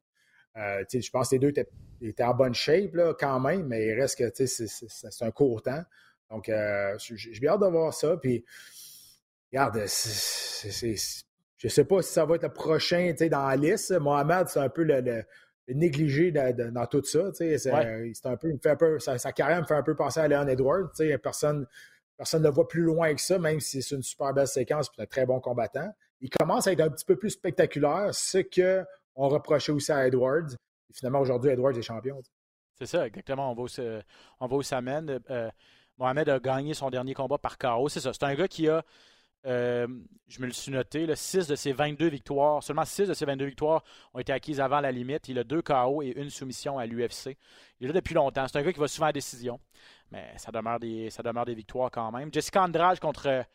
Euh, 0.56 0.84
je 0.92 1.10
pense 1.10 1.30
que 1.30 1.36
les 1.36 1.40
deux 1.40 1.54
étaient, 2.02 2.24
en 2.24 2.36
bonne 2.36 2.54
shape 2.54 2.94
là, 2.94 3.16
quand 3.20 3.40
même, 3.40 3.66
mais 3.66 3.88
il 3.88 4.00
reste 4.00 4.20
que 4.20 4.46
c'est 4.46 5.26
un 5.26 5.32
court 5.32 5.64
temps. 5.64 5.84
Donc, 6.30 6.48
euh, 6.50 6.96
j'ai 7.00 7.40
bien 7.40 7.54
hâte 7.54 7.62
de 7.62 7.66
voir 7.68 7.92
ça. 7.92 8.18
Puis, 8.18 8.46
regarde, 9.52 9.78
je 9.78 10.68
ne 11.64 11.70
sais 11.70 11.86
pas 11.86 12.02
si 12.04 12.14
ça 12.14 12.26
va 12.26 12.36
être 12.36 12.44
le 12.44 12.54
prochain 12.54 13.16
dans 13.32 13.48
la 13.48 13.56
liste. 13.56 13.92
Mohamed, 14.00 14.48
c'est 14.48 14.60
un 14.60 14.70
peu 14.70 14.84
le, 14.84 15.24
négligé 15.70 16.32
dans 16.32 16.86
tout 16.86 17.04
ça. 17.04 17.32
C'est 17.34 17.68
un 17.72 18.38
peu, 18.38 18.56
fait 18.62 18.70
un 18.70 18.76
peu 18.76 19.00
sa, 19.00 19.18
carrière 19.32 19.62
me 19.62 19.66
fait 19.66 19.76
un 19.76 19.84
peu 19.84 19.96
penser 19.96 20.20
à 20.20 20.28
Leon 20.28 20.48
Edwards. 20.48 20.92
Personne 21.24 21.66
Personne 22.18 22.44
ne 22.44 22.50
voit 22.50 22.68
plus 22.68 22.82
loin 22.82 23.14
que 23.14 23.22
ça, 23.22 23.38
même 23.38 23.60
si 23.60 23.82
c'est 23.82 23.96
une 23.96 24.02
super 24.02 24.34
belle 24.34 24.48
séquence 24.48 24.90
et 24.98 25.02
un 25.04 25.06
très 25.06 25.26
bon 25.26 25.40
combattant. 25.40 25.92
Il 26.20 26.30
commence 26.30 26.66
à 26.68 26.72
être 26.72 26.82
un 26.82 26.90
petit 26.90 27.06
peu 27.06 27.16
plus 27.16 27.30
spectaculaire, 27.30 28.10
ce 28.14 28.40
qu'on 28.40 29.28
reprochait 29.28 29.72
aussi 29.72 29.92
à 29.92 30.08
Edwards. 30.08 30.52
Et 30.90 30.94
finalement, 30.94 31.20
aujourd'hui, 31.20 31.52
Edwards 31.52 31.78
est 31.78 31.84
champion. 31.84 32.22
C'est 32.74 32.88
ça, 32.88 33.06
exactement. 33.06 33.52
On 33.52 33.56
va 33.56 33.62
où, 33.62 33.68
on 34.40 34.62
ça 34.62 34.82
mène. 34.82 35.20
Euh, 35.30 35.50
Mohamed 35.98 36.30
a 36.30 36.40
gagné 36.40 36.74
son 36.74 36.90
dernier 36.90 37.14
combat 37.14 37.38
par 37.38 37.58
KO. 37.58 37.90
C'est 37.90 38.00
ça. 38.00 38.14
C'est 38.14 38.24
un 38.24 38.36
gars 38.36 38.48
qui 38.48 38.68
a, 38.68 38.84
euh, 39.46 39.88
je 40.28 40.42
me 40.42 40.48
le 40.48 40.54
suis 40.54 40.72
noté, 40.72 41.08
6 41.14 41.48
de 41.48 41.56
ses 41.56 41.72
22 41.72 42.08
victoires, 42.08 42.62
seulement 42.64 42.84
6 42.84 43.08
de 43.08 43.14
ses 43.14 43.26
22 43.26 43.46
victoires 43.46 43.84
ont 44.14 44.20
été 44.20 44.34
acquises 44.34 44.60
avant 44.60 44.82
la 44.82 44.92
limite. 44.92 45.30
Il 45.30 45.40
a 45.40 45.44
deux 45.44 45.62
KO 45.62 46.02
et 46.02 46.14
une 46.16 46.30
soumission 46.30 46.78
à 46.78 46.86
l'UFC. 46.86 47.38
Il 47.80 47.86
est 47.86 47.88
là 47.88 47.94
depuis 47.94 48.16
longtemps. 48.16 48.48
C'est 48.48 48.58
un 48.58 48.64
gars 48.64 48.74
qui 48.74 48.80
va 48.80 48.88
souvent 48.88 49.08
à 49.08 49.14
décision 49.14 49.60
mais 50.12 50.34
ça 50.38 50.52
demeure 50.52 50.80
des, 50.80 51.56
victoires 51.56 51.92
quand 51.92 52.12
même. 52.12 52.34
Jessica 52.34 52.64
Andrade 52.64 53.00
contre 53.00 53.46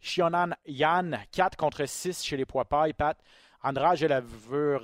Shionan 0.00 0.50
Yan, 0.66 1.12
4 1.32 1.56
contre 1.56 1.86
6 1.86 2.24
chez 2.24 2.36
les 2.36 2.46
poids 2.46 2.64
pailles. 2.64 2.94
Pat, 2.94 3.18
Andrade, 3.62 4.00
elle 4.02 4.22
veut 4.22 4.78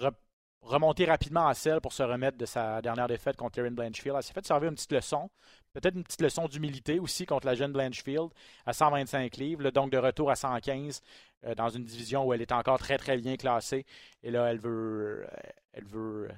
remonter 0.66 1.04
rapidement 1.04 1.46
à 1.46 1.54
selle 1.54 1.80
pour 1.80 1.92
se 1.92 2.02
remettre 2.02 2.36
de 2.36 2.46
sa 2.46 2.82
dernière 2.82 3.08
défaite 3.08 3.36
contre 3.36 3.58
Erin 3.58 3.70
Blanchfield. 3.70 4.16
Elle 4.16 4.22
s'est 4.22 4.32
fait 4.32 4.44
servir 4.44 4.68
une 4.68 4.74
petite 4.74 4.92
leçon, 4.92 5.30
peut-être 5.72 5.94
une 5.94 6.04
petite 6.04 6.22
leçon 6.22 6.48
d'humilité 6.48 6.98
aussi 6.98 7.24
contre 7.24 7.46
la 7.46 7.54
jeune 7.54 7.72
Blanchfield 7.72 8.30
à 8.66 8.72
125 8.72 9.36
livres, 9.36 9.70
donc 9.70 9.90
de 9.90 9.98
retour 9.98 10.30
à 10.30 10.36
115 10.36 11.00
euh, 11.44 11.54
dans 11.54 11.68
une 11.68 11.84
division 11.84 12.24
où 12.24 12.32
elle 12.32 12.42
est 12.42 12.52
encore 12.52 12.78
très 12.78 12.98
très 12.98 13.16
bien 13.16 13.36
classée. 13.36 13.86
Et 14.22 14.30
là, 14.30 14.46
elle 14.50 14.58
veut, 14.58 15.24
euh, 15.24 15.50
elle 15.72 15.84
veut 15.84 16.28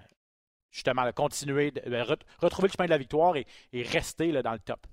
justement 0.71 1.11
continuer, 1.13 1.71
ben, 1.71 2.05
retrouver 2.39 2.69
le 2.69 2.73
chemin 2.73 2.87
de 2.87 2.91
la 2.91 2.99
victoire 2.99 3.37
et, 3.37 3.47
rester 3.73 4.31
dans 4.43 4.53
le 4.53 4.59
top. 4.59 4.87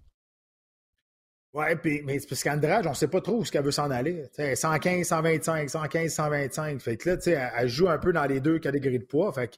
Oui, 1.55 2.01
mais 2.03 2.19
c'est 2.19 2.27
parce 2.27 2.43
qu'Andrade, 2.43 2.85
on 2.85 2.89
ne 2.89 2.95
sait 2.95 3.07
pas 3.07 3.21
trop 3.21 3.37
où 3.37 3.45
ce 3.45 3.51
qu'elle 3.51 3.63
veut 3.63 3.71
s'en 3.71 3.89
aller. 3.89 4.25
115, 4.55 5.07
125, 5.07 5.69
115, 5.69 6.13
125. 6.13 6.81
Fait 6.81 6.97
que 6.97 7.11
là, 7.11 7.17
elle, 7.25 7.51
elle 7.57 7.67
joue 7.69 7.87
un 7.87 7.97
peu 7.97 8.11
dans 8.11 8.25
les 8.25 8.41
deux 8.41 8.59
catégories 8.59 8.99
de 8.99 9.05
poids. 9.05 9.31
Fait 9.31 9.47
que, 9.47 9.55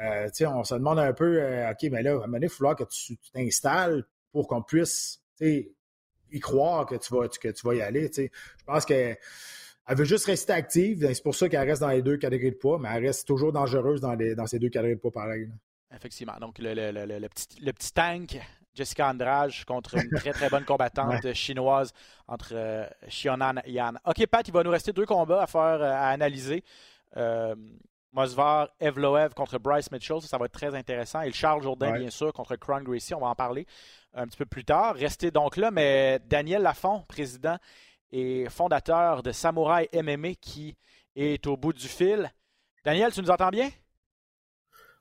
euh, 0.00 0.28
on 0.48 0.64
se 0.64 0.74
demande 0.74 0.98
un 0.98 1.14
peu, 1.14 1.40
euh, 1.40 1.70
OK, 1.70 1.88
mais 1.90 2.02
là, 2.02 2.10
à 2.10 2.12
un 2.12 2.16
moment 2.18 2.32
donné, 2.32 2.44
il 2.44 2.48
va 2.50 2.54
falloir 2.54 2.76
que 2.76 2.84
tu 2.84 3.16
t'installes 3.32 4.04
pour 4.32 4.48
qu'on 4.48 4.60
puisse 4.60 5.22
y 5.40 6.40
croire 6.40 6.84
que 6.84 6.96
tu 6.96 7.14
vas, 7.14 7.26
que 7.28 7.48
tu 7.48 7.66
vas 7.66 7.74
y 7.74 7.80
aller. 7.80 8.10
Je 8.14 8.28
pense 8.66 8.84
que 8.84 9.16
elle 9.86 9.96
veut 9.96 10.04
juste 10.04 10.26
rester 10.26 10.52
active. 10.52 11.10
C'est 11.10 11.22
pour 11.22 11.34
ça 11.34 11.48
qu'elle 11.48 11.66
reste 11.66 11.80
dans 11.80 11.88
les 11.88 12.02
deux 12.02 12.18
catégories 12.18 12.52
de 12.52 12.56
poids, 12.56 12.78
mais 12.78 12.90
elle 12.94 13.06
reste 13.06 13.26
toujours 13.26 13.50
dangereuse 13.50 14.02
dans, 14.02 14.14
les, 14.14 14.34
dans 14.34 14.46
ces 14.46 14.58
deux 14.58 14.68
catégories 14.68 14.96
de 14.96 15.00
poids 15.00 15.10
pareil. 15.10 15.48
Effectivement. 15.92 16.36
Donc, 16.38 16.58
le, 16.58 16.74
petit, 17.28 17.60
le, 17.60 17.72
petit, 17.72 17.92
tank, 17.92 18.38
Jessica 18.74 19.08
Andrade, 19.08 19.52
contre 19.66 19.96
une 19.96 20.10
très, 20.10 20.32
très 20.32 20.48
bonne 20.48 20.64
combattante 20.66 21.32
chinoise 21.32 21.92
entre 22.26 22.52
euh, 22.52 22.86
Xionan 23.08 23.60
et 23.64 23.72
Yan. 23.72 23.94
OK, 24.04 24.26
Pat, 24.26 24.46
il 24.46 24.52
va 24.52 24.62
nous 24.62 24.70
rester 24.70 24.92
deux 24.92 25.06
combats 25.06 25.42
à 25.42 25.46
faire, 25.46 25.82
euh, 25.82 25.92
à 25.92 26.08
analyser. 26.08 26.64
Euh, 27.16 27.54
Mosvar 28.12 28.68
Evloev 28.80 29.34
contre 29.34 29.58
Bryce 29.58 29.90
Mitchell, 29.92 30.20
ça, 30.22 30.36
va 30.36 30.46
être 30.46 30.52
très 30.52 30.74
intéressant. 30.74 31.20
Et 31.20 31.26
le 31.26 31.32
Charles 31.32 31.62
Jourdain, 31.62 31.92
bien 31.92 32.10
sûr, 32.10 32.32
contre 32.32 32.56
Cron 32.56 32.82
Gracie, 32.82 33.14
on 33.14 33.20
va 33.20 33.28
en 33.28 33.34
parler. 33.34 33.66
un 34.14 34.26
petit 34.26 34.38
peu 34.38 34.46
plus 34.46 34.64
tard. 34.64 34.96
Restez 34.96 35.30
donc 35.30 35.56
là, 35.56 35.70
mais 35.70 36.18
Daniel 36.26 36.62
Lafont, 36.62 37.04
président 37.06 37.56
et 38.10 38.48
fondateur 38.48 39.22
de 39.22 39.30
Samouraï 39.30 39.88
MMA, 39.92 40.34
qui 40.40 40.76
est 41.14 41.46
au 41.46 41.56
bout 41.56 41.72
du 41.72 41.86
fil. 41.86 42.32
Daniel, 42.84 43.12
tu 43.12 43.22
nous 43.22 43.30
entends 43.30 43.50
bien? 43.50 43.70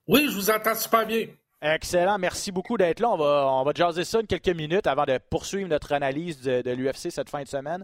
Oui, 0.08 0.28
je 0.30 0.36
vous 0.36 0.50
entends 0.50 0.76
super 0.76 1.06
bien. 1.06 1.28
Excellent. 1.62 2.18
Merci 2.20 2.54
beaucoup 2.54 2.78
d'être 2.78 3.02
là. 3.02 3.10
On 3.10 3.18
va, 3.18 3.48
on 3.52 3.64
va 3.64 3.74
jaser 3.76 4.06
ça 4.06 4.22
une 4.22 4.28
quelques 4.28 4.48
minutes 4.48 4.88
avant 4.88 5.04
de 5.04 5.18
poursuivre 5.18 5.68
notre 5.68 5.92
analyse 5.92 6.40
de, 6.42 6.72
l'UFC 6.72 7.12
cette 7.12 7.30
fin 7.30 7.44
de 7.44 7.48
semaine. 7.50 7.84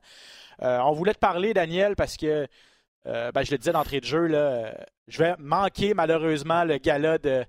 Euh, 0.62 0.80
on 0.80 0.94
voulait 0.94 1.14
te 1.14 1.20
parler, 1.20 1.54
Daniel, 1.54 1.98
parce 1.98 2.16
que 2.16 2.48
euh, 3.08 3.32
ben, 3.34 3.44
je 3.44 3.52
le 3.52 3.58
disais 3.58 3.74
d'entrée 3.74 4.00
de 4.00 4.06
jeu, 4.06 4.28
là, 4.28 4.38
euh, 4.38 4.72
je 5.10 5.20
vais 5.20 5.36
manquer 5.40 5.94
malheureusement 5.94 6.64
le 6.64 6.78
gala 6.78 7.18
de 7.18 7.46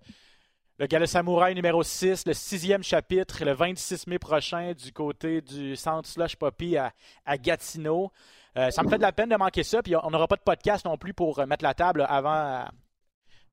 le 0.78 0.86
gala 0.86 1.06
Samouraï 1.06 1.54
numéro 1.54 1.82
6, 1.82 2.26
le 2.26 2.34
sixième 2.34 2.82
chapitre, 2.82 3.44
le 3.44 3.52
26 3.52 4.08
mai 4.08 4.18
prochain 4.18 4.74
du 4.74 4.92
côté 4.92 5.40
du 5.40 5.74
centre 5.74 6.06
Slush 6.06 6.36
Poppy 6.36 6.76
à, 6.76 6.92
Gatineau. 7.38 8.12
ça 8.54 8.82
me 8.82 8.90
fait 8.90 8.98
de 8.98 9.02
la 9.02 9.12
peine 9.12 9.30
de 9.30 9.36
manquer 9.36 9.62
ça, 9.62 9.82
puis 9.82 9.96
on 9.96 10.10
n'aura 10.10 10.28
pas 10.28 10.36
de 10.36 10.42
podcast 10.42 10.84
non 10.84 10.98
plus 10.98 11.14
pour 11.14 11.46
mettre 11.46 11.64
la 11.64 11.72
table 11.72 12.04
avant, 12.06 12.66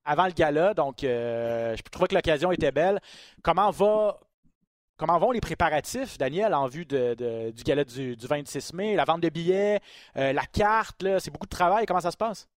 avant 0.06 0.26
le 0.26 0.32
gala. 0.32 0.74
Donc, 0.74 0.98
je 1.02 1.82
trouvais 1.92 2.08
que 2.08 2.16
l'occasion 2.16 2.52
était 2.52 2.72
belle. 2.72 3.00
Comment 3.42 3.72
va 3.72 4.20
Comment 4.96 5.18
vont 5.18 5.32
les 5.32 5.42
préparatifs, 5.42 6.18
Daniel, 6.18 6.54
en 6.54 6.68
vue 6.68 6.86
du 6.86 7.64
gala 7.66 7.84
du, 7.84 8.16
26 8.16 8.74
mai? 8.74 8.96
La 8.96 9.06
vente 9.06 9.22
de 9.22 9.30
billets, 9.30 9.80
euh, 10.18 10.34
la 10.34 10.46
carte, 10.46 11.04
c'est 11.20 11.32
beaucoup 11.32 11.48
de 11.48 11.56
travail. 11.56 11.86
Comment 11.86 12.00
ça 12.00 12.12
se 12.12 12.18
passe? 12.18 12.48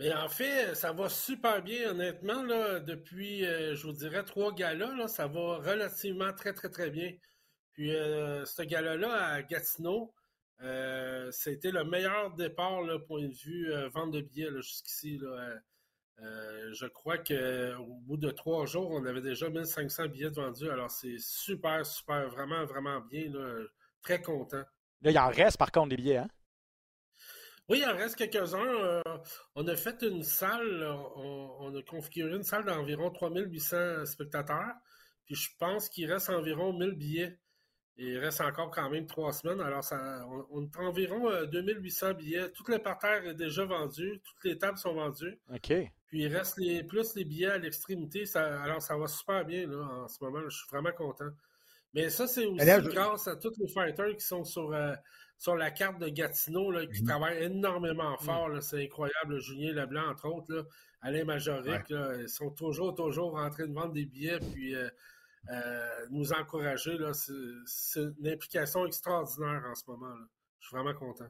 En 0.00 0.28
fait, 0.28 0.74
ça 0.74 0.92
va 0.92 1.08
super 1.08 1.62
bien, 1.62 1.90
honnêtement. 1.90 2.44
Depuis, 2.44 3.44
euh, 3.44 3.74
je 3.74 3.86
vous 3.86 3.94
dirais, 3.94 4.22
trois 4.22 4.52
galas, 4.52 5.08
ça 5.08 5.26
va 5.26 5.56
relativement 5.56 6.32
très, 6.34 6.52
très, 6.52 6.68
très 6.68 6.90
bien. 6.90 7.12
Puis, 7.72 7.96
euh, 7.96 8.44
ce 8.44 8.62
gala-là 8.62 9.12
à 9.12 9.42
Gatineau, 9.42 10.14
c'était 11.30 11.70
le 11.72 11.84
meilleur 11.84 12.34
départ, 12.34 12.80
point 13.06 13.26
de 13.26 13.34
vue 13.34 13.72
vente 13.92 14.12
de 14.12 14.20
billets 14.20 14.52
jusqu'ici. 14.58 15.18
Euh, 16.20 16.72
je 16.72 16.86
crois 16.86 17.18
qu'au 17.18 17.94
bout 18.02 18.16
de 18.16 18.30
trois 18.30 18.66
jours, 18.66 18.90
on 18.90 19.04
avait 19.04 19.20
déjà 19.20 19.48
1500 19.48 20.08
billets 20.08 20.28
vendus. 20.28 20.68
Alors, 20.68 20.90
c'est 20.90 21.18
super, 21.18 21.86
super, 21.86 22.28
vraiment, 22.28 22.64
vraiment 22.64 23.00
bien. 23.00 23.32
Très 24.02 24.20
content. 24.20 24.62
Là, 25.02 25.10
il 25.10 25.18
en 25.18 25.28
reste 25.28 25.58
par 25.58 25.70
contre 25.70 25.90
des 25.90 25.96
billets, 25.96 26.18
hein? 26.18 26.28
Oui, 27.68 27.80
il 27.82 27.84
en 27.84 27.94
reste 27.94 28.16
quelques-uns. 28.16 28.64
Euh, 28.64 29.02
on 29.54 29.68
a 29.68 29.76
fait 29.76 30.02
une 30.02 30.22
salle, 30.22 30.82
on, 31.16 31.74
a 31.74 31.82
configuré 31.82 32.34
une 32.34 32.42
salle 32.42 32.64
d'environ 32.64 33.10
3800 33.10 34.06
spectateurs. 34.06 34.72
Puis 35.26 35.34
je 35.34 35.50
pense 35.58 35.90
qu'il 35.90 36.10
reste 36.10 36.30
environ 36.30 36.72
1000 36.72 36.92
billets. 36.92 37.38
Il 37.98 38.18
reste 38.18 38.40
encore 38.40 38.70
quand 38.70 38.88
même 38.88 39.06
trois 39.06 39.32
semaines. 39.32 39.60
Alors, 39.60 39.82
ça, 39.82 40.24
on, 40.50 40.64
a 40.64 40.82
environ 40.82 41.28
2800 41.46 42.06
euh, 42.06 42.12
billets. 42.14 42.50
Tout 42.52 42.64
le 42.68 42.78
parterre 42.78 43.26
est 43.26 43.34
déjà 43.34 43.64
vendu. 43.64 44.20
Toutes 44.24 44.44
les 44.44 44.56
tables 44.56 44.78
sont 44.78 44.94
vendues. 44.94 45.38
OK. 45.52 45.72
Puis 46.06 46.22
il 46.22 46.34
reste 46.34 46.56
les, 46.58 46.84
plus 46.84 47.14
les 47.16 47.24
billets 47.24 47.50
à 47.50 47.58
l'extrémité. 47.58 48.24
alors 48.34 48.80
ça 48.80 48.96
va 48.96 49.08
super 49.08 49.44
bien 49.44 49.66
là, 49.66 49.84
en 50.04 50.08
ce 50.08 50.22
moment. 50.22 50.40
je 50.48 50.56
suis 50.56 50.68
vraiment 50.70 50.92
content. 50.92 51.28
Mais 51.92 52.08
ça, 52.08 52.26
c'est 52.28 52.46
aussi 52.46 52.64
grâce 52.64 53.26
à 53.26 53.36
tous 53.36 53.52
les 53.58 53.68
fighters 53.68 54.14
qui 54.14 54.24
sont 54.24 54.44
sur, 54.44 54.72
euh, 54.72 54.94
sur 55.36 55.56
la 55.56 55.70
carte 55.70 55.98
de 55.98 56.08
Gatineau, 56.08 56.70
là, 56.70 56.86
qui 56.86 57.02
mhm. 57.02 57.08
travaillent 57.08 57.42
énormément 57.44 58.12
mhm. 58.12 58.18
fort. 58.18 58.62
C'est 58.62 58.84
incroyable. 58.84 59.40
Julien 59.40 59.72
Leblanc, 59.72 60.08
entre 60.08 60.28
autres, 60.28 60.54
là, 60.54 60.62
Alain 61.02 61.24
Majoric, 61.24 61.82
ils 61.90 62.28
sont 62.28 62.50
toujours, 62.50 62.94
toujours 62.94 63.36
en 63.36 63.50
train 63.50 63.66
de 63.66 63.74
vendre 63.74 63.92
des 63.92 64.04
billets 64.04 64.38
puis 64.38 64.74
euh, 64.74 64.88
euh, 65.50 66.06
nous 66.10 66.32
encourager. 66.32 66.96
C'est 67.66 68.00
une 68.00 68.28
implication 68.28 68.86
extraordinaire 68.86 69.64
en 69.70 69.74
ce 69.74 69.82
moment. 69.86 70.14
Je 70.60 70.68
suis 70.68 70.76
vraiment 70.76 70.94
content. 70.94 71.28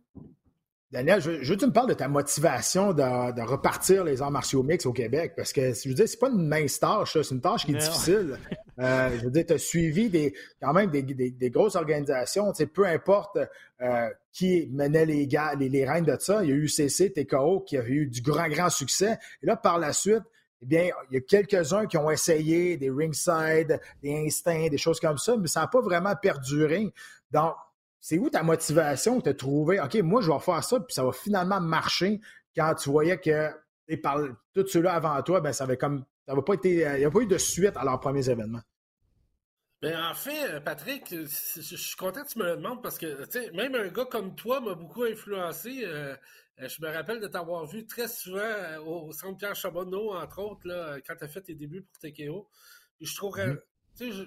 Daniel, 0.90 1.20
je, 1.20 1.30
veux 1.30 1.54
que 1.54 1.60
tu 1.60 1.66
me 1.66 1.72
parles 1.72 1.90
de 1.90 1.94
ta 1.94 2.08
motivation 2.08 2.94
de, 2.94 3.42
repartir 3.42 4.04
les 4.04 4.22
arts 4.22 4.30
martiaux 4.30 4.62
mix 4.62 4.86
au 4.86 4.92
Québec, 4.94 5.34
parce 5.36 5.52
que 5.52 5.74
je 5.74 5.88
veux 5.88 5.94
dire, 5.94 6.08
c'est 6.08 6.18
pas 6.18 6.30
une 6.30 6.48
mince 6.48 6.80
tâche, 6.80 7.12
c'est 7.12 7.34
une 7.34 7.42
tâche 7.42 7.66
qui 7.66 7.72
est 7.72 7.78
difficile. 7.78 8.38
Euh, 8.80 9.10
je 9.18 9.24
veux 9.24 9.30
dire, 9.32 9.44
tu 9.44 9.52
as 9.54 9.58
suivi 9.58 10.08
des, 10.08 10.32
quand 10.62 10.72
même 10.72 10.88
des, 10.88 11.02
des, 11.02 11.50
grosses 11.50 11.74
organisations, 11.74 12.52
tu 12.52 12.58
sais, 12.58 12.66
peu 12.66 12.86
importe 12.86 13.36
euh, 13.82 14.08
qui 14.32 14.68
menait 14.70 15.04
les, 15.04 15.26
gars, 15.26 15.54
les, 15.58 15.68
les 15.68 15.84
reines 15.84 16.04
de 16.04 16.16
ça, 16.20 16.44
il 16.44 16.50
y 16.50 16.52
a 16.52 16.54
eu 16.54 16.66
UCC, 16.66 17.12
TKO, 17.12 17.64
qui 17.66 17.76
a 17.76 17.84
eu 17.84 18.06
du 18.06 18.22
grand, 18.22 18.48
grand 18.48 18.70
succès. 18.70 19.18
Et 19.42 19.46
là, 19.46 19.56
par 19.56 19.80
la 19.80 19.92
suite, 19.92 20.22
eh 20.60 20.66
bien, 20.66 20.90
il 21.10 21.14
y 21.14 21.16
a 21.18 21.20
quelques-uns 21.20 21.86
qui 21.86 21.96
ont 21.96 22.10
essayé 22.10 22.76
des 22.76 22.90
ringside, 22.90 23.80
des 24.02 24.26
instincts, 24.26 24.68
des 24.68 24.78
choses 24.78 24.98
comme 24.98 25.18
ça, 25.18 25.36
mais 25.36 25.46
ça 25.46 25.60
n'a 25.60 25.66
pas 25.68 25.80
vraiment 25.80 26.14
perduré. 26.16 26.92
Donc, 27.30 27.54
c'est 28.00 28.18
où 28.18 28.28
ta 28.30 28.42
motivation 28.42 29.18
de 29.18 29.32
trouver, 29.32 29.80
OK, 29.80 29.94
moi, 29.96 30.20
je 30.20 30.30
vais 30.30 30.38
faire 30.38 30.64
ça, 30.64 30.80
puis 30.80 30.94
ça 30.94 31.04
va 31.04 31.12
finalement 31.12 31.60
marcher 31.60 32.20
quand 32.56 32.74
tu 32.74 32.90
voyais 32.90 33.18
que 33.18 33.50
par 34.02 34.18
tous 34.54 34.66
ceux-là 34.66 34.94
avant 34.94 35.20
toi, 35.22 35.40
ben, 35.40 35.52
ça 35.52 35.64
avait 35.64 35.76
comme. 35.76 36.04
Ça 36.26 36.34
pas 36.42 36.54
été. 36.54 36.74
Il 36.74 36.98
n'y 36.98 37.04
a 37.04 37.10
pas 37.10 37.20
eu 37.20 37.26
de 37.26 37.38
suite 37.38 37.76
à 37.76 37.84
leurs 37.84 38.00
premiers 38.00 38.28
événements. 38.28 38.60
Ben, 39.80 39.96
en 40.10 40.14
fait, 40.14 40.60
Patrick, 40.64 41.06
je 41.08 41.76
suis 41.76 41.96
content 41.96 42.22
que 42.24 42.28
tu 42.28 42.38
me 42.38 42.44
le 42.44 42.56
demandes 42.56 42.82
parce 42.82 42.98
que 42.98 43.56
même 43.56 43.74
un 43.74 43.88
gars 43.88 44.04
comme 44.04 44.34
toi 44.34 44.60
m'a 44.60 44.74
beaucoup 44.74 45.04
influencé. 45.04 45.82
Euh, 45.84 46.16
je 46.60 46.82
me 46.82 46.92
rappelle 46.92 47.20
de 47.20 47.28
t'avoir 47.28 47.66
vu 47.66 47.86
très 47.86 48.08
souvent 48.08 48.38
euh, 48.40 48.80
au 48.80 49.12
Centre 49.12 49.36
Pierre 49.36 49.54
Chabonneau, 49.54 50.12
entre 50.14 50.40
autres, 50.40 50.66
là, 50.66 50.98
quand 51.06 51.14
tu 51.16 51.24
as 51.24 51.28
fait 51.28 51.42
tes 51.42 51.54
débuts 51.54 51.82
pour 51.82 51.98
TKO. 51.98 52.48
je 53.00 53.14
trouverais, 53.14 53.48
mm-hmm. 53.48 53.62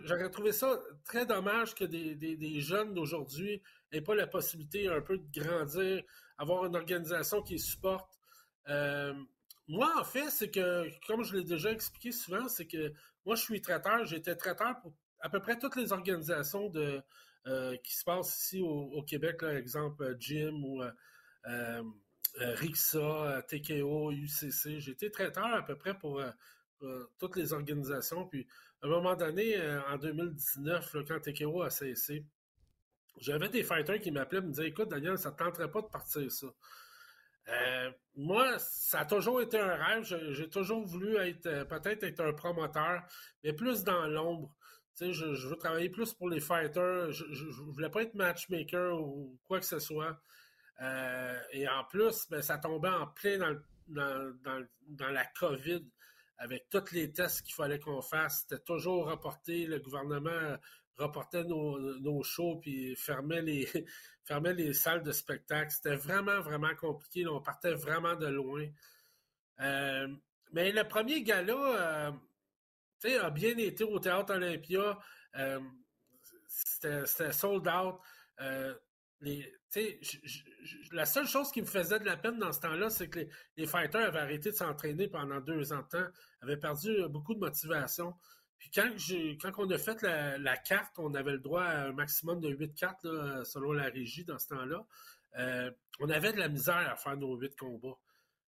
J'aurais 0.05 0.29
trouvé 0.29 0.51
ça 0.51 0.81
très 1.05 1.25
dommage 1.25 1.75
que 1.75 1.85
des, 1.85 2.61
jeunes 2.61 2.93
d'aujourd'hui 2.93 3.61
n'aient 3.91 4.01
pas 4.01 4.15
la 4.15 4.27
possibilité 4.27 4.89
un 4.89 5.01
peu 5.01 5.17
de 5.17 5.39
grandir, 5.39 6.03
avoir 6.37 6.65
une 6.65 6.75
organisation 6.75 7.41
qui 7.41 7.57
supporte. 7.57 8.11
Euh, 8.67 9.13
moi, 9.67 9.93
en 9.97 10.03
fait, 10.03 10.29
c'est 10.29 10.51
que, 10.51 10.87
comme 11.07 11.23
je 11.23 11.37
l'ai 11.37 11.43
déjà 11.45 11.71
expliqué 11.71 12.11
souvent, 12.11 12.49
c'est 12.49 12.67
que 12.67 12.91
moi, 13.25 13.35
je 13.35 13.43
suis 13.43 13.61
traiteur. 13.61 14.03
J'étais 14.05 14.35
traiteur 14.35 14.77
pour 14.81 14.93
à 15.21 15.29
peu 15.29 15.39
près 15.39 15.57
toutes 15.57 15.77
les 15.77 15.93
organisations 15.93 16.69
de, 16.69 17.01
euh, 17.47 17.77
qui 17.77 17.95
se 17.95 18.03
passent 18.03 18.37
ici 18.43 18.61
au, 18.61 19.01
Québec, 19.03 19.37
par 19.39 19.51
exemple 19.51 20.17
Jim 20.19 20.61
ou 20.63 20.81
euh, 20.81 21.83
Rixa, 22.37 23.43
TKO, 23.47 24.11
UCC. 24.11 24.79
J'ai 24.79 24.91
été 24.91 25.11
traiteur 25.11 25.45
à 25.45 25.63
peu 25.63 25.75
près 25.75 25.97
pour 25.97 26.21
toutes 27.19 27.35
les 27.35 27.53
organisations. 27.53 28.25
Puis 28.27 28.47
à 28.83 28.87
un 28.87 28.89
moment 28.89 29.15
donné, 29.15 29.57
euh, 29.57 29.79
en 29.89 29.97
2019, 29.97 30.95
quand 31.07 31.19
TKO 31.19 31.61
a 31.61 31.69
cessé, 31.69 32.25
j'avais 33.17 33.49
des 33.49 33.63
fighters 33.63 33.99
qui 33.99 34.09
m'appelaient 34.09 34.41
me 34.41 34.49
disaient 34.49 34.69
Écoute, 34.69 34.89
Daniel, 34.89 35.17
ça 35.19 35.29
ne 35.31 35.35
tenterait 35.35 35.69
pas 35.69 35.81
de 35.81 35.87
partir 35.87 36.31
ça. 36.31 36.47
Euh, 37.47 37.91
moi, 38.15 38.57
ça 38.59 39.01
a 39.01 39.05
toujours 39.05 39.41
été 39.41 39.59
un 39.59 39.75
rêve. 39.75 40.03
J'ai 40.31 40.49
toujours 40.49 40.83
voulu 40.85 41.17
être 41.17 41.45
euh, 41.45 41.65
peut-être 41.65 42.03
être 42.03 42.21
un 42.21 42.33
promoteur, 42.33 43.03
mais 43.43 43.53
plus 43.53 43.83
dans 43.83 44.07
l'ombre. 44.07 44.55
Je 44.99 45.47
veux 45.47 45.55
travailler 45.55 45.89
plus 45.89 46.13
pour 46.13 46.29
les 46.29 46.39
fighters. 46.39 47.11
Je 47.11 47.23
ne 47.25 47.71
voulais 47.71 47.89
pas 47.89 48.03
être 48.03 48.13
matchmaker 48.15 48.99
ou 48.99 49.37
quoi 49.43 49.59
que 49.59 49.65
ce 49.65 49.79
soit. 49.79 50.19
Et 50.79 51.67
en 51.67 51.83
plus, 51.83 52.27
ben, 52.29 52.41
ça 52.41 52.57
tombait 52.57 52.89
en 52.89 53.07
plein 53.07 53.37
dans, 53.87 54.33
dans 54.87 55.09
la 55.09 55.25
COVID 55.25 55.85
avec 56.41 56.69
tous 56.69 56.91
les 56.91 57.13
tests 57.13 57.43
qu'il 57.43 57.53
fallait 57.53 57.79
qu'on 57.79 58.01
fasse. 58.01 58.41
C'était 58.41 58.63
toujours 58.63 59.05
reporté. 59.05 59.67
Le 59.67 59.79
gouvernement 59.79 60.57
reportait 60.97 61.43
nos, 61.43 62.23
shows 62.23 62.57
puis 62.57 62.95
fermait 62.95 63.43
les, 63.43 63.67
fermait 64.23 64.53
les 64.53 64.73
salles 64.73 65.03
de 65.03 65.11
spectacle. 65.11 65.71
C'était 65.71 65.95
vraiment, 65.95 66.41
vraiment 66.41 66.73
compliqué. 66.75 67.27
on 67.27 67.41
partait 67.41 67.73
vraiment 67.73 68.15
de 68.15 68.27
loin. 68.27 68.67
Euh, 69.59 70.07
mais 70.51 70.71
le 70.71 70.83
premier 70.87 71.21
gala 71.21 72.11
euh, 73.03 73.21
a 73.21 73.29
bien 73.29 73.55
été 73.57 73.83
au 73.83 73.99
Théâtre 73.99 74.33
Olympia. 74.33 74.97
Euh, 75.35 75.59
c'était 76.47 77.31
sold 77.31 77.67
out. 77.67 77.99
La 80.91 81.05
seule 81.05 81.27
chose 81.27 81.51
qui 81.51 81.61
me 81.61 81.67
faisait 81.67 81.99
de 81.99 82.05
la 82.05 82.17
peine 82.17 82.39
dans 82.39 82.51
ce 82.51 82.59
temps-là, 82.61 82.89
c'est 82.89 83.07
que 83.07 83.19
les, 83.57 83.67
fighters 83.67 84.01
avaient 84.01 84.19
arrêté 84.19 84.51
de 84.51 84.55
s'entraîner 84.55 85.07
pendant 85.07 85.39
deux 85.39 85.73
ans 85.73 85.81
de 85.81 85.87
temps, 85.87 86.07
avaient 86.41 86.57
perdu 86.57 87.07
beaucoup 87.09 87.33
de 87.33 87.39
motivation. 87.39 88.15
Puis 88.57 88.69
quand, 89.39 89.51
on 89.57 89.69
a 89.71 89.77
fait 89.77 90.01
la, 90.03 90.57
carte, 90.57 90.97
on 90.97 91.13
avait 91.13 91.33
le 91.33 91.39
droit 91.39 91.63
à 91.63 91.87
un 91.87 91.93
maximum 91.93 92.39
de 92.39 92.49
8 92.49 92.75
cartes 92.75 93.07
selon 93.43 93.71
la 93.73 93.85
régie 93.85 94.23
dans 94.23 94.37
ce 94.37 94.49
temps-là. 94.49 94.85
Euh, 95.37 95.71
on 95.99 96.09
avait 96.09 96.33
de 96.33 96.37
la 96.37 96.49
misère 96.49 96.75
à 96.75 96.95
faire 96.95 97.17
nos 97.17 97.35
8 97.37 97.55
combats. 97.55 97.97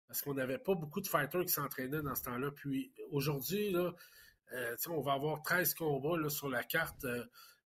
Parce 0.08 0.21
qu'on 0.21 0.36
n'avait 0.36 0.60
pas 0.60 0.75
beaucoup 0.75 1.01
de 1.01 1.08
fighters 1.08 1.41
qui 1.45 1.54
s'entraînaient 1.54 2.01
dans 2.01 2.15
ce 2.15 2.23
temps-là. 2.23 2.51
Puis 2.51 2.93
aujourd'hui, 3.12 3.75
euh, 3.75 4.75
on 4.89 5.02
va 5.02 5.13
avoir 5.13 5.42
13 5.42 5.73
combats 5.73 6.29
sur 6.29 6.50
la 6.50 6.63
carte. 6.63 7.06
Euh, 7.06 7.25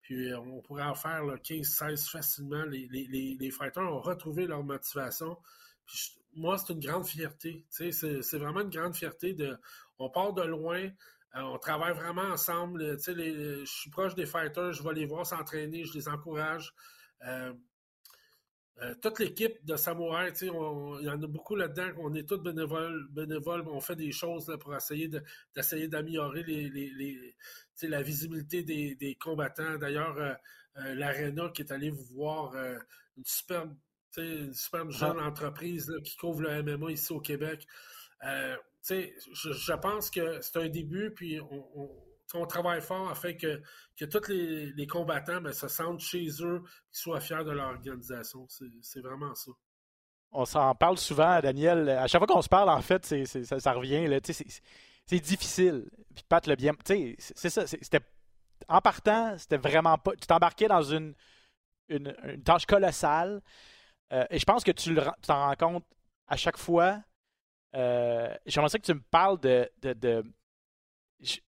puis 0.10 0.32
euh, 0.32 0.39
on 0.39 0.60
pourrait 0.62 0.86
en 0.86 0.95
faire 0.95 1.22
15-16 1.24 2.10
facilement. 2.10 2.64
Les, 2.66 3.51
fighters 3.51 3.84
ont 3.84 4.01
retrouvé 4.01 4.47
leur 4.47 4.64
motivation. 4.64 5.38
moi, 6.34 6.57
c'est 6.57 6.74
une 6.74 6.80
grande 6.80 7.05
fierté. 7.05 7.64
C'est 7.70 8.39
vraiment 8.39 8.62
une 8.62 8.72
grande 8.72 8.95
fierté 8.95 9.36
de. 9.36 9.55
On 9.99 10.10
part 10.10 10.34
de 10.34 10.41
loin. 10.41 10.89
on 11.36 11.60
travaille 11.60 11.93
vraiment 11.93 12.24
ensemble. 12.24 12.97
je 12.97 13.64
suis 13.66 13.91
proche 13.91 14.16
des 14.16 14.26
fighters, 14.26 14.74
je 14.74 14.82
vais 14.82 14.95
les 14.95 15.05
voir 15.05 15.28
s'entraîner, 15.28 15.86
je 15.86 15.93
les 15.93 16.07
encourage. 16.07 16.74
Toute 19.01 19.19
l'équipe 19.19 19.63
de 19.65 19.75
Samouraï, 19.75 20.32
il 20.41 20.47
y 20.47 21.09
en 21.09 21.21
a 21.21 21.27
beaucoup 21.27 21.55
là-dedans, 21.55 21.89
on 21.97 22.13
est 22.13 22.27
tous 22.27 22.38
bénévoles, 22.38 23.07
bénévoles, 23.11 23.63
on 23.67 23.80
fait 23.82 23.95
des 23.95 24.11
choses 24.11 24.55
pour 24.59 24.75
essayer 24.75 25.09
d'essayer 25.55 25.88
d'améliorer 25.88 26.43
les, 26.43 27.36
la 27.84 28.01
visibilité 28.01 28.63
des, 28.63 29.17
combattants. 29.19 29.77
D'ailleurs, 29.77 30.38
l'Arena 30.75 31.49
qui 31.49 31.63
est 31.63 31.71
allé 31.71 31.89
vous 31.89 32.05
voir, 32.05 32.55
une 32.55 33.25
superbe 33.25 33.75
une 34.17 34.53
superbe 34.53 34.91
jeune 34.91 35.19
entreprise 35.19 35.93
qui 36.03 36.17
couvre 36.17 36.41
le 36.41 36.63
MMA 36.63 36.91
ici 36.91 37.13
au 37.13 37.19
Québec. 37.19 37.65
Euh, 38.25 38.55
je, 38.89 39.51
je, 39.51 39.73
pense 39.73 40.09
que 40.09 40.41
c'est 40.41 40.57
un 40.57 40.69
début, 40.69 41.11
puis 41.11 41.39
on, 41.39 41.89
travaille 42.47 42.82
fort 42.82 43.09
afin 43.09 43.34
que, 43.34 43.61
tous 43.97 44.27
les, 44.30 44.88
combattants 44.88 45.41
ben, 45.41 45.53
se 45.53 45.67
sentent 45.67 46.01
chez 46.01 46.27
eux, 46.41 46.61
qu'ils 46.91 47.01
soient 47.01 47.19
fiers 47.19 47.43
de 47.43 47.51
leur 47.51 47.69
organisation. 47.69 48.47
C'est 48.82 49.01
vraiment 49.01 49.34
ça. 49.36 49.51
On 50.32 50.45
s'en 50.45 50.75
parle 50.75 50.97
souvent, 50.97 51.39
Daniel. 51.39 51.89
À 51.89 52.07
chaque 52.07 52.19
fois 52.19 52.27
qu'on 52.27 52.41
se 52.41 52.49
parle, 52.49 52.69
en 52.69 52.82
fait, 52.82 53.05
ça, 53.05 53.73
revient. 53.73 54.07
C'est 54.23 55.19
difficile. 55.19 55.89
Puis 56.13 56.23
Pat 56.27 56.45
le 56.45 56.55
bien. 56.55 56.73
C'est 56.86 57.49
ça. 57.49 57.65
C'était 57.65 58.01
en 58.67 58.82
partant, 58.82 59.38
c'était 59.38 59.57
vraiment 59.57 59.97
pas. 59.97 60.11
Tu 60.11 60.27
t'embarquais 60.27 60.67
dans 60.67 60.84
une, 60.84 61.15
une, 61.88 62.15
une, 62.23 62.43
tâche 62.43 62.65
colossale. 62.65 63.41
Euh, 64.11 64.25
et 64.30 64.38
je 64.38 64.45
pense 64.45 64.63
que 64.63 64.71
tu 64.71 64.95
t'en 65.23 65.47
rends 65.47 65.55
compte 65.55 65.86
à 66.27 66.36
chaque 66.36 66.57
fois. 66.57 67.01
Euh, 67.75 68.34
J'aimerais 68.45 68.77
que 68.77 68.86
tu 68.86 68.93
me 68.93 69.03
parles 69.09 69.39
de. 69.39 70.23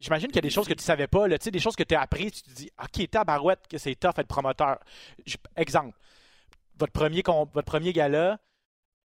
J'imagine 0.00 0.28
qu'il 0.28 0.36
y 0.36 0.38
a 0.38 0.42
des 0.42 0.50
choses 0.50 0.66
que 0.66 0.74
tu 0.74 0.82
savais 0.82 1.08
pas, 1.08 1.28
là, 1.28 1.36
des 1.36 1.58
choses 1.58 1.76
que 1.76 1.82
tu 1.82 1.94
as 1.94 2.00
apprises, 2.00 2.32
tu 2.32 2.42
te 2.42 2.50
dis, 2.50 2.70
OK, 2.82 3.10
tabarouette, 3.10 3.66
que 3.68 3.76
c'est 3.76 3.94
tough 3.94 4.18
être 4.18 4.26
promoteur. 4.26 4.78
exemple, 5.56 5.96
votre 6.78 6.92
premier, 6.92 7.22
votre 7.26 7.64
premier 7.64 7.92
gala, 7.92 8.38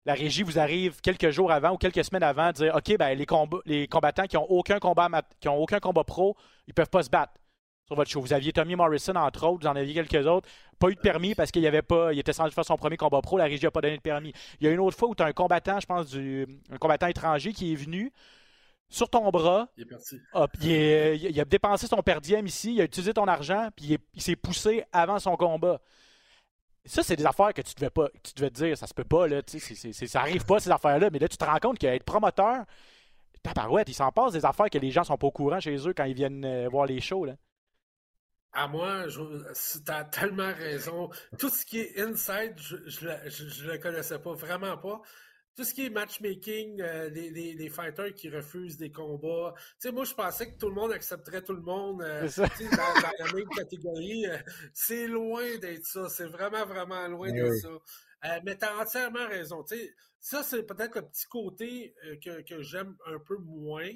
la 0.06 0.14
régie 0.14 0.44
vous 0.44 0.60
arrive 0.60 1.00
quelques 1.02 1.30
jours 1.30 1.52
avant 1.52 1.72
ou 1.72 1.78
quelques 1.78 2.04
semaines 2.04 2.24
avant 2.24 2.52
dire 2.52 2.76
OK, 2.76 2.98
ben, 2.98 3.18
les, 3.66 3.88
combattants 3.88 4.26
qui 4.26 4.36
n'ont 4.36 4.46
aucun 4.50 4.80
combat 4.80 5.10
qui 5.40 5.48
ont 5.48 5.58
aucun 5.58 5.80
combat 5.80 6.04
pro, 6.04 6.36
ils 6.68 6.74
peuvent 6.74 6.90
pas 6.90 7.04
se 7.04 7.10
battre 7.10 7.34
sur 7.86 7.96
votre 7.96 8.10
show. 8.10 8.22
Vous 8.22 8.34
aviez 8.34 8.52
Tommy 8.52 8.76
Morrison, 8.76 9.16
entre 9.16 9.46
autres, 9.48 9.64
vous 9.64 9.68
en 9.68 9.76
aviez 9.76 9.94
quelques 9.94 10.26
autres. 10.26 10.50
Pas 10.80 10.90
eu 10.90 10.96
de 10.96 11.00
permis 11.00 11.36
parce 11.36 11.52
qu'il 11.52 11.66
avait 11.68 11.82
pas. 11.84 12.14
Il 12.14 12.20
était 12.20 12.34
censé 12.34 12.52
faire 12.52 12.66
son 12.66 12.78
premier 12.78 12.98
combat 12.98 13.22
pro, 13.22 13.38
la 13.38 13.46
régie 13.46 13.64
n'a 13.64 13.72
pas 13.72 13.82
donné 13.82 13.98
de 13.98 14.02
permis. 14.02 14.34
Il 14.60 14.66
y 14.66 14.70
a 14.70 14.72
une 14.72 14.80
autre 14.80 14.98
fois 14.98 15.10
où 15.10 15.16
tu 15.16 15.24
as 15.24 15.28
un 15.28 15.34
combattant, 15.34 15.80
je 15.80 15.86
pense, 15.86 16.08
du, 16.08 16.48
un 16.72 16.78
combattant 16.78 17.08
étranger 17.08 17.54
qui 17.54 17.74
est 17.74 17.76
venu 17.76 18.12
sur 18.92 19.10
ton 19.10 19.28
bras. 19.32 19.70
Il 19.78 19.84
est 19.84 19.86
parti. 19.86 20.20
il, 20.62 21.40
a 21.40 21.46
dépensé 21.46 21.88
son 21.88 22.04
perdième 22.04 22.46
ici, 22.46 22.76
il 22.76 22.82
a 22.82 22.84
utilisé 22.84 23.14
ton 23.14 23.26
argent, 23.26 23.70
puis 23.76 23.98
il, 24.14 24.22
s'est 24.22 24.36
poussé 24.36 24.84
avant 24.92 25.18
son 25.18 25.36
combat. 25.36 25.82
Ça, 26.86 27.02
c'est 27.02 27.16
des 27.16 27.26
affaires 27.26 27.54
que 27.54 27.62
tu 27.62 27.74
devais 27.76 27.90
pas, 27.90 28.10
tu 28.24 28.34
devais 28.36 28.50
te 28.50 28.56
dire, 28.56 28.78
ça 28.78 28.88
se 28.88 28.94
peut 28.94 29.04
pas, 29.04 29.28
là, 29.28 29.42
ça 29.46 30.20
arrive 30.20 30.46
pas, 30.46 30.60
ces 30.60 30.72
affaires-là, 30.72 31.10
mais 31.12 31.20
là, 31.20 31.28
tu 31.28 31.38
te 31.38 31.46
rends 31.46 31.60
compte 31.60 31.80
qu'être 31.80 32.04
promoteur, 32.04 32.66
tabarouette, 33.44 33.88
il 33.88 33.94
s'en 33.94 34.12
passe 34.12 34.34
des 34.34 34.46
affaires 34.46 34.70
que 34.70 34.78
les 34.78 34.92
gens 34.92 35.04
sont 35.04 35.18
pas 35.18 35.28
au 35.28 35.32
courant 35.32 35.60
chez 35.60 35.76
eux 35.88 35.94
quand 35.94 36.06
ils 36.06 36.16
viennent 36.16 36.44
euh, 36.44 36.68
voir 36.70 36.86
les 36.86 37.00
shows, 37.00 37.26
là. 37.26 37.36
À 38.54 38.68
moi, 38.68 39.06
tu 39.08 39.92
as 39.92 40.04
tellement 40.04 40.52
raison. 40.54 41.10
Tout 41.40 41.48
ce 41.48 41.66
qui 41.66 41.80
est 41.80 42.02
inside, 42.02 42.54
je 42.58 42.76
ne 43.08 43.72
le 43.72 43.78
connaissais 43.78 44.20
pas, 44.20 44.34
vraiment 44.34 44.78
pas. 44.78 45.02
Tout 45.56 45.66
ce 45.66 45.74
qui 45.74 45.86
est 45.86 45.90
matchmaking, 45.90 46.82
euh, 46.82 47.10
les, 47.10 47.70
fighters 47.70 48.14
qui 48.14 48.30
refusent 48.30 48.78
des 48.78 48.92
combats. 48.92 49.54
Tu 49.58 49.64
sais, 49.80 49.92
moi, 49.92 50.06
je 50.06 50.14
pensais 50.14 50.52
que 50.52 50.58
tout 50.58 50.70
le 50.70 50.76
monde 50.76 50.94
accepterait 50.94 51.44
tout 51.44 51.54
le 51.54 51.62
monde 51.62 52.02
euh, 52.04 52.28
dans, 52.38 53.26
la 53.26 53.34
même 53.34 53.50
catégorie. 53.50 54.28
Euh, 54.28 54.38
c'est 54.74 55.08
loin 55.08 55.58
d'être 55.58 55.86
ça. 55.86 56.08
C'est 56.08 56.28
vraiment, 56.28 56.66
vraiment 56.66 57.06
loin 57.08 57.32
d'être 57.32 57.54
ça. 57.56 58.40
mais 58.44 58.58
tu 58.58 58.66
as 58.66 58.78
entièrement 58.78 59.28
raison. 59.28 59.64
Tu 59.64 59.76
sais, 59.76 59.94
ça, 60.20 60.44
c'est 60.44 60.64
peut-être 60.64 60.96
le 60.96 61.02
petit 61.02 61.28
côté 61.28 61.96
que, 62.24 62.42
que 62.42 62.62
j'aime 62.62 62.96
un 63.06 63.20
peu 63.20 63.38
moins. 63.38 63.90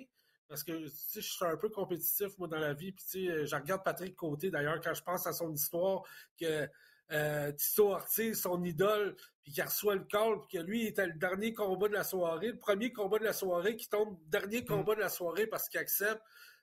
Parce 0.48 0.64
que 0.64 0.86
je 0.86 1.22
suis 1.22 1.46
un 1.46 1.58
peu 1.58 1.70
compétitif, 1.70 2.38
moi, 2.38 2.48
dans 2.48 2.60
la 2.60 2.74
vie. 2.74 2.92
Puis, 2.92 3.28
je 3.28 3.56
regarde 3.56 3.84
Patrick 3.84 4.16
Côté, 4.16 4.52
d'ailleurs, 4.52 4.80
quand 4.82 4.94
je 4.94 5.02
pense 5.02 5.26
à 5.26 5.34
son 5.34 5.52
histoire, 5.54 6.04
que 6.40 6.68
euh, 7.12 7.52
Tito 7.52 7.92
Ortiz, 7.92 8.42
son 8.42 8.64
idole, 8.64 9.16
puis 9.44 9.54
qu'il 9.54 9.64
reçoit 9.64 9.96
le 9.96 10.04
call, 10.04 10.40
puis 10.40 10.58
que 10.58 10.64
lui, 10.64 10.88
était 10.88 11.06
le 11.06 11.14
dernier 11.14 11.54
combat 11.54 11.88
de 11.88 11.94
la 11.94 12.04
soirée, 12.04 12.52
le 12.52 12.58
premier 12.58 12.92
combat 12.92 13.20
de 13.20 13.26
la 13.26 13.34
soirée, 13.34 13.76
qui 13.76 13.90
tombe 13.90 14.18
dernier 14.28 14.62
mm. 14.62 14.66
combat 14.66 14.96
de 14.96 15.02
la 15.02 15.10
soirée 15.10 15.48
parce 15.48 15.70
qu'il 15.70 15.80
accepte. 15.80 16.22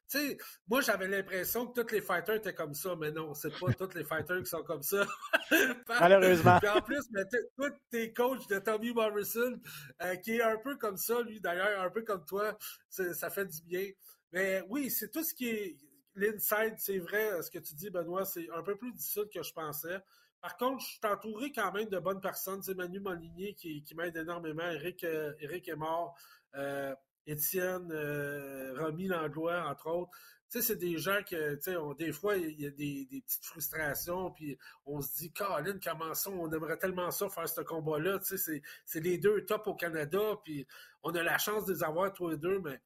Tu 0.08 0.18
sais, 0.18 0.38
moi, 0.66 0.80
j'avais 0.80 1.08
l'impression 1.08 1.66
que 1.66 1.80
tous 1.80 1.94
les 1.94 2.00
fighters 2.02 2.34
étaient 2.34 2.54
comme 2.54 2.74
ça, 2.74 2.94
mais 2.96 3.12
non, 3.12 3.34
c'est 3.34 3.56
pas 3.58 3.72
tous 3.72 3.94
les 3.94 4.04
fighters 4.04 4.40
qui 4.40 4.50
sont 4.50 4.64
comme 4.64 4.82
ça. 4.82 5.06
Malheureusement. 5.88 6.58
Puis 6.58 6.68
en 6.68 6.82
plus, 6.82 7.08
toi, 7.56 7.70
t'es 7.88 8.12
coach 8.12 8.46
de 8.48 8.58
Tommy 8.58 8.92
Morrison, 8.92 9.58
euh, 10.02 10.16
qui 10.16 10.36
est 10.36 10.42
un 10.42 10.58
peu 10.58 10.76
comme 10.76 10.96
ça, 10.96 11.22
lui, 11.22 11.40
d'ailleurs, 11.40 11.80
un 11.80 11.90
peu 11.90 12.02
comme 12.02 12.24
toi, 12.26 12.58
ça 12.88 13.30
fait 13.30 13.46
du 13.46 13.62
bien. 13.62 13.88
Mais 14.32 14.62
oui, 14.68 14.90
c'est 14.90 15.10
tout 15.10 15.22
ce 15.22 15.32
qui 15.32 15.48
est 15.48 15.76
l'inside, 16.14 16.74
c'est 16.78 16.98
vrai, 16.98 17.40
ce 17.42 17.50
que 17.50 17.58
tu 17.58 17.74
dis, 17.74 17.90
Benoît, 17.90 18.24
c'est 18.24 18.48
un 18.50 18.62
peu 18.62 18.76
plus 18.76 18.92
difficile 18.92 19.28
que 19.32 19.42
je 19.42 19.52
pensais. 19.52 19.98
Par 20.42 20.56
contre, 20.56 20.84
je 20.84 20.90
suis 20.90 21.00
entouré 21.04 21.52
quand 21.52 21.70
même 21.72 21.88
de 21.88 21.98
bonnes 22.00 22.20
personnes. 22.20 22.62
C'est 22.62 22.74
Manu 22.74 22.98
Molinier 22.98 23.54
qui, 23.54 23.84
m'aide 23.96 24.16
énormément. 24.16 24.68
Eric, 24.68 25.04
euh, 25.04 25.32
Eric 25.38 25.68
est 25.68 25.76
mort. 25.76 26.16
Euh, 26.56 26.94
Étienne, 27.26 27.92
euh, 27.92 28.74
Romy 28.76 29.06
Langlois, 29.06 29.64
entre 29.68 29.86
autres. 29.86 30.10
Tu 30.50 30.58
sais, 30.58 30.66
c'est 30.66 30.76
des 30.76 30.98
gens 30.98 31.20
que, 31.22 31.54
tu 31.54 31.62
sais, 31.62 31.76
des 31.96 32.12
fois, 32.12 32.36
il 32.36 32.60
y 32.60 32.66
a 32.66 32.70
des, 32.70 33.06
petites 33.24 33.44
frustrations, 33.44 34.32
puis 34.32 34.58
on 34.84 35.00
se 35.00 35.16
dit, 35.16 35.32
Colin, 35.32 35.78
comment 35.82 36.12
ça, 36.12 36.30
on 36.30 36.50
aimerait 36.52 36.76
tellement 36.76 37.10
ça, 37.12 37.28
faire 37.30 37.48
ce 37.48 37.60
combat-là. 37.60 38.18
Tu 38.18 38.36
sais, 38.36 38.62
c'est 38.84 39.00
les 39.00 39.18
deux 39.18 39.46
top 39.46 39.68
au 39.68 39.74
Canada, 39.74 40.36
puis 40.44 40.66
on 41.04 41.14
a 41.14 41.22
la 41.22 41.38
chance 41.38 41.64
de 41.66 41.72
les 41.72 41.84
avoir 41.84 42.12
tous 42.12 42.28
les 42.28 42.36
deux, 42.36 42.58
mais 42.58 42.82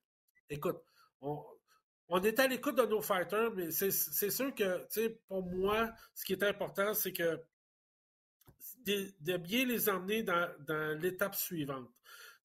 écoute, 0.51 0.81
on, 1.23 1.43
on 2.09 2.23
est 2.23 2.39
à 2.39 2.47
l'écoute 2.47 2.77
de 2.77 2.85
nos 2.85 3.03
fighters, 3.03 3.53
mais 3.55 3.71
c'est 3.71 3.91
sûr 4.31 4.55
que, 4.55 4.79
tu 4.87 5.01
sais, 5.03 5.19
pour 5.29 5.43
moi, 5.43 5.91
ce 6.15 6.25
qui 6.25 6.33
est 6.33 6.43
important, 6.43 6.95
c'est 6.95 7.13
que 7.13 7.41
de, 8.85 9.37
bien 9.37 9.67
les 9.67 9.89
emmener 9.89 10.23
dans, 10.23 10.49
dans 10.67 10.99
l'étape 11.01 11.35
suivante 11.35 11.91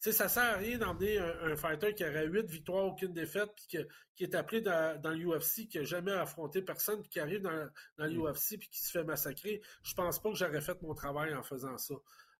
sais, 0.01 0.11
ça 0.11 0.27
sert 0.27 0.43
à 0.43 0.57
rien 0.57 0.77
d'emmener 0.77 1.19
un, 1.19 1.55
fighter 1.55 1.93
qui 1.93 2.03
aurait 2.03 2.25
huit 2.25 2.47
victoires, 2.47 2.85
aucune 2.85 3.13
défaite, 3.13 3.51
puis 3.55 3.85
qui 4.15 4.23
est 4.23 4.35
appelé 4.35 4.61
dans, 4.61 4.99
dans 4.99 5.11
l'UFC, 5.11 5.67
qui 5.67 5.77
n'a 5.77 5.83
jamais 5.83 6.11
affronté 6.11 6.61
personne, 6.61 7.01
puis 7.01 7.09
qui 7.09 7.19
arrive 7.19 7.41
dans, 7.41 7.69
dans 7.97 8.05
mm. 8.05 8.09
l'UFC, 8.09 8.57
puis 8.57 8.69
qui 8.69 8.83
se 8.83 8.91
fait 8.91 9.03
massacrer. 9.03 9.61
Je 9.83 9.93
pense 9.93 10.19
pas 10.21 10.29
que 10.29 10.35
j'aurais 10.35 10.61
fait 10.61 10.81
mon 10.81 10.95
travail 10.95 11.33
en 11.35 11.43
faisant 11.43 11.77
ça. 11.77 11.93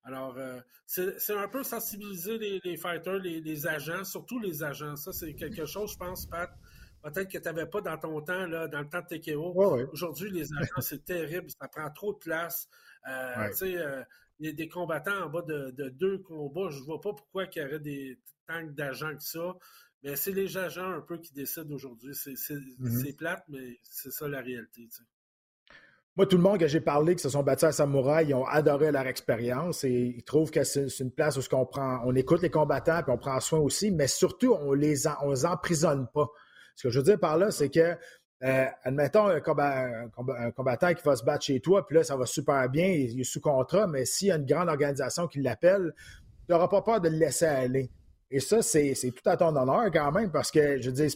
Alors, 0.04 0.36
euh, 0.38 0.60
c'est 0.88 1.36
un 1.36 1.48
peu 1.48 1.64
sensibiliser 1.64 2.40
les, 2.40 2.78
fighters, 2.78 3.20
les, 3.20 3.68
agents, 3.68 4.04
surtout 4.04 4.40
les 4.40 4.64
agents. 4.64 4.96
Ça, 4.96 5.14
c'est 5.14 5.36
quelque 5.36 5.66
chose, 5.66 5.92
je 5.92 5.98
pense, 5.98 6.26
Pat, 6.26 6.50
peut-être 7.02 7.32
que 7.32 7.38
tu 7.38 7.43
n'avais 7.43 7.66
pas 7.66 7.82
dans 7.82 7.97
ton 7.97 8.22
temps, 8.22 8.45
là, 8.45 8.68
dans 8.68 8.80
le 8.80 8.89
temps 8.89 9.02
de 9.02 9.18
TKO. 9.18 9.54
Aujourd'hui, 9.91 10.30
les 10.30 10.47
agents, 10.54 10.82
c'est 10.82 11.06
terrible, 11.06 11.49
ça 11.49 11.68
prend 11.68 11.89
trop 11.89 12.14
de 12.14 12.20
place. 12.20 12.68
Euh, 13.08 13.49
tu 13.49 13.56
sais, 13.56 13.78
euh, 13.78 14.04
des 14.39 14.68
combattants 14.68 15.26
en 15.26 15.30
bas 15.30 15.41
de, 15.41 15.89
deux 15.89 16.20
combats, 16.20 16.70
je 16.70 16.82
vois 16.84 17.02
pas 17.02 17.14
pourquoi 17.14 17.45
il 17.45 17.62
y 17.62 17.66
aurait 17.66 17.80
des 17.80 18.20
tanks 18.47 18.74
d'agents 18.74 19.16
que 19.16 19.24
ça. 19.24 19.56
Mais 20.04 20.16
c'est 20.16 20.32
les 20.32 20.58
agents 20.58 20.91
un 20.91 21.02
peu 21.02 21.20
qui 21.20 21.32
décident 21.34 21.76
aujourd'hui. 21.76 22.16
C'est 22.16 22.34
mm-hmm. 22.34 23.16
plate, 23.16 23.43
mais 23.49 23.78
c'est 23.84 24.12
ça 24.12 24.28
la 24.28 24.41
réalité. 24.41 24.89
Moi, 26.18 26.26
tout 26.26 26.36
le 26.36 26.43
monde 26.43 26.60
que 26.60 26.68
j'ai 26.68 26.82
parlé, 26.82 27.16
qui 27.16 27.22
se 27.22 27.30
sont 27.30 27.43
battus 27.43 27.66
à 27.70 27.72
Samouraï, 27.72 28.28
ils 28.30 28.34
ont 28.34 28.45
adoré 28.45 28.91
leur 28.91 29.08
expérience 29.08 29.86
et 29.86 30.14
ils 30.18 30.24
trouvent 30.24 30.52
que 30.52 30.64
c'est 30.64 30.88
une 30.99 31.12
place 31.12 31.38
où 31.38 31.56
on, 31.56 31.66
prend, 31.66 32.02
on 32.04 32.14
écoute 32.16 32.41
les 32.41 32.49
combattants 32.49 33.02
puis 33.02 33.14
on 33.14 33.18
prend 33.18 33.39
soin 33.39 33.60
aussi, 33.60 33.91
mais 33.91 34.08
surtout, 34.08 34.54
on 34.54 34.74
les, 34.74 35.08
on 35.22 35.30
les 35.30 35.45
emprisonne 35.45 36.08
pas. 36.14 36.30
Ce 36.76 36.88
que 36.88 36.90
je 36.90 37.00
veux 37.00 37.06
dire 37.06 37.20
par 37.20 37.38
là, 37.38 37.52
c'est 37.52 37.70
que 37.70 37.98
euh, 38.44 38.66
admettons 38.84 39.28
un, 39.28 39.40
combattant 39.40 40.94
qui 40.94 41.04
va 41.04 41.16
se 41.16 41.24
battre 41.24 41.46
chez 41.46 41.60
toi, 41.60 41.86
puis 41.86 41.98
là, 41.98 42.04
ça 42.04 42.16
va 42.16 42.26
super 42.26 42.68
bien, 42.70 42.88
il, 42.88 43.20
est 43.20 43.24
sous 43.24 43.40
contrat, 43.40 43.86
mais 43.86 44.06
s'il 44.06 44.30
y 44.30 44.32
a 44.32 44.36
une 44.36 44.46
grande 44.46 44.68
organisation 44.68 45.28
qui 45.28 45.42
l'appelle, 45.42 45.94
tu 46.48 46.52
n'auras 46.52 46.68
pas 46.68 46.82
peur 46.82 47.02
de 47.02 47.10
le 47.10 47.18
laisser 47.18 47.46
aller. 47.46 47.92
Et 48.32 48.40
ça, 48.40 48.62
c'est 48.62 48.96
tout 49.14 49.30
à 49.30 49.38
ton 49.38 49.56
honneur 49.56 49.92
quand 49.92 50.12
même, 50.12 50.32
parce 50.32 50.50
que 50.50 50.82
je 50.82 50.90
dis, 50.90 51.16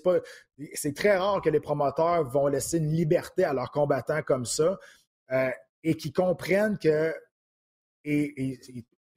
c'est 0.74 0.96
très 0.96 1.18
rare 1.18 1.42
que 1.42 1.50
les 1.50 1.62
promoteurs 1.62 2.30
vont 2.30 2.48
laisser 2.48 2.78
une 2.78 2.92
liberté 2.92 3.44
à 3.44 3.54
leurs 3.54 3.72
combattants 3.72 4.22
comme 4.22 4.46
ça 4.46 4.78
euh, 5.32 5.50
et 5.84 5.96
qui 5.96 6.12
comprennent 6.12 6.78
que 6.78 7.14
et, 8.04 8.60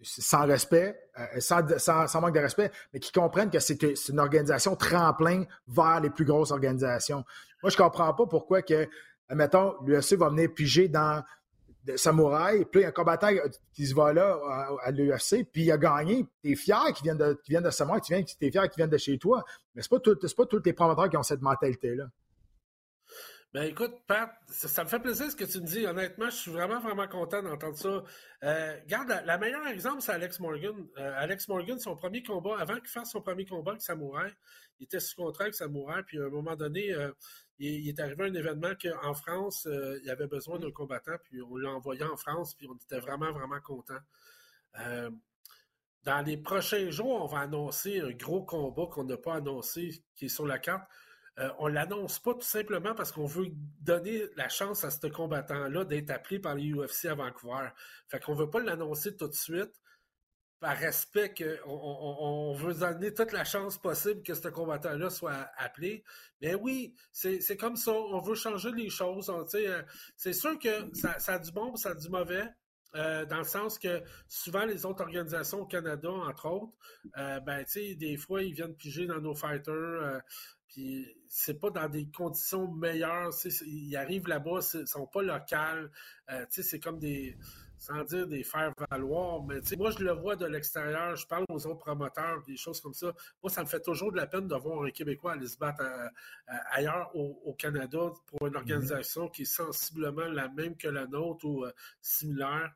sans 0.01 0.47
respect, 0.47 0.99
euh, 1.19 1.41
sans, 1.41 2.21
manque 2.21 2.35
de 2.35 2.41
respect, 2.41 2.71
mais 2.93 3.01
qui 3.01 3.13
comprennent 3.13 3.51
que 3.51 3.59
c'est 3.59 4.09
une 4.09 4.21
organisation 4.21 4.77
tremplin 4.77 5.45
vers 5.67 6.01
les 6.01 6.11
plus 6.11 6.25
grosses 6.25 6.51
organisations. 6.51 7.25
Moi, 7.63 7.71
je 7.71 7.77
comprends 7.77 8.15
pas 8.15 8.27
pourquoi 8.27 8.63
que, 8.63 8.89
admettons, 9.29 9.75
l'UFC 9.85 10.15
va 10.15 10.29
venir 10.29 10.53
piger 10.55 10.89
dans 10.89 11.23
de 11.85 11.97
samouraï, 11.97 12.67
puis 12.67 12.85
un 12.85 12.91
combattant 12.91 13.29
qui 13.73 13.87
se 13.87 13.95
va 13.95 14.13
là 14.13 14.39
à, 14.83 14.91
l'UFC, 14.91 15.45
puis 15.51 15.65
il 15.65 15.73
a 15.73 15.79
gagné. 15.79 16.27
T'es 16.43 16.55
fier 16.55 16.93
qu'il 16.95 17.05
vienne 17.05 17.17
de, 17.17 17.33
qu'il 17.43 17.53
vienne 17.53 17.65
de 17.65 17.71
samouraï, 17.71 18.01
tu 18.03 18.13
viens, 18.13 18.23
t'es 18.23 18.51
fier 18.51 18.69
qu'il 18.69 18.77
vienne 18.77 18.91
de 18.91 18.99
chez 18.99 19.17
toi. 19.17 19.43
Mais 19.75 19.83
c'est 19.83 19.89
pas, 19.89 19.99
pas 19.99 20.47
tous 20.47 20.63
les 20.65 20.73
promoteurs 20.73 21.09
qui 21.09 21.17
ont 21.17 21.23
cette 21.23 21.41
mentalité-là. 21.41 22.05
Ben 23.55 23.63
écoute, 23.63 23.95
Pat, 24.07 24.31
ça, 24.49 24.85
me 24.85 24.91
fait 24.91 25.01
plaisir 25.01 25.31
ce 25.31 25.37
que 25.37 25.45
tu 25.45 25.59
me 25.63 25.67
dis. 25.67 25.87
Honnêtement, 25.87 26.29
je 26.29 26.37
suis 26.37 26.51
vraiment, 26.51 26.81
vraiment 26.81 27.09
content 27.09 27.43
d'entendre 27.43 27.77
ça. 27.79 28.05
Euh, 28.45 28.81
regarde, 28.83 29.23
la, 29.25 29.39
meilleure 29.39 29.67
exemple, 29.69 30.03
c'est 30.03 30.13
Alex 30.13 30.39
Morgan. 30.39 30.87
Euh, 30.99 31.15
Alex 31.17 31.49
Morgan, 31.49 31.79
son 31.79 31.97
premier 31.97 32.23
combat, 32.23 32.59
avant 32.59 32.75
qu'il 32.75 32.89
fasse 32.89 33.11
son 33.11 33.23
premier 33.23 33.47
combat 33.47 33.71
avec 33.71 33.81
Samouraï, 33.81 34.31
il 34.79 34.85
était 34.85 35.01
sous 35.01 35.17
contrat 35.17 35.45
avec 35.45 35.55
Samouraï, 35.55 36.03
puis 36.03 36.19
à 36.19 36.25
un 36.25 36.29
moment 36.29 36.57
donné, 36.57 36.93
euh, 36.93 37.11
il, 37.59 37.89
est 37.89 37.99
arrivé 38.01 38.25
un 38.25 38.35
événement 38.35 38.75
qu'en 38.83 39.15
France, 39.15 39.67
il 40.05 40.11
avait 40.11 40.27
besoin 40.27 40.59
d'un 40.59 40.71
combattant, 40.71 41.17
puis 41.25 41.41
on 41.41 41.57
l'a 41.57 41.71
envoyé 41.71 42.05
en 42.05 42.19
France, 42.19 42.55
puis 42.55 42.69
on 42.69 42.75
était 42.75 43.01
vraiment, 43.01 43.33
vraiment 43.33 43.61
content. 43.63 43.99
dans 46.05 46.23
les 46.23 46.37
prochains 46.37 46.91
jours, 46.91 47.23
on 47.25 47.27
va 47.27 47.41
annoncer 47.41 48.01
un 48.01 48.11
gros 48.11 48.45
combat 48.45 48.87
qu'on 48.93 49.05
n'a 49.05 49.17
pas 49.17 49.37
annoncé, 49.37 50.05
qui 50.15 50.27
est 50.27 50.29
sur 50.29 50.47
la 50.47 50.59
carte. 50.59 50.87
Euh, 51.39 51.51
on 51.59 51.69
l'annonce 51.69 52.19
pas 52.19 52.35
tout 52.35 52.41
simplement 52.43 52.95
parce 52.95 53.13
qu'on 53.13 53.27
veut 53.27 53.49
donner 53.81 54.25
la 54.37 54.49
chance 54.49 54.85
à 54.85 54.91
ce 54.91 55.07
combattant-là 55.07 55.85
d'être 55.85 56.11
appelé 56.11 56.41
par 56.41 56.57
les 56.57 56.73
UFC 56.73 57.07
à 57.07 57.15
Vancouver. 57.15 57.69
Fait 58.09 58.19
qu'on 58.21 58.35
ne 58.35 58.41
veut 58.41 58.51
pas 58.51 58.61
l'annoncer 58.61 59.15
tout 59.15 59.29
de 59.29 59.35
suite 59.35 59.73
par 60.59 60.77
respect 60.77 61.33
qu'on 61.33 61.71
on, 61.71 62.53
veut 62.55 62.75
donner 62.75 63.15
toute 63.15 63.31
la 63.31 63.45
chance 63.45 63.79
possible 63.79 64.25
que 64.25 64.35
ce 64.35 64.49
combattant-là 64.49 65.11
soit 65.11 65.49
appelé. 65.57 66.03
Mais 66.41 66.57
oui, 66.57 66.97
c'est 67.13 67.57
comme 67.57 67.77
ça. 67.77 67.93
On 67.93 68.21
veut 68.21 68.35
changer 68.35 68.73
les 68.73 68.91
choses. 68.91 69.31
Euh, 69.31 69.83
c'est 70.17 70.33
sûr 70.33 70.59
que 70.59 70.93
ça, 70.95 71.15
a 71.29 71.39
du 71.39 71.53
bon, 71.53 71.77
ça 71.77 71.91
a 71.91 71.95
du 71.95 72.09
mauvais. 72.09 72.49
Euh, 72.95 73.27
dans 73.27 73.39
le 73.39 73.45
sens 73.45 73.79
que 73.79 74.03
souvent 74.27 74.65
les 74.65 74.87
autres 74.87 75.03
organisations 75.03 75.61
au 75.61 75.67
Canada, 75.67 76.11
entre 76.11 76.47
autres, 76.49 76.73
ben, 77.15 77.65
des 77.77 78.17
fois, 78.17 78.43
ils 78.43 78.55
viennent 78.55 78.75
piger 78.75 79.07
dans 79.07 79.21
nos 79.21 79.35
fighters. 79.37 80.23
Puis 80.69 81.17
c'est 81.29 81.59
pas 81.59 81.71
dans 81.71 81.89
des 81.89 82.07
conditions 82.07 82.71
meilleures. 82.71 83.31
Ils 83.67 83.97
arrivent 83.97 84.29
là-bas, 84.29 84.61
ils 84.75 84.87
sont 84.87 85.07
pas 85.07 85.23
locales. 85.23 85.91
Euh, 86.31 86.45
c'est 86.51 86.81
comme 86.81 86.99
des. 86.99 87.37
Sans 87.81 88.03
dire 88.03 88.27
des 88.27 88.43
faire 88.43 88.75
valoir, 88.91 89.45
mais 89.45 89.61
moi 89.77 89.93
je 89.93 90.03
le 90.03 90.11
vois 90.11 90.35
de 90.35 90.45
l'extérieur, 90.45 91.15
je 91.15 91.25
parle 91.29 91.45
aux 91.49 91.65
autres 91.65 91.79
promoteurs, 91.79 92.43
des 92.43 92.57
choses 92.57 92.81
comme 92.81 92.93
ça. 92.93 93.15
Moi, 93.41 93.51
ça 93.51 93.63
me 93.63 93.69
fait 93.69 93.81
toujours 93.81 94.11
de 94.11 94.17
la 94.17 94.27
peine 94.27 94.49
de 94.49 94.57
voir 94.57 94.83
un 94.83 94.91
Québécois 94.91 95.35
aller 95.35 95.47
se 95.47 95.57
battre 95.57 95.83
euh, 95.83 96.09
euh, 96.49 96.57
ailleurs 96.73 97.15
au, 97.15 97.55
Canada 97.57 98.13
pour 98.27 98.49
une 98.49 98.57
organisation 98.57 99.29
qui 99.29 99.43
est 99.43 99.45
sensiblement 99.45 100.25
la 100.25 100.49
même 100.49 100.77
que 100.77 100.89
la 100.89 101.07
nôtre 101.07 101.45
ou 101.45 101.65
similaire. 102.01 102.75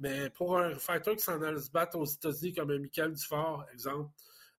mais 0.00 0.30
pour 0.30 0.58
un 0.58 0.74
fighter 0.74 1.14
qui 1.14 1.22
s'en 1.22 1.40
allait 1.40 1.60
se 1.60 1.70
battre 1.70 1.96
aux 1.96 2.04
États-Unis 2.04 2.54
comme 2.54 2.72
un 2.72 2.80
Michael 2.80 3.12
Dufort, 3.12 3.66
exemple, 3.72 4.10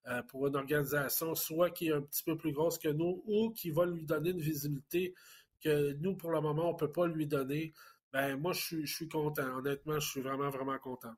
euh, 0.07 0.21
pour 0.23 0.47
une 0.47 0.55
organisation 0.55 1.35
soit 1.35 1.69
qui 1.69 1.87
est 1.87 1.93
un 1.93 2.01
petit 2.01 2.23
peu 2.23 2.35
plus 2.37 2.51
grosse 2.51 2.77
que 2.77 2.89
nous 2.89 3.23
ou 3.25 3.51
qui 3.51 3.71
va 3.71 3.85
lui 3.85 4.03
donner 4.03 4.31
une 4.31 4.41
visibilité 4.41 5.13
que 5.61 5.93
nous, 5.93 6.15
pour 6.15 6.31
le 6.31 6.41
moment, 6.41 6.69
on 6.69 6.73
ne 6.73 6.77
peut 6.77 6.91
pas 6.91 7.07
lui 7.07 7.25
donner, 7.25 7.73
ben 8.11 8.37
moi, 8.37 8.51
je 8.53 8.85
suis, 8.85 9.07
content. 9.07 9.57
Honnêtement, 9.57 9.99
je 9.99 10.09
suis 10.09 10.21
vraiment, 10.21 10.49
vraiment 10.49 10.77
content. 10.77 11.13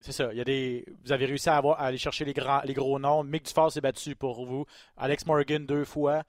c'est 0.00 0.12
ça. 0.12 0.32
Il 0.32 0.38
y 0.38 0.40
a 0.40 0.44
des... 0.44 0.86
Vous 1.04 1.12
avez 1.12 1.26
réussi 1.26 1.50
à, 1.50 1.56
avoir, 1.56 1.80
aller 1.80 1.98
chercher 1.98 2.24
les, 2.24 2.32
grands, 2.32 2.62
les 2.62 2.74
gros 2.74 2.98
noms. 2.98 3.22
Mick 3.24 3.44
Dufort 3.44 3.70
s'est 3.70 3.82
battu 3.82 4.16
pour 4.16 4.46
vous. 4.46 4.64
Alex 4.96 5.26
Morgan 5.26 5.66
deux 5.66 5.84
fois. 5.84 6.24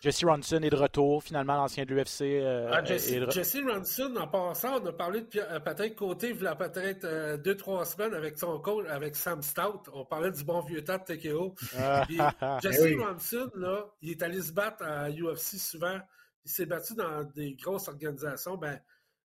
Jesse 0.00 0.24
Ronson 0.24 0.62
est 0.62 0.70
de 0.70 0.76
retour, 0.76 1.22
finalement, 1.22 1.56
l'ancien 1.56 1.84
de 1.84 1.94
l'UFC. 1.94 2.22
Euh, 2.22 2.70
ah, 2.72 2.82
Jesse, 2.82 3.58
Ronson, 3.62 4.16
en 4.16 4.26
passant, 4.26 4.80
on 4.82 4.86
a 4.86 4.92
parlé 4.94 5.20
de 5.20 5.28
euh, 5.38 5.60
Patrick 5.60 5.94
Côté, 5.94 6.30
il 6.30 6.42
y 6.42 6.46
a 6.46 6.54
peut-être 6.54 7.04
euh, 7.04 7.36
deux, 7.36 7.54
trois 7.54 7.84
semaines 7.84 8.14
avec 8.14 8.38
son 8.38 8.58
coach, 8.60 8.86
avec 8.88 9.14
Sam 9.14 9.42
Stout. 9.42 9.90
On 9.92 10.06
parlait 10.06 10.30
du 10.30 10.42
bon 10.42 10.62
vieux 10.62 10.82
temps 10.82 10.96
de 10.96 11.14
TKO. 11.14 11.54
Ah. 11.78 12.06
Jesse 12.62 12.82
ben 12.82 13.02
Ronson, 13.02 13.50
là, 13.56 13.90
il 14.00 14.12
est 14.12 14.22
allé 14.22 14.40
se 14.40 14.52
battre 14.52 14.82
à 14.84 15.10
UFC 15.10 15.58
souvent. 15.58 16.00
Il 16.46 16.50
s'est 16.50 16.66
battu 16.66 16.94
dans 16.94 17.24
des 17.34 17.52
grosses 17.56 17.88
organisations. 17.88 18.56
Ben, 18.56 18.80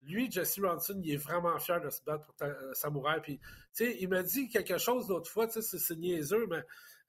lui, 0.03 0.31
Jesse 0.31 0.61
Ronson, 0.63 1.01
il 1.03 1.15
est 1.15 1.17
vraiment 1.17 1.59
fier 1.59 1.81
de 1.81 1.91
se 1.91 2.01
battre 2.05 2.27
pour 2.27 2.47
Samouraï. 2.75 3.21
Puis, 3.21 3.41
il 3.81 4.09
m'a 4.09 4.23
dit 4.23 4.49
quelque 4.49 4.79
chose 4.79 5.09
l'autre 5.09 5.29
fois, 5.29 5.49
c'est 5.49 5.99
niaiseux, 5.99 6.47
mais 6.49 6.63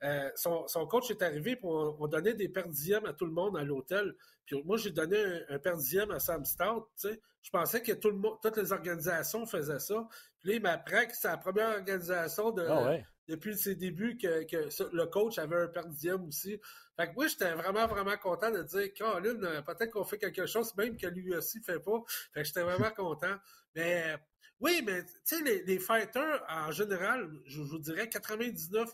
euh, 0.04 0.30
son, 0.36 0.88
coach 0.88 1.12
est 1.12 1.22
arrivé 1.22 1.56
pour 1.56 1.98
on, 2.00 2.08
donnait 2.08 2.34
des 2.34 2.50
per 2.50 2.64
à 3.06 3.14
tout 3.14 3.26
le 3.26 3.32
monde 3.32 3.58
à 3.58 3.64
l'hôtel. 3.64 4.16
Puis 4.46 4.62
moi, 4.64 4.78
j'ai 4.78 4.92
donné 4.92 5.18
un, 5.50 5.60
un 5.64 6.10
à 6.10 6.20
Sam 6.20 6.44
Stout. 6.44 6.88
Je 7.04 7.50
pensais 7.50 7.82
que 7.82 7.92
tout 7.94 8.10
le 8.10 8.18
monde, 8.18 8.38
toutes 8.42 8.58
les 8.58 8.72
organisations 8.72 9.46
faisaient 9.46 9.80
ça. 9.80 10.08
Puis 10.40 10.50
là, 10.50 10.56
il 10.56 10.62
m'apprend 10.62 11.06
que 11.06 11.16
c'est 11.16 11.28
la 11.28 11.38
première 11.38 11.70
organisation 11.78 12.52
de, 12.52 12.66
ah 12.68 12.98
depuis 13.28 13.58
ses 13.58 13.76
débuts 13.76 14.18
que, 14.18 14.46
le 14.94 15.06
coach 15.06 15.38
avait 15.38 15.56
un 15.56 15.68
per 15.68 15.82
aussi. 16.28 16.60
Fait 16.98 17.08
que 17.08 17.14
moi, 17.16 17.28
j'étais 17.28 17.54
vraiment, 17.54 17.88
vraiment 17.88 18.18
content 18.18 18.52
de 18.52 18.62
dire, 18.64 18.94
Caroline, 18.94 19.44
euh, 19.44 19.62
peut-être 19.62 19.92
qu'on 19.92 20.04
fait 20.04 20.18
quelque 20.18 20.46
chose, 20.46 20.76
même 20.76 20.98
que 20.98 21.08
lui 21.08 21.34
aussi 21.34 21.60
ne 21.60 21.64
fait 21.64 21.80
pas. 21.80 22.04
Fait 22.34 22.42
que 22.42 22.48
j'étais 22.48 22.64
vraiment 22.64 22.92
content. 22.96 23.36
Mais 23.76 24.18
oui, 24.62 24.84
mais 24.86 25.04
tu 25.04 25.12
sais, 25.24 25.42
les, 25.42 25.80
fighters, 25.80 26.44
en 26.48 26.72
général, 26.72 27.32
je, 27.46 27.62
vous 27.62 27.80
dirais 27.80 28.08
99, 28.08 28.90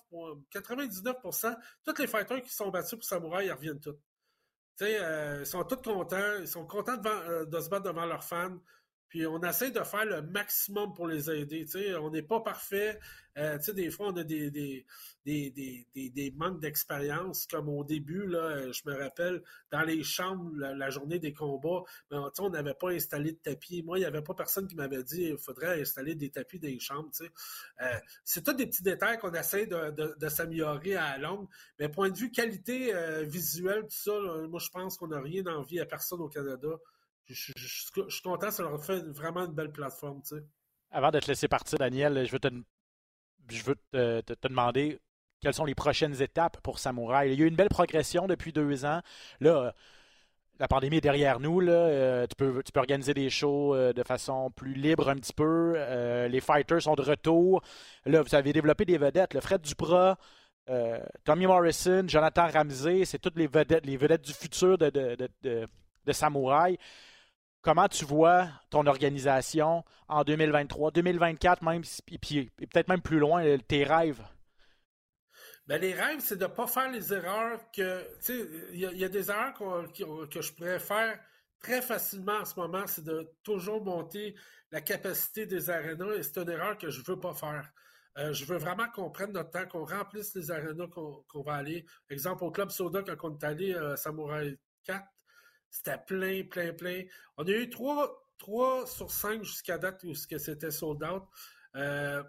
99%, 0.54 1.58
tous 1.84 1.98
les 2.00 2.08
fighters 2.08 2.42
qui 2.42 2.54
sont 2.54 2.70
battus 2.70 2.98
pour 2.98 3.04
Samouraï, 3.04 3.48
ils 3.48 3.52
reviennent 3.52 3.80
tous. 3.80 3.92
Tu 4.78 4.86
sais, 4.86 4.98
euh, 5.02 5.42
ils 5.42 5.46
sont 5.46 5.64
tous 5.66 5.82
contents, 5.82 6.40
ils 6.40 6.48
sont 6.48 6.66
contents 6.66 6.96
de, 6.96 7.10
euh, 7.10 7.46
de 7.46 7.60
se 7.60 7.68
battre 7.68 7.84
devant 7.84 8.06
leurs 8.06 8.24
fans. 8.24 8.58
Puis 9.10 9.26
on 9.26 9.42
essaie 9.42 9.72
de 9.72 9.82
faire 9.84 10.06
le 10.06 10.22
maximum 10.22 10.94
pour 10.94 11.08
les 11.08 11.30
aider. 11.30 11.66
On 12.02 12.10
n'est 12.10 12.24
pas 12.24 12.42
parfait. 12.42 13.00
Euh, 13.38 13.58
des 13.74 13.92
fois, 13.92 14.08
on 14.08 14.18
a 14.18 14.24
des, 14.24 14.86
manques 16.36 16.60
d'expérience, 16.60 17.46
comme 17.46 17.70
au 17.70 17.84
début, 17.84 18.26
là, 18.26 18.72
je 18.72 18.82
me 18.86 18.98
rappelle, 18.98 19.44
dans 19.72 19.84
les 19.84 20.04
chambres, 20.04 20.52
la, 20.56 20.90
journée 20.90 21.20
des 21.20 21.34
combats, 21.34 21.84
ben, 22.10 22.32
on 22.40 22.50
n'avait 22.50 22.74
pas 22.74 22.92
installé 22.92 23.34
de 23.34 23.38
tapis. 23.38 23.84
Moi, 23.84 24.00
il 24.00 24.02
n'y 24.02 24.08
avait 24.08 24.24
pas 24.24 24.34
personne 24.34 24.68
qui 24.68 24.76
m'avait 24.76 25.04
dit 25.04 25.28
qu'il 25.28 25.38
faudrait 25.38 25.80
installer 25.82 26.16
des 26.16 26.30
tapis 26.30 26.60
dans 26.60 26.68
les 26.68 26.80
chambres. 26.80 27.12
Euh, 27.82 27.86
c'est 28.24 28.44
tous 28.44 28.54
des 28.54 28.66
petits 28.66 28.84
détails 28.84 29.20
qu'on 29.20 29.34
essaie 29.34 29.68
de, 29.68 30.30
s'améliorer 30.30 30.96
à 30.96 31.18
longue. 31.18 31.48
Mais 31.80 31.90
point 31.90 32.10
de 32.10 32.18
vue 32.18 32.32
qualité 32.32 32.94
euh, 32.94 33.24
visuelle, 33.24 33.84
tout 33.84 33.90
ça, 33.92 34.20
moi, 34.50 34.60
je 34.60 34.70
pense 34.70 34.98
qu'on 34.98 35.08
n'a 35.08 35.22
rien 35.22 35.46
envie 35.46 35.80
à 35.80 35.86
personne 35.86 36.22
au 36.22 36.28
Canada 36.28 36.70
je, 37.30 37.52
suis 38.10 38.22
content, 38.22 38.52
ça 38.52 38.64
leur 38.64 38.84
fait 38.84 39.00
vraiment 39.08 39.46
une 39.46 39.54
belle 39.54 39.72
plateforme. 39.72 40.22
Avant 40.92 41.12
de 41.12 41.20
te 41.20 41.28
laisser 41.28 41.48
partir, 41.48 41.78
Daniel, 41.78 42.26
je 42.26 42.32
veux 42.32 42.40
te, 42.40 42.50
je 43.50 43.64
veux 43.64 43.76
te, 43.92 44.48
demander 44.48 45.00
quelles 45.42 45.54
sont 45.54 45.66
les 45.66 45.76
prochaines 45.76 46.22
étapes 46.22 46.60
pour 46.62 46.80
Samouraï. 46.80 47.32
Il 47.32 47.40
y 47.40 47.44
a 47.44 47.46
eu 47.46 47.50
une 47.50 47.56
belle 47.56 47.70
progression 47.70 48.28
depuis 48.28 48.54
deux 48.54 48.86
ans. 48.86 49.02
Là, 49.40 49.74
la 50.60 50.68
pandémie 50.68 50.98
est 50.98 51.02
derrière 51.02 51.40
nous. 51.40 51.60
Là. 51.60 51.74
Euh, 51.74 52.28
tu, 52.28 52.36
peux, 52.36 52.64
tu 52.64 52.72
peux 52.72 52.80
organiser 52.80 53.14
des 53.14 53.30
shows 53.30 53.76
euh, 53.76 53.94
de 53.94 54.04
façon 54.04 54.50
plus 54.52 54.74
libre 54.74 55.10
un 55.10 55.16
petit 55.16 55.34
peu. 55.34 55.74
Euh, 55.76 56.28
les 56.28 56.40
fighters 56.40 56.82
sont 56.82 56.96
de 56.96 57.04
retour. 57.04 57.62
Là, 58.06 58.22
vous 58.22 58.34
avez 58.34 58.54
développé 58.54 58.86
des 58.86 58.98
vedettes. 58.98 59.34
Le 59.34 59.42
Fred 59.42 59.62
Duprat, 59.62 60.18
Tommy 61.24 61.46
Morrison, 61.46 62.06
Jonathan 62.08 62.48
Ramsey, 62.48 63.06
c'est 63.06 63.20
toutes 63.20 63.38
les 63.38 63.48
vedettes, 63.48 63.86
les 63.86 63.96
vedettes 63.96 64.24
du 64.24 64.34
futur 64.34 64.78
de, 64.78 64.90
de, 64.90 65.16
de, 65.42 65.66
de 66.06 66.12
Samouraï 66.12 66.78
comment 67.68 67.90
tu 67.90 68.06
vois 68.06 68.48
ton 68.70 68.86
organisation 68.86 69.84
en 70.08 70.24
2023, 70.24 70.92
2024 70.92 71.64
même, 71.64 71.84
et 72.10 72.18
peut-être 72.66 72.88
même 72.88 73.02
plus 73.02 73.20
loin, 73.20 73.44
tes 73.58 73.84
rêves? 73.84 74.24
Ben, 75.66 75.82
les 75.82 75.94
rêves, 75.94 76.22
c'est 76.22 76.38
de 76.38 76.46
ne 76.46 76.50
pas 76.50 76.66
faire 76.66 76.90
les 76.90 77.14
erreurs 77.14 77.60
que. 77.76 78.08
Il 78.72 78.80
y, 78.80 79.04
a 79.04 79.10
des 79.10 79.30
erreurs 79.30 79.54
que 79.54 80.42
je 80.42 80.54
pourrais 80.54 80.80
faire 80.80 81.20
très 81.60 81.82
facilement 81.82 82.38
en 82.38 82.46
ce 82.46 82.58
moment, 82.58 82.88
c'est 82.88 83.04
de 83.04 83.30
toujours 83.44 83.84
monter 83.84 84.34
la 84.72 84.80
capacité 84.80 85.46
des 85.46 85.70
arénas 85.70 86.14
et 86.16 86.24
c'est 86.24 86.38
une 86.38 86.50
erreur 86.50 86.78
que 86.78 86.90
je 86.90 87.02
ne 87.02 87.06
veux 87.06 87.20
pas 87.20 87.34
faire. 87.34 87.70
Euh, 88.18 88.32
je 88.32 88.46
veux 88.46 88.58
vraiment 88.58 88.88
qu'on 88.96 89.12
prenne 89.12 89.34
notre 89.34 89.50
temps, 89.52 89.68
qu'on 89.68 89.84
remplisse 89.84 90.34
les 90.36 90.52
arénas 90.52 90.88
qu'on 90.88 91.44
va 91.44 91.56
aller. 91.56 91.86
Exemple, 92.10 92.46
au 92.46 92.52
Club 92.52 92.70
Soda, 92.70 93.02
quand 93.04 93.30
on 93.30 93.38
est 93.38 93.44
allé 93.44 93.74
à 93.74 93.82
euh, 93.82 93.96
Samouraï 93.98 94.58
4, 94.86 95.04
c'était 95.78 95.98
plein, 96.06 96.44
plein, 96.44 96.74
plein. 96.74 97.04
On 97.38 97.46
a 97.46 97.52
eu 97.52 97.70
trois, 97.70 98.24
sur 98.88 99.12
cinq 99.12 99.44
jusqu'à 99.44 99.78
date 99.78 100.04
où 100.04 100.14
c'était 100.14 100.72
sold 100.72 101.04
out. 101.04 101.24
Euh, 101.76 102.24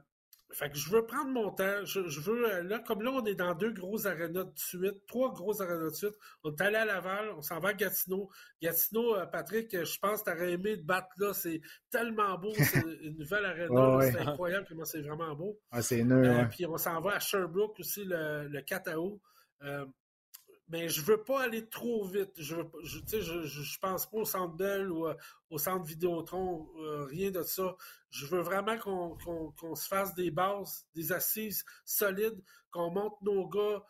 fait 0.53 0.71
que 0.71 0.79
je 0.79 0.91
veux 0.91 1.05
prendre 1.05 1.31
mon 1.31 1.51
temps. 1.51 1.85
Je, 1.85 2.21
veux, 2.21 2.51
euh, 2.51 2.63
là, 2.63 2.79
comme 2.79 3.03
là, 3.03 3.11
on 3.11 3.25
est 3.27 3.35
dans 3.35 3.55
deux 3.55 3.71
gros 3.71 4.07
arénas 4.07 4.45
de 4.45 4.53
suite, 4.57 5.07
trois 5.07 5.33
gros 5.33 5.61
arénas 5.61 5.91
de 5.91 5.95
suite. 5.95 6.15
On 6.43 6.51
est 6.51 6.61
allé 6.61 6.77
à 6.77 6.85
Laval, 6.87 7.31
on 7.37 7.43
s'en 7.43 7.61
va 7.61 7.71
à 7.71 7.75
Gatineau. 7.75 8.31
Gatineau, 8.63 9.15
euh, 9.17 9.27
Patrick, 9.27 9.71
je 9.73 9.99
pense 9.99 10.23
que 10.23 10.31
tu 10.31 10.37
aurais 10.37 10.53
aimé 10.53 10.79
te 10.79 10.85
battre 10.85 11.09
là. 11.19 11.35
C'est 11.35 11.61
tellement 11.91 12.39
beau. 12.39 12.53
C'est 12.55 12.81
une 13.03 13.19
nouvelle 13.19 13.45
aréna. 13.45 14.01
C'est 14.11 14.21
incroyable 14.21 14.67
comment 14.69 14.85
c'est 14.85 15.03
vraiment 15.03 15.35
beau. 15.35 15.59
Ah, 15.71 15.83
c'est 15.83 16.05
Puis 16.51 16.67
on 16.67 16.79
s'en 16.79 17.01
va 17.01 17.17
à 17.17 17.21
Sherbrooke 17.21 17.79
aussi 17.81 18.05
le, 18.05 18.49
le 18.49 18.63
4 18.63 18.97
août. 18.97 19.21
Mais 20.69 20.89
je 20.89 21.01
veux 21.01 21.23
pas 21.23 21.43
aller 21.43 21.67
trop 21.67 22.05
vite. 22.05 22.33
Je, 22.37 22.57
veux, 22.57 22.71
je, 22.83 22.99
je, 23.09 23.43
je, 23.43 23.79
pense 23.79 24.09
pas 24.09 24.19
au 24.19 24.25
Centre 24.25 24.55
Bell 24.55 24.91
ou 24.91 25.07
au 25.51 25.59
Centre 25.59 25.85
Vidéotron, 25.85 26.69
rien 27.07 27.31
de 27.31 27.43
ça. 27.43 27.77
Je 28.11 28.27
veux 28.27 28.41
vraiment 28.41 28.79
qu'on 28.79 29.75
se 29.75 29.89
fasse 29.89 30.15
des 30.15 30.31
bases, 30.31 30.87
des 30.95 31.13
assises 31.13 31.65
solides, 31.85 32.43
qu'on 32.71 32.91
monte 32.91 33.21
nos 33.23 33.49
gars, 33.49 33.83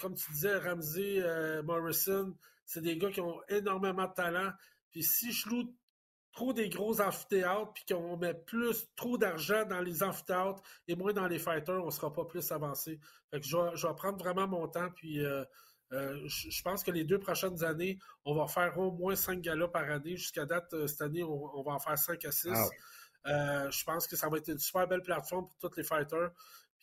comme 0.00 0.14
tu 0.14 0.30
disais, 0.32 0.58
Ramsey, 0.58 1.22
Morrison, 1.64 2.36
c'est 2.64 2.82
des 2.82 2.96
gars 2.96 3.10
qui 3.10 3.20
ont 3.20 3.40
énormément 3.48 4.06
de 4.06 4.14
talent. 4.14 4.52
Puis 4.92 5.02
si 5.02 5.32
je 5.32 5.48
loue 5.48 5.74
trop 6.32 6.52
des 6.52 6.68
gros 6.68 7.00
amphithéâtres, 7.00 7.72
puis 7.74 7.84
qu'on 7.88 8.16
met 8.16 8.34
plus, 8.34 8.88
trop 8.96 9.18
d'argent 9.18 9.64
dans 9.66 9.80
les 9.80 10.02
amphithéâtres 10.02 10.62
et 10.88 10.94
moins 10.94 11.12
dans 11.12 11.26
les 11.26 11.38
fighters, 11.38 11.84
on 11.84 11.90
sera 11.90 12.12
pas 12.12 12.24
plus 12.24 12.50
avancé. 12.52 12.98
Fait 13.30 13.40
que 13.40 13.46
je, 13.46 13.56
vais, 13.56 13.94
prendre 13.94 14.18
vraiment 14.18 14.48
mon 14.48 14.68
temps, 14.68 14.88
puis 14.94 15.20
euh, 15.92 16.14
euh, 16.14 16.28
je, 16.28 16.62
pense 16.62 16.82
que 16.82 16.90
les 16.90 17.04
deux 17.04 17.18
prochaines 17.18 17.62
années, 17.64 17.98
on 18.24 18.34
va 18.34 18.46
faire 18.46 18.78
au 18.78 18.90
moins 18.90 19.14
cinq 19.14 19.40
galas 19.40 19.68
par 19.68 19.90
année. 19.90 20.16
Jusqu'à 20.16 20.46
date, 20.46 20.72
euh, 20.74 20.86
cette 20.86 21.02
année, 21.02 21.22
on, 21.22 21.62
va 21.62 21.72
en 21.72 21.78
faire 21.78 21.98
cinq 21.98 22.24
à 22.24 22.32
six. 22.32 22.50
Ah 23.24 23.70
je 23.70 23.84
pense 23.84 24.06
que 24.06 24.16
ça 24.16 24.28
va 24.28 24.38
être 24.38 24.48
une 24.48 24.58
super 24.58 24.88
belle 24.88 25.02
plateforme 25.02 25.46
pour 25.46 25.70
tous 25.70 25.76
les 25.76 25.84
fighters 25.84 26.32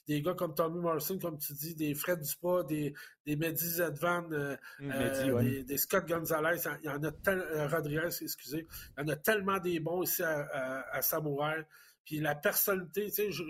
des 0.10 0.24
gars 0.24 0.34
comme 0.34 0.56
Tommy 0.56 0.80
Morrison, 0.80 1.20
comme 1.20 1.38
tu 1.38 1.54
dis, 1.54 1.76
des 1.76 1.94
Fred 1.94 2.20
Dupont, 2.20 2.64
des, 2.64 2.96
des 3.28 3.36
Mehdi 3.36 3.70
Zedvan, 3.70 4.28
euh, 4.32 4.58
mm, 4.80 4.92
euh, 4.92 5.64
des, 5.64 5.78
Scott 5.78 6.08
Gonzalez, 6.08 6.62
il 6.82 6.88
y 6.88 6.90
en 6.90 7.04
a 7.04 7.12
tellement, 7.12 7.44
euh, 7.44 7.68
Rodriguez, 7.68 8.10
excusez, 8.20 8.66
il 8.98 9.02
y 9.02 9.06
en 9.06 9.08
a 9.08 9.16
tellement 9.16 9.60
des 9.60 9.80
bons 9.80 10.02
ici 10.02 10.24
à, 10.24 10.84
à, 10.92 11.02
Samouraï. 11.04 11.64
Puis 12.06 12.20
la 12.20 12.34
personnalité, 12.34 13.12
tu 13.12 13.32
sais, 13.32 13.44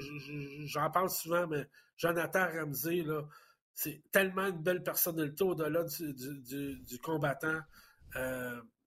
j'en 0.65 0.91
parle 0.91 1.09
souvent, 1.09 1.47
mais 1.47 1.65
Jonathan 1.95 2.45
Ramsey, 2.53 3.03
là, 3.03 3.21
c'est 3.79 4.01
tellement 4.11 4.47
une 4.47 4.61
belle 4.61 4.83
personnalité 4.83 5.41
au-delà 5.45 5.85
du, 5.85 6.99
combattant. 7.01 7.61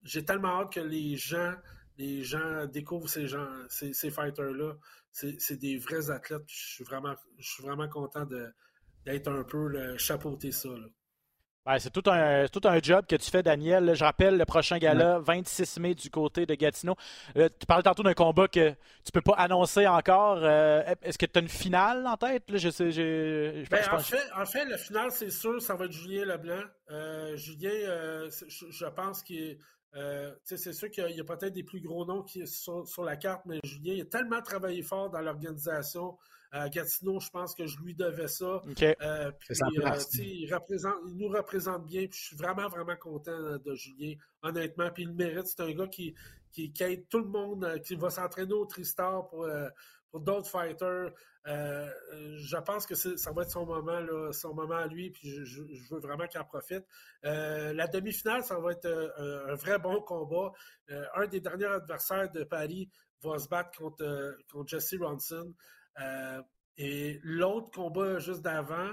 J'ai 0.03 0.23
tellement 0.23 0.61
hâte 0.61 0.73
que 0.73 0.79
les 0.81 1.15
gens, 1.15 1.55
découvrent 2.67 3.09
ces 3.09 3.25
gens, 3.25 3.49
ces, 3.69 4.11
fighters-là 4.11 4.75
c'est 5.11 5.57
des 5.57 5.77
vrais 5.77 6.11
athlètes. 6.11 6.43
Je 6.45 6.73
suis 6.75 6.83
vraiment, 6.83 7.15
je 7.39 7.49
suis 7.49 7.63
vraiment 7.63 7.89
content 7.89 8.27
d'être 9.05 9.31
un 9.31 9.43
peu 9.43 9.67
le 9.67 9.97
chapeauté 9.97 10.51
ça. 10.51 10.69
C'est 11.79 11.91
tout 11.91 12.09
un, 12.09 12.47
tout 12.47 12.61
un 12.65 12.79
job 12.81 13.05
que 13.07 13.15
tu 13.15 13.29
fais, 13.29 13.41
Daniel. 13.43 13.93
je 13.95 14.03
rappelle 14.03 14.37
le 14.37 14.45
prochain 14.45 14.77
gala, 14.77 15.19
26 15.19 15.79
mai 15.79 15.95
du 15.95 16.09
côté 16.09 16.45
de 16.45 16.55
Gatineau. 16.55 16.95
Euh, 17.37 17.49
tu 17.59 17.65
parlais 17.65 17.83
tantôt 17.83 18.03
d'un 18.03 18.13
combat 18.13 18.47
que 18.47 18.71
tu 18.71 19.11
peux 19.13 19.21
pas 19.21 19.33
annoncer 19.33 19.87
encore. 19.87 20.39
Euh, 20.41 20.83
est-ce 21.01 21.17
que 21.17 21.25
tu 21.25 21.39
as 21.39 21.41
une 21.41 21.49
finale 21.49 22.05
en 22.05 22.17
tête? 22.17 22.43
je 22.53 22.69
sais, 22.69 22.89
ben, 23.69 23.81
en, 23.91 23.99
fait, 23.99 24.17
en 24.35 24.45
fait, 24.45 24.65
le 24.65 24.77
final, 24.77 25.11
c'est 25.11 25.29
sûr, 25.29 25.61
ça 25.61 25.75
va 25.75 25.85
être 25.85 25.91
Julien 25.91 26.25
Leblanc. 26.25 26.63
Euh, 26.91 27.35
Julien, 27.37 27.71
je, 28.29 28.85
pense 28.87 29.23
qu'il 29.23 29.41
est 29.41 29.57
euh, 29.95 30.33
c'est 30.43 30.73
sûr 30.73 30.89
qu'il 30.89 31.07
y 31.11 31.19
a, 31.19 31.23
peut-être 31.23 31.53
des 31.53 31.63
plus 31.63 31.79
gros 31.79 32.05
noms 32.05 32.23
qui 32.23 32.45
sont 32.47 32.83
sur 32.85 33.03
la 33.03 33.15
carte, 33.15 33.43
mais 33.45 33.59
Julien 33.63 33.93
il 33.93 34.01
a 34.01 34.05
tellement 34.05 34.41
travaillé 34.41 34.81
fort 34.81 35.09
dans 35.09 35.21
l'organisation. 35.21 36.17
À 36.55 36.69
Gatineau, 36.69 37.19
je 37.19 37.29
pense 37.29 37.55
que 37.55 37.65
je 37.65 37.79
lui 37.79 37.95
devais 37.95 38.27
ça. 38.27 38.45
Euh, 38.45 38.61
puis, 38.63 38.85
euh, 39.01 39.31
il, 40.19 40.53
représente, 40.53 40.95
il 41.07 41.17
nous 41.17 41.27
représente 41.27 41.85
bien. 41.85 42.07
Puis 42.07 42.19
je 42.19 42.25
suis 42.27 42.35
vraiment, 42.35 42.67
vraiment 42.67 42.95
content 42.95 43.57
de 43.57 43.75
Julien, 43.75 44.13
honnêtement. 44.43 44.89
Puis 44.91 45.03
il 45.03 45.09
le 45.09 45.15
mérite. 45.15 45.47
C'est 45.47 45.61
un 45.61 45.71
gars 45.71 45.87
qui, 45.87 46.13
qui, 46.51 46.71
aide 46.81 47.09
tout 47.09 47.19
le 47.19 47.27
monde, 47.27 47.81
qui 47.83 47.95
va 47.95 48.09
s'entraîner 48.11 48.53
au 48.53 48.65
Tristar 48.65 49.27
pour, 49.29 49.47
pour 50.11 50.21
d'autres 50.21 50.47
fighters. 50.47 51.11
Euh, 51.47 51.89
je 52.37 52.57
pense 52.57 52.85
que 52.85 52.95
ça 52.95 53.31
va 53.31 53.41
être 53.41 53.51
son 53.51 53.65
moment, 53.65 53.99
là, 53.99 54.31
son 54.31 54.53
moment 54.53 54.75
à 54.75 54.87
lui, 54.87 55.09
puis 55.09 55.29
je, 55.43 55.61
veux 55.91 55.99
vraiment 55.99 56.27
qu'il 56.27 56.39
en 56.39 56.45
profite. 56.45 56.85
Euh, 57.25 57.73
la 57.73 57.87
demi-finale, 57.87 58.43
ça 58.43 58.59
va 58.59 58.71
être 58.71 58.85
euh, 58.85 59.51
un 59.51 59.55
vrai 59.55 59.79
bon 59.79 60.01
combat. 60.01 60.51
un 61.15 61.27
des 61.27 61.41
derniers 61.41 61.65
adversaires 61.65 62.31
de 62.31 62.43
Paris 62.43 62.89
va 63.21 63.39
se 63.39 63.49
battre 63.49 63.77
contre, 63.77 64.37
contre 64.51 64.69
Jesse 64.69 64.95
Ronson. 64.99 65.53
Et 66.77 67.19
l'autre 67.23 67.71
combat 67.71 68.19
juste 68.19 68.41
d'avant, 68.41 68.89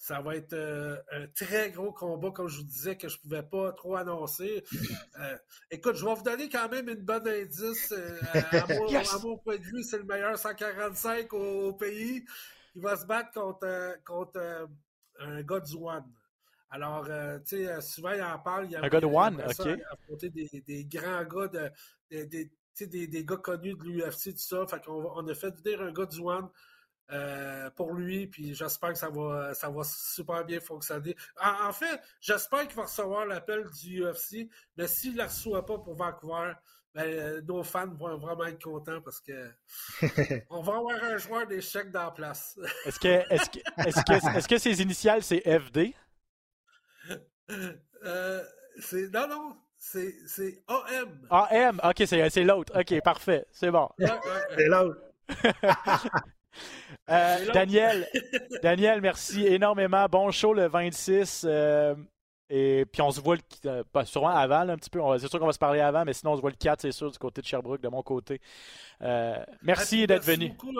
ça 0.00 0.22
va 0.22 0.34
être 0.34 0.54
euh, 0.54 0.96
un 1.12 1.26
très 1.26 1.70
gros 1.70 1.92
combat, 1.92 2.30
comme 2.30 2.48
je 2.48 2.56
vous 2.56 2.64
disais, 2.64 2.96
que 2.96 3.06
je 3.06 3.18
ne 3.18 3.20
pouvais 3.20 3.42
pas 3.42 3.72
trop 3.72 3.96
annoncer. 3.96 4.64
Euh, 5.20 5.36
écoute, 5.70 5.96
je 5.96 6.06
vais 6.06 6.14
vous 6.14 6.22
donner 6.22 6.48
quand 6.48 6.70
même 6.70 6.88
une 6.88 7.02
bonne 7.02 7.28
indice. 7.28 7.92
Euh, 7.92 8.18
à, 8.32 8.66
mon, 9.22 9.36
point 9.36 9.58
de 9.58 9.62
vue, 9.62 9.82
c'est 9.82 9.98
le 9.98 10.04
meilleur 10.04 10.38
145 10.38 11.30
au, 11.34 11.74
pays. 11.74 12.24
Il 12.74 12.80
va 12.80 12.96
se 12.96 13.04
battre 13.04 13.32
contre, 13.32 13.98
contre 14.06 14.68
un 15.18 15.42
gars 15.42 15.60
du 15.60 15.74
One. 15.74 16.10
Alors, 16.70 17.04
tu 17.46 17.66
sais, 17.66 17.80
souvent, 17.82 18.12
il 18.12 18.22
en 18.22 18.38
parle. 18.38 18.68
Il 18.70 18.76
un 18.76 18.88
gars 18.88 19.00
de 19.00 19.06
One, 19.06 19.42
OK. 19.42 19.66
Affronter 19.90 20.30
des, 20.30 20.62
des, 20.66 20.84
grands 20.86 21.24
gars, 21.24 21.48
de, 21.48 22.48
des, 22.78 22.86
des, 22.86 23.06
des, 23.06 23.24
gars 23.24 23.36
connus 23.36 23.74
de 23.74 23.82
l'UFC, 23.84 24.32
tout 24.32 24.38
ça. 24.38 24.66
Fait 24.66 24.84
qu'on 24.84 25.12
on 25.14 25.26
a 25.28 25.34
fait 25.34 25.54
venir 25.62 25.80
un 25.82 25.92
gars 25.92 26.06
du 26.06 26.20
One 26.20 26.48
euh, 27.12 27.70
pour 27.70 27.92
lui, 27.92 28.28
puis 28.28 28.54
j'espère 28.54 28.90
que 28.90 28.98
ça 28.98 29.10
va, 29.10 29.52
ça 29.54 29.68
va 29.68 29.82
super 29.82 30.44
bien 30.44 30.60
fonctionner. 30.60 31.16
En, 31.42 31.72
fait, 31.72 32.00
j'espère 32.20 32.68
qu'il 32.68 32.76
va 32.76 32.84
recevoir 32.84 33.26
l'appel 33.26 33.68
du 33.82 34.04
UFC, 34.04 34.48
mais 34.76 34.86
s'il 34.86 35.14
ne 35.14 35.18
la 35.18 35.26
reçoit 35.26 35.66
pas 35.66 35.78
pour 35.78 35.96
Vancouver, 35.96 36.52
ben, 36.94 37.44
nos 37.46 37.64
fans 37.64 37.92
vont 37.94 38.16
vraiment 38.18 38.44
être 38.46 38.62
contents 38.62 39.00
parce 39.00 39.20
que 39.20 39.50
on 40.50 40.62
va 40.62 40.76
avoir 40.76 41.02
un 41.02 41.18
joueur 41.18 41.46
d'échecs 41.46 41.90
dans 41.90 42.04
la 42.04 42.10
place. 42.12 42.58
est-ce 42.84 43.00
que, 43.00 43.08
est-ce 43.08 43.50
que, 43.50 43.58
est-ce 43.86 44.04
que, 44.04 44.36
est-ce 44.36 44.48
que 44.48 44.58
ses 44.58 44.80
initiales 44.80 45.22
c'est 45.22 45.40
FD? 45.40 45.94
Euh, 48.04 48.44
c'est, 48.78 49.08
non, 49.08 49.26
non, 49.26 49.56
c'est, 49.80 50.62
AM. 50.68 51.26
AM, 51.30 51.80
ok, 51.82 52.02
c'est, 52.06 52.30
c'est 52.30 52.44
l'autre. 52.44 52.78
Ok, 52.78 53.00
parfait, 53.02 53.46
c'est 53.50 53.70
bon. 53.70 53.88
c'est 54.56 54.66
l'autre. 54.66 55.00
Euh, 57.08 57.52
Daniel, 57.52 58.06
Daniel, 58.62 59.00
merci 59.00 59.46
énormément. 59.46 60.06
Bon 60.06 60.30
show 60.30 60.52
le 60.52 60.68
26. 60.68 61.44
Euh, 61.48 61.94
et 62.48 62.84
puis 62.92 63.02
on 63.02 63.10
se 63.10 63.20
voit 63.20 63.36
le, 63.36 63.42
euh, 63.66 63.84
pas 63.92 64.04
sûrement 64.04 64.34
avant 64.34 64.68
un 64.68 64.76
petit 64.76 64.90
peu. 64.90 65.00
C'est 65.18 65.28
sûr 65.28 65.38
qu'on 65.38 65.46
va 65.46 65.52
se 65.52 65.58
parler 65.58 65.80
avant, 65.80 66.04
mais 66.04 66.12
sinon 66.12 66.32
on 66.32 66.36
se 66.36 66.40
voit 66.40 66.50
le 66.50 66.56
4, 66.56 66.82
c'est 66.82 66.92
sûr, 66.92 67.10
du 67.10 67.18
côté 67.18 67.40
de 67.40 67.46
Sherbrooke, 67.46 67.80
de 67.80 67.88
mon 67.88 68.02
côté. 68.02 68.40
merci 69.62 70.06
d'être 70.06 70.24
venu. 70.24 70.50
Beaucoup, 70.50 70.74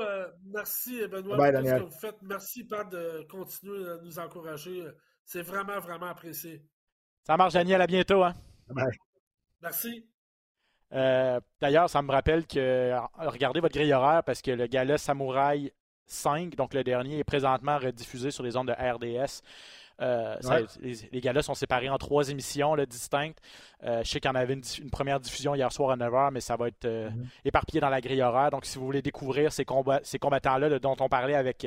merci 0.44 1.06
Benoît 1.06 1.36
pour 1.36 1.46
ce 1.46 1.74
que 1.74 1.82
vous 1.82 1.98
faites. 2.00 2.22
Merci 2.22 2.64
Pat 2.64 2.88
de 2.88 3.26
continuer 3.30 3.88
à 3.88 3.96
nous 4.02 4.18
encourager. 4.18 4.84
C'est 5.24 5.42
vraiment, 5.42 5.78
vraiment 5.78 6.06
apprécié. 6.06 6.62
Ça 7.26 7.36
marche, 7.36 7.54
Daniel. 7.54 7.80
À 7.80 7.86
bientôt. 7.86 8.24
Hein? 8.24 8.34
Merci. 9.62 10.06
D'ailleurs, 11.60 11.88
ça 11.88 12.02
me 12.02 12.10
rappelle 12.10 12.46
que 12.46 12.94
regardez 13.18 13.60
votre 13.60 13.74
grille 13.74 13.92
horaire 13.92 14.24
parce 14.24 14.42
que 14.42 14.50
le 14.50 14.66
gala 14.66 14.98
Samouraï 14.98 15.72
5, 16.06 16.56
donc 16.56 16.74
le 16.74 16.82
dernier, 16.82 17.18
est 17.18 17.24
présentement 17.24 17.78
rediffusé 17.78 18.30
sur 18.30 18.42
les 18.42 18.56
ondes 18.56 18.68
de 18.68 18.72
RDS. 18.72 19.42
Euh, 20.00 20.36
les, 20.80 20.94
les 21.12 21.20
gars-là 21.20 21.42
sont 21.42 21.54
séparés 21.54 21.90
en 21.90 21.98
trois 21.98 22.30
émissions 22.30 22.74
distinctes. 22.86 23.38
Euh, 23.82 24.02
je 24.02 24.10
sais 24.10 24.20
qu'il 24.20 24.30
y 24.30 24.32
en 24.32 24.34
avait 24.34 24.54
une, 24.54 24.90
première 24.90 25.20
diffusion 25.20 25.54
hier 25.54 25.70
soir 25.72 25.90
à 25.90 25.96
9h, 25.96 26.30
mais 26.32 26.40
ça 26.40 26.56
va 26.56 26.68
être 26.68 26.86
euh, 26.86 27.10
mhm. 27.10 27.26
éparpillé 27.44 27.80
dans 27.80 27.90
la 27.90 28.00
grille 28.00 28.22
horaire. 28.22 28.50
Donc, 28.50 28.64
si 28.64 28.78
vous 28.78 28.84
voulez 28.84 29.02
découvrir 29.02 29.52
ces, 29.52 29.66
ces 30.02 30.18
combattants-là 30.18 30.78
dont 30.78 30.96
on 31.00 31.08
parlait 31.08 31.34
avec, 31.34 31.66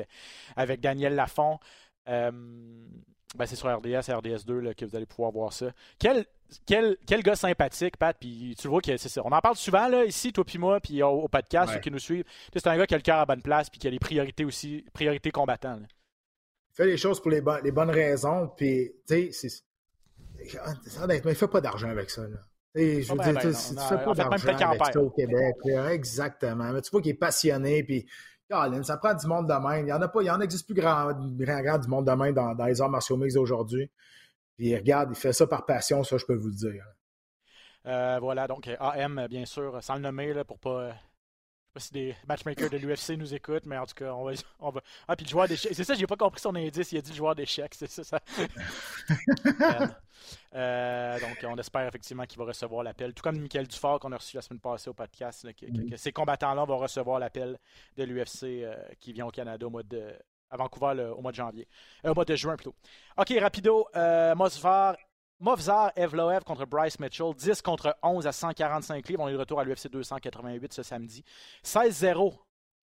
avec 0.55 0.81
Daniel 0.81 1.15
Lafont, 1.15 1.59
ben, 2.05 3.45
c'est 3.45 3.55
sur 3.55 3.75
RDS, 3.75 4.09
RDS2 4.09 4.75
que 4.75 4.85
vous 4.85 4.95
allez 4.95 5.05
pouvoir 5.05 5.31
voir 5.31 5.53
ça. 5.53 5.67
Quel, 5.99 6.25
quel, 6.65 6.97
quel 7.05 7.23
gars 7.23 7.35
sympathique, 7.35 7.97
Pat. 7.97 8.15
Puis 8.19 8.55
tu 8.57 8.67
le 8.67 8.71
vois 8.71 8.81
que 8.81 8.97
c'est 8.97 9.09
ça. 9.09 9.21
On 9.25 9.31
en 9.31 9.41
parle 9.41 9.55
souvent 9.55 9.87
là, 9.87 10.05
ici, 10.05 10.31
toi 10.33 10.43
puis 10.43 10.57
moi, 10.57 10.79
puis 10.79 11.01
au, 11.03 11.27
podcast, 11.27 11.73
ceux 11.73 11.79
qui 11.79 11.91
nous 11.91 11.99
suivent. 11.99 12.25
C'est 12.53 12.67
un 12.67 12.77
gars 12.77 12.87
qui 12.87 12.93
a 12.93 12.97
le 12.97 13.03
cœur 13.03 13.19
à 13.19 13.25
bonne 13.25 13.41
place, 13.41 13.69
puis 13.69 13.79
qui 13.79 13.87
a 13.87 13.91
les 13.91 13.99
priorités 13.99 14.45
aussi, 14.45 14.85
priorités 14.93 15.31
combattantes. 15.31 15.81
Il 16.71 16.75
fait 16.75 16.85
les 16.85 16.97
choses 16.97 17.21
pour 17.21 17.31
les, 17.31 17.41
les 17.63 17.71
bonnes 17.71 17.91
raisons, 17.91 18.47
puis 18.55 18.91
tu 19.07 19.31
sais, 19.31 19.63
honnêtement, 21.01 21.31
il 21.31 21.37
fait 21.37 21.47
pas 21.47 21.61
d'argent 21.61 21.89
avec 21.89 22.09
ça. 22.09 22.23
Là. 22.23 22.37
je 22.75 22.81
veux 22.81 23.31
dire, 23.31 23.41
tu 23.41 23.87
fais 23.87 24.03
pas 24.03 24.13
d'argent 24.13 24.71
avec 24.71 24.85
ça 24.93 25.01
au 25.01 25.09
Québec. 25.09 25.55
exactement. 25.91 26.71
Mais 26.71 26.81
tu 26.81 26.91
vois 26.91 27.01
qu'il 27.01 27.11
est 27.11 27.15
passionné, 27.15 27.83
puis 27.83 28.05
ça 28.83 28.97
prend 28.97 29.13
du 29.13 29.27
monde 29.27 29.47
de 29.47 29.53
même. 29.53 29.87
Il 29.87 29.89
y 29.89 29.93
en 29.93 30.01
a 30.01 30.07
pas, 30.07 30.21
il 30.21 30.25
y 30.25 30.29
en 30.29 30.41
existe 30.41 30.65
plus 30.65 30.75
grand, 30.75 31.11
grand, 31.11 31.77
du 31.77 31.87
monde 31.87 32.05
de 32.05 32.11
même 32.11 32.33
dans, 32.33 32.65
les 32.65 32.81
arts 32.81 32.89
martiaux 32.89 33.17
mix 33.17 33.33
d'aujourd'hui. 33.33 33.89
Puis 34.63 34.73
regarde, 34.77 35.09
il 35.11 35.17
fait 35.17 35.33
ça 35.33 35.45
par 35.45 35.65
passion, 35.65 36.05
ça 36.05 36.15
je 36.17 36.23
peux 36.23 36.35
vous 36.35 36.47
le 36.47 36.55
dire. 36.55 36.85
Euh, 37.85 38.17
voilà, 38.21 38.47
donc 38.47 38.69
AM, 38.79 39.27
bien 39.29 39.43
sûr, 39.43 39.83
sans 39.83 39.95
le 39.95 39.99
nommer 39.99 40.33
là, 40.33 40.45
pour 40.45 40.57
pas. 40.57 40.87
Je 40.87 40.93
sais 40.93 41.73
pas 41.73 41.79
si 41.81 41.91
des 41.91 42.15
matchmakers 42.29 42.69
de 42.69 42.77
l'UFC 42.77 43.17
nous 43.17 43.33
écoutent, 43.33 43.65
mais 43.65 43.77
en 43.77 43.85
tout 43.85 43.95
cas, 43.95 44.13
on 44.13 44.23
va. 44.23 44.31
On 44.59 44.69
va... 44.69 44.81
Ah, 45.05 45.17
puis 45.17 45.25
le 45.25 45.31
joueur 45.31 45.49
d'échecs. 45.49 45.73
C'est 45.75 45.83
ça, 45.83 45.95
j'ai 45.95 46.07
pas 46.07 46.15
compris 46.15 46.39
son 46.39 46.55
indice. 46.55 46.93
Il 46.93 46.97
a 46.97 47.01
dit 47.01 47.09
le 47.09 47.17
joueur 47.17 47.35
d'échecs. 47.35 47.73
C'est 47.75 47.89
ça. 47.89 48.05
ça... 48.05 48.21
Euh, 50.55 50.57
euh, 50.57 51.19
donc, 51.19 51.37
on 51.43 51.57
espère 51.57 51.85
effectivement 51.85 52.25
qu'il 52.25 52.37
va 52.37 52.45
recevoir 52.45 52.81
l'appel. 52.83 53.13
Tout 53.13 53.21
comme 53.21 53.37
Michael 53.37 53.67
Dufort 53.67 53.99
qu'on 53.99 54.13
a 54.13 54.17
reçu 54.17 54.37
la 54.37 54.41
semaine 54.41 54.61
passée 54.61 54.89
au 54.89 54.93
podcast, 54.93 55.45
que, 55.53 55.97
ces 55.97 56.13
combattants-là 56.13 56.63
vont 56.63 56.77
recevoir 56.77 57.19
l'appel 57.19 57.59
de 57.97 58.03
l'UFC 58.05 58.63
qui 59.01 59.11
vient 59.11 59.25
au 59.25 59.31
Canada 59.31 59.67
au 59.67 59.69
mois 59.69 59.83
de 59.83 60.13
à 60.53 60.57
Vancouver 60.57 61.11
au 61.17 61.21
mois 61.21 61.31
de 61.31 61.37
janvier. 61.37 61.67
au 62.05 62.13
mois 62.13 62.25
de 62.25 62.35
juin 62.35 62.55
plutôt. 62.55 62.75
OK, 63.17 63.33
rapido. 63.39 63.87
Mosvar 64.35 64.95
Movzar 65.43 65.91
Evloev 65.97 66.45
contre 66.45 66.65
Bryce 66.65 66.99
Mitchell, 66.99 67.33
10 67.35 67.61
contre 67.61 67.97
11 68.01 68.27
à 68.27 68.31
145 68.31 69.09
livres. 69.09 69.23
On 69.23 69.27
est 69.27 69.33
de 69.33 69.37
retour 69.37 69.59
à 69.59 69.65
l'UFC 69.65 69.89
288 69.89 70.71
ce 70.71 70.83
samedi. 70.83 71.21
16-0 71.65 72.33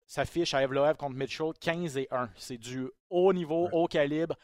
s'affiche 0.07 0.55
à 0.55 0.63
Evloev 0.63 0.95
contre 0.95 1.15
Mitchell, 1.15 1.51
15 1.61 1.97
et 1.97 2.07
1. 2.09 2.30
C'est 2.36 2.57
du 2.57 2.89
haut 3.11 3.32
niveau, 3.32 3.70
haut 3.72 3.88
calibre. 3.88 4.36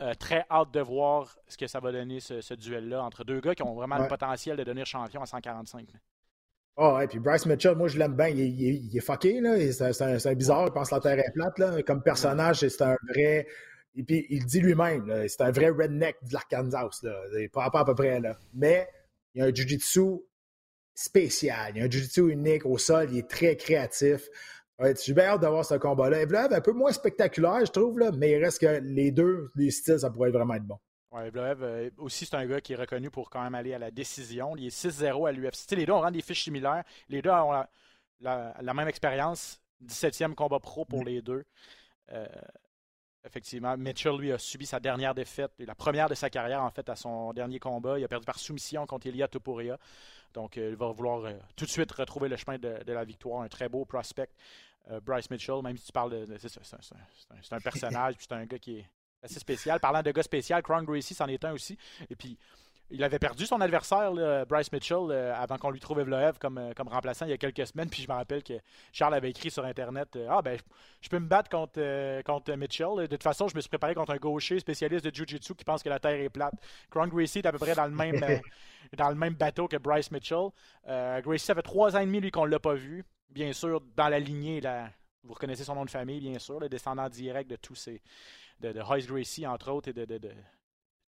Euh, 0.00 0.14
très 0.14 0.44
hâte 0.50 0.72
de 0.72 0.80
voir 0.80 1.36
ce 1.46 1.56
que 1.56 1.68
ça 1.68 1.78
va 1.78 1.92
donner 1.92 2.18
ce, 2.18 2.54
duel-là 2.54 3.04
entre 3.04 3.22
deux 3.22 3.38
gars 3.38 3.54
qui 3.54 3.62
ont 3.62 3.74
vraiment 3.74 3.98
le 3.98 4.08
potentiel 4.08 4.56
de 4.56 4.64
devenir 4.64 4.86
champion 4.86 5.22
à 5.22 5.26
145. 5.26 5.86
Oh, 6.76 6.98
et 7.00 7.06
puis 7.06 7.20
Bryce 7.20 7.46
Mitchell, 7.46 7.76
moi 7.76 7.86
je 7.88 7.98
l'aime 7.98 8.16
bien. 8.16 8.28
Il, 8.28 8.96
est 8.96 9.00
fucké, 9.00 9.40
là. 9.40 9.56
C'est 9.72 10.02
un, 10.02 10.34
bizarre, 10.34 10.66
il 10.66 10.72
pense 10.72 10.90
que 10.90 10.94
la 10.96 11.00
terre 11.00 11.18
est 11.18 11.32
plate. 11.32 11.58
Là. 11.58 11.82
Comme 11.82 12.02
personnage, 12.02 12.66
c'est 12.66 12.82
un 12.82 12.96
vrai. 13.08 13.46
Et 13.96 14.02
puis, 14.02 14.26
il 14.28 14.44
dit 14.44 14.60
lui-même, 14.60 15.28
c'est 15.28 15.40
un 15.40 15.52
vrai 15.52 15.68
redneck 15.68 16.16
de 16.22 16.32
l'Arkansas, 16.32 17.00
pas, 17.52 17.70
pas 17.70 17.80
à 17.80 17.84
peu 17.84 17.94
près. 17.94 18.18
Là. 18.18 18.36
Mais 18.52 18.88
il 19.34 19.40
y 19.40 19.42
a 19.42 19.46
un 19.46 19.54
jiu-jitsu 19.54 20.20
spécial, 20.94 21.72
il 21.74 21.78
y 21.78 21.82
a 21.82 21.84
un 21.84 21.90
jiu-jitsu 21.90 22.32
unique 22.32 22.66
au 22.66 22.76
sol, 22.76 23.08
il 23.12 23.18
est 23.18 23.30
très 23.30 23.56
créatif. 23.56 24.28
Ouais, 24.80 24.94
J'ai 25.00 25.14
bien 25.14 25.26
hâte 25.26 25.40
d'avoir 25.40 25.64
ce 25.64 25.74
combat-là. 25.74 26.22
Evloev, 26.22 26.52
un 26.52 26.60
peu 26.60 26.72
moins 26.72 26.90
spectaculaire, 26.90 27.64
je 27.64 27.70
trouve, 27.70 28.00
là, 28.00 28.10
mais 28.16 28.32
il 28.32 28.44
reste 28.44 28.60
que 28.60 28.80
les 28.82 29.12
deux, 29.12 29.52
les 29.54 29.70
styles, 29.70 30.00
ça 30.00 30.10
pourrait 30.10 30.30
vraiment 30.30 30.54
être 30.54 30.66
bon. 30.66 30.78
Ouais, 31.14 31.28
Evloev, 31.28 31.62
euh, 31.62 31.90
aussi, 31.98 32.26
c'est 32.26 32.34
un 32.34 32.44
gars 32.44 32.60
qui 32.60 32.72
est 32.72 32.76
reconnu 32.76 33.08
pour 33.08 33.30
quand 33.30 33.40
même 33.40 33.54
aller 33.54 33.72
à 33.72 33.78
la 33.78 33.92
décision. 33.92 34.56
Il 34.56 34.66
est 34.66 34.76
6-0 34.76 35.28
à 35.28 35.32
l'UFC. 35.32 35.76
Les 35.76 35.86
deux 35.86 35.92
ont 35.92 36.00
rendu 36.00 36.18
des 36.18 36.24
fiches 36.24 36.42
similaires. 36.42 36.82
Les 37.08 37.22
deux 37.22 37.30
ont 37.30 37.64
la, 38.20 38.74
même 38.74 38.88
expérience. 38.88 39.60
17e 39.84 40.34
combat 40.34 40.58
pro 40.58 40.84
pour 40.84 41.02
mm. 41.02 41.06
les 41.06 41.22
deux. 41.22 41.44
Euh, 42.10 42.26
Effectivement. 43.26 43.76
Mitchell, 43.76 44.18
lui, 44.18 44.32
a 44.32 44.38
subi 44.38 44.66
sa 44.66 44.80
dernière 44.80 45.14
défaite, 45.14 45.52
la 45.58 45.74
première 45.74 46.10
de 46.10 46.14
sa 46.14 46.28
carrière, 46.28 46.62
en 46.62 46.70
fait, 46.70 46.86
à 46.90 46.96
son 46.96 47.32
dernier 47.32 47.58
combat. 47.58 47.98
Il 47.98 48.04
a 48.04 48.08
perdu 48.08 48.26
par 48.26 48.38
soumission 48.38 48.84
contre 48.84 49.06
Elia 49.06 49.28
Topuria. 49.28 49.78
Donc, 50.34 50.58
euh, 50.58 50.70
il 50.70 50.76
va 50.76 50.90
vouloir 50.90 51.32
tout 51.56 51.64
de 51.64 51.70
suite 51.70 51.90
retrouver 51.92 52.28
le 52.28 52.36
chemin 52.36 52.58
de, 52.58 52.92
la 52.92 53.04
victoire. 53.04 53.42
Un 53.42 53.48
très 53.48 53.68
beau 53.68 53.84
prospect. 53.84 54.30
Bryce 55.00 55.30
Mitchell, 55.30 55.62
même 55.62 55.78
si 55.78 55.86
tu 55.86 55.92
parles 55.92 56.26
de. 56.26 56.36
C'est 56.36 57.52
un, 57.54 57.60
personnage, 57.60 58.16
puis 58.16 58.26
c'est 58.28 58.34
un 58.34 58.44
gars 58.44 58.58
qui 58.58 58.80
est 58.80 58.86
assez 59.24 59.40
spécial. 59.40 59.80
Parlant 59.80 60.02
de 60.02 60.10
gars 60.10 60.22
spécial, 60.22 60.62
Cron 60.62 60.82
Gracie, 60.82 61.14
c'en 61.14 61.26
est 61.26 61.44
un 61.44 61.52
aussi. 61.52 61.76
Et 62.10 62.16
puis, 62.16 62.38
il 62.90 63.02
avait 63.02 63.18
perdu 63.18 63.46
son 63.46 63.60
adversaire, 63.60 64.12
Bryce 64.46 64.70
Mitchell, 64.70 65.10
euh, 65.10 65.34
avant 65.34 65.56
qu'on 65.56 65.70
lui 65.70 65.80
trouve 65.80 66.00
Evloev 66.00 66.38
comme, 66.38 66.58
euh, 66.58 66.72
comme 66.76 66.88
remplaçant 66.88 67.24
il 67.24 67.30
y 67.30 67.32
a 67.32 67.38
quelques 67.38 67.66
semaines. 67.66 67.88
Puis 67.88 68.02
je 68.02 68.08
me 68.08 68.14
rappelle 68.14 68.42
que 68.42 68.54
Charles 68.92 69.14
avait 69.14 69.30
écrit 69.30 69.50
sur 69.50 69.64
Internet 69.64 70.14
euh, 70.16 70.28
Ah, 70.30 70.42
ben, 70.42 70.58
je 71.00 71.08
peux 71.08 71.18
me 71.18 71.26
battre 71.26 71.48
contre, 71.48 72.22
contre 72.22 72.52
Mitchell. 72.52 72.96
De 72.98 73.06
toute 73.06 73.22
façon, 73.22 73.48
je 73.48 73.56
me 73.56 73.60
suis 73.60 73.70
préparé 73.70 73.94
contre 73.94 74.12
un 74.12 74.18
gaucher 74.18 74.58
spécialiste 74.60 75.04
de 75.04 75.14
Jiu-Jitsu 75.14 75.54
qui 75.54 75.64
pense 75.64 75.82
que 75.82 75.88
la 75.88 75.98
terre 75.98 76.20
est 76.20 76.28
plate. 76.28 76.54
Cron 76.90 77.08
Gracie 77.08 77.38
est 77.38 77.46
à 77.46 77.52
peu 77.52 77.58
près 77.58 77.74
dans 77.74 77.86
le 77.86 77.94
même, 77.94 78.20
dans 78.96 79.08
le 79.08 79.16
même 79.16 79.34
bateau 79.34 79.66
que 79.66 79.76
Bryce 79.76 80.10
Mitchell. 80.10 80.50
Gracie, 80.86 81.46
ça 81.46 81.54
fait 81.54 81.62
trois 81.62 81.96
ans 81.96 82.00
et 82.00 82.06
demi, 82.06 82.20
lui, 82.20 82.30
qu'on 82.30 82.44
ne 82.44 82.50
l'a 82.50 82.60
pas 82.60 82.74
vu. 82.74 83.04
Bien 83.30 83.52
sûr, 83.52 83.80
dans 83.96 84.08
la 84.08 84.20
lignée, 84.20 84.60
là, 84.60 84.90
vous 85.24 85.34
reconnaissez 85.34 85.64
son 85.64 85.74
nom 85.74 85.84
de 85.84 85.90
famille, 85.90 86.20
bien 86.20 86.38
sûr, 86.38 86.60
le 86.60 86.68
descendant 86.68 87.08
direct 87.08 87.50
de 87.50 87.56
tous 87.56 87.74
ces. 87.74 88.02
De, 88.68 88.72
de 88.72 88.80
Royce 88.80 89.06
Gracie, 89.06 89.46
entre 89.46 89.70
autres, 89.70 89.88
et 89.88 89.92
de, 89.92 90.04
de, 90.04 90.18
de 90.18 90.32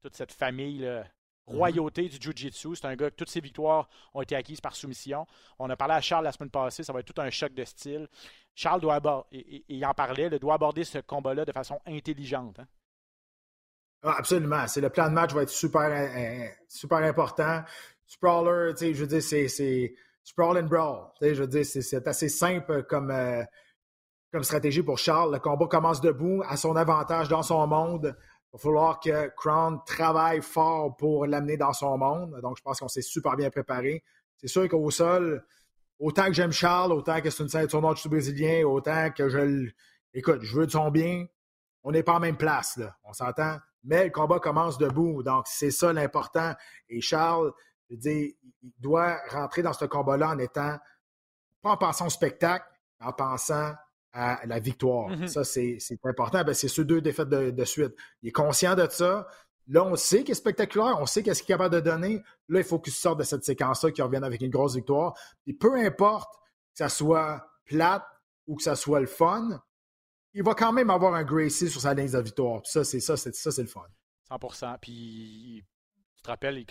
toute 0.01 0.15
cette 0.15 0.31
famille. 0.31 0.79
Là, 0.79 1.05
Mhm. 1.47 1.57
royauté 1.57 2.09
du 2.09 2.17
Jiu-Jitsu. 2.19 2.75
C'est 2.75 2.85
un 2.87 2.95
gars 2.95 3.11
que 3.11 3.15
toutes 3.15 3.29
ses 3.29 3.39
victoires 3.39 3.87
ont 4.15 4.21
été 4.23 4.35
acquises 4.35 4.61
par 4.61 4.75
soumission. 4.75 5.27
On 5.59 5.69
a 5.69 5.75
parlé 5.75 5.93
à 5.93 6.01
Charles 6.01 6.23
la 6.23 6.31
semaine 6.31 6.49
passée, 6.49 6.81
ça 6.83 6.91
va 6.91 7.01
être 7.01 7.13
tout 7.13 7.21
un 7.21 7.29
choc 7.29 7.53
de 7.53 7.63
style. 7.63 8.07
Charles 8.55 8.81
doit 8.81 8.95
aborder, 8.95 9.63
il 9.67 9.85
en 9.85 9.93
parlait, 9.93 10.27
il 10.31 10.39
doit 10.39 10.55
aborder 10.55 10.83
ce 10.83 10.97
combat-là 10.97 11.45
de 11.45 11.51
façon 11.51 11.79
intelligente. 11.85 12.59
Hein. 12.59 12.67
Ah, 14.01 14.15
absolument. 14.17 14.65
C'est 14.67 14.81
le 14.81 14.89
plan 14.89 15.07
de 15.09 15.13
match 15.13 15.33
va 15.33 15.43
être 15.43 15.49
super, 15.49 15.81
euh, 15.81 16.45
euh, 16.45 16.47
super 16.67 16.97
important. 16.97 17.63
Sprawler, 18.07 18.73
je 18.79 19.03
veux 19.03 19.07
dire, 19.07 19.21
c'est 19.21 19.93
sprawl 20.23 20.57
and 20.57 20.67
brawl. 20.67 21.11
Je 21.21 21.43
veux 21.43 21.47
dire, 21.47 21.65
c'est 21.65 22.07
assez 22.07 22.29
simple 22.29 22.83
comme, 22.85 23.11
euh, 23.11 23.43
comme 24.35 24.43
stratégie 24.43 24.83
pour 24.83 24.97
Charles. 24.97 25.31
Le 25.31 25.39
combat 25.39 25.65
commence 25.67 26.01
debout, 26.01 26.43
à 26.45 26.57
son 26.57 26.75
avantage 26.75 27.29
dans 27.29 27.41
son 27.41 27.65
monde. 27.67 28.17
Il 28.17 28.57
va 28.57 28.59
falloir 28.59 28.99
que 28.99 29.29
Crown 29.37 29.79
travaille 29.85 30.41
fort 30.41 30.97
pour 30.97 31.25
l'amener 31.25 31.55
dans 31.55 31.71
son 31.71 31.97
monde. 31.97 32.37
Donc, 32.41 32.57
je 32.57 32.61
pense 32.61 32.81
qu'on 32.81 32.89
s'est 32.89 33.01
super 33.01 33.37
bien 33.37 33.49
préparé. 33.49 34.03
C'est 34.35 34.49
sûr 34.49 34.67
qu'au 34.67 34.91
sol, 34.91 35.45
autant 35.99 36.25
que 36.25 36.33
j'aime 36.33 36.51
Charles, 36.51 36.91
autant 36.91 37.21
que 37.21 37.29
c'est 37.29 37.43
une 37.43 37.49
ceinture 37.49 37.81
nord 37.81 37.97
brésilien, 38.07 38.65
autant 38.65 39.09
que 39.09 39.29
je 39.29 39.69
Écoute, 40.13 40.41
je 40.41 40.57
veux 40.57 40.65
de 40.65 40.71
son 40.71 40.91
bien. 40.91 41.27
On 41.83 41.91
n'est 41.91 42.03
pas 42.03 42.15
en 42.15 42.19
même 42.19 42.35
place, 42.35 42.75
là. 42.75 42.93
On 43.05 43.13
s'entend? 43.13 43.59
Mais 43.85 44.03
le 44.03 44.11
combat 44.11 44.41
commence 44.41 44.77
debout. 44.77 45.23
Donc, 45.23 45.45
c'est 45.47 45.71
ça 45.71 45.93
l'important. 45.93 46.55
Et 46.89 46.99
Charles, 46.99 47.53
je 47.87 47.95
veux 47.95 48.01
dire, 48.01 48.33
il 48.63 48.73
doit 48.79 49.17
rentrer 49.29 49.61
dans 49.61 49.71
ce 49.71 49.85
combat-là 49.85 50.31
en 50.31 50.39
étant, 50.39 50.77
pas 51.61 51.69
en 51.69 51.77
pensant 51.77 52.07
au 52.07 52.09
spectacle, 52.09 52.65
en 52.99 53.13
pensant 53.13 53.75
à 54.15 54.45
la 54.45 54.59
victoire. 54.59 55.09
Mm-hmm. 55.09 55.27
Ça, 55.27 55.43
c'est 55.43 55.77
important. 56.05 56.43
Ben, 56.43 56.53
c'est 56.53 56.69
ces 56.69 56.85
deux 56.85 57.01
défaites 57.01 57.27
de, 57.27 57.65
suite. 57.65 57.93
Il 58.23 58.29
est 58.29 58.31
conscient 58.31 58.73
de 58.73 58.87
ça. 58.89 59.27
Là, 59.67 59.83
on 59.83 59.95
sait 59.95 60.23
qu'il 60.23 60.31
est 60.31 60.35
spectaculaire, 60.35 60.97
on 60.99 61.05
sait 61.05 61.21
qu'est-ce 61.21 61.43
qu'il 61.43 61.53
est 61.53 61.57
capable 61.57 61.75
de 61.75 61.81
donner. 61.81 62.23
Là, 62.47 62.59
il 62.59 62.63
faut 62.63 62.79
qu'il 62.79 62.93
sorte 62.93 63.19
de 63.19 63.23
cette 63.23 63.43
séquence-là, 63.43 63.91
qu'il 63.91 64.03
revienne 64.03 64.23
avec 64.23 64.41
une 64.41 64.51
grosse 64.51 64.75
victoire. 64.75 65.17
Et 65.47 65.53
peu 65.53 65.75
importe 65.75 66.33
que 66.35 66.77
ça 66.77 66.89
soit 66.89 67.45
plate 67.65 68.05
ou 68.47 68.55
que 68.55 68.63
ça 68.63 68.75
soit 68.75 68.99
le 68.99 69.07
fun, 69.07 69.59
il 70.33 70.43
va 70.43 70.53
quand 70.53 70.71
même 70.71 70.89
avoir 70.89 71.13
un 71.15 71.23
Gracie 71.23 71.69
sur 71.69 71.81
sa 71.81 71.93
ligne 71.93 72.11
de 72.11 72.19
victoire. 72.19 72.61
ça, 72.63 72.83
c'est 72.83 72.99
ça, 72.99 73.17
c'est 73.17 73.35
ça, 73.35 73.51
c'est 73.51 73.63
le 73.63 73.67
fun. 73.67 73.81
100%. 74.29 74.77
Puis 74.79 75.65
te 76.25 76.31
rappelles, 76.31 76.63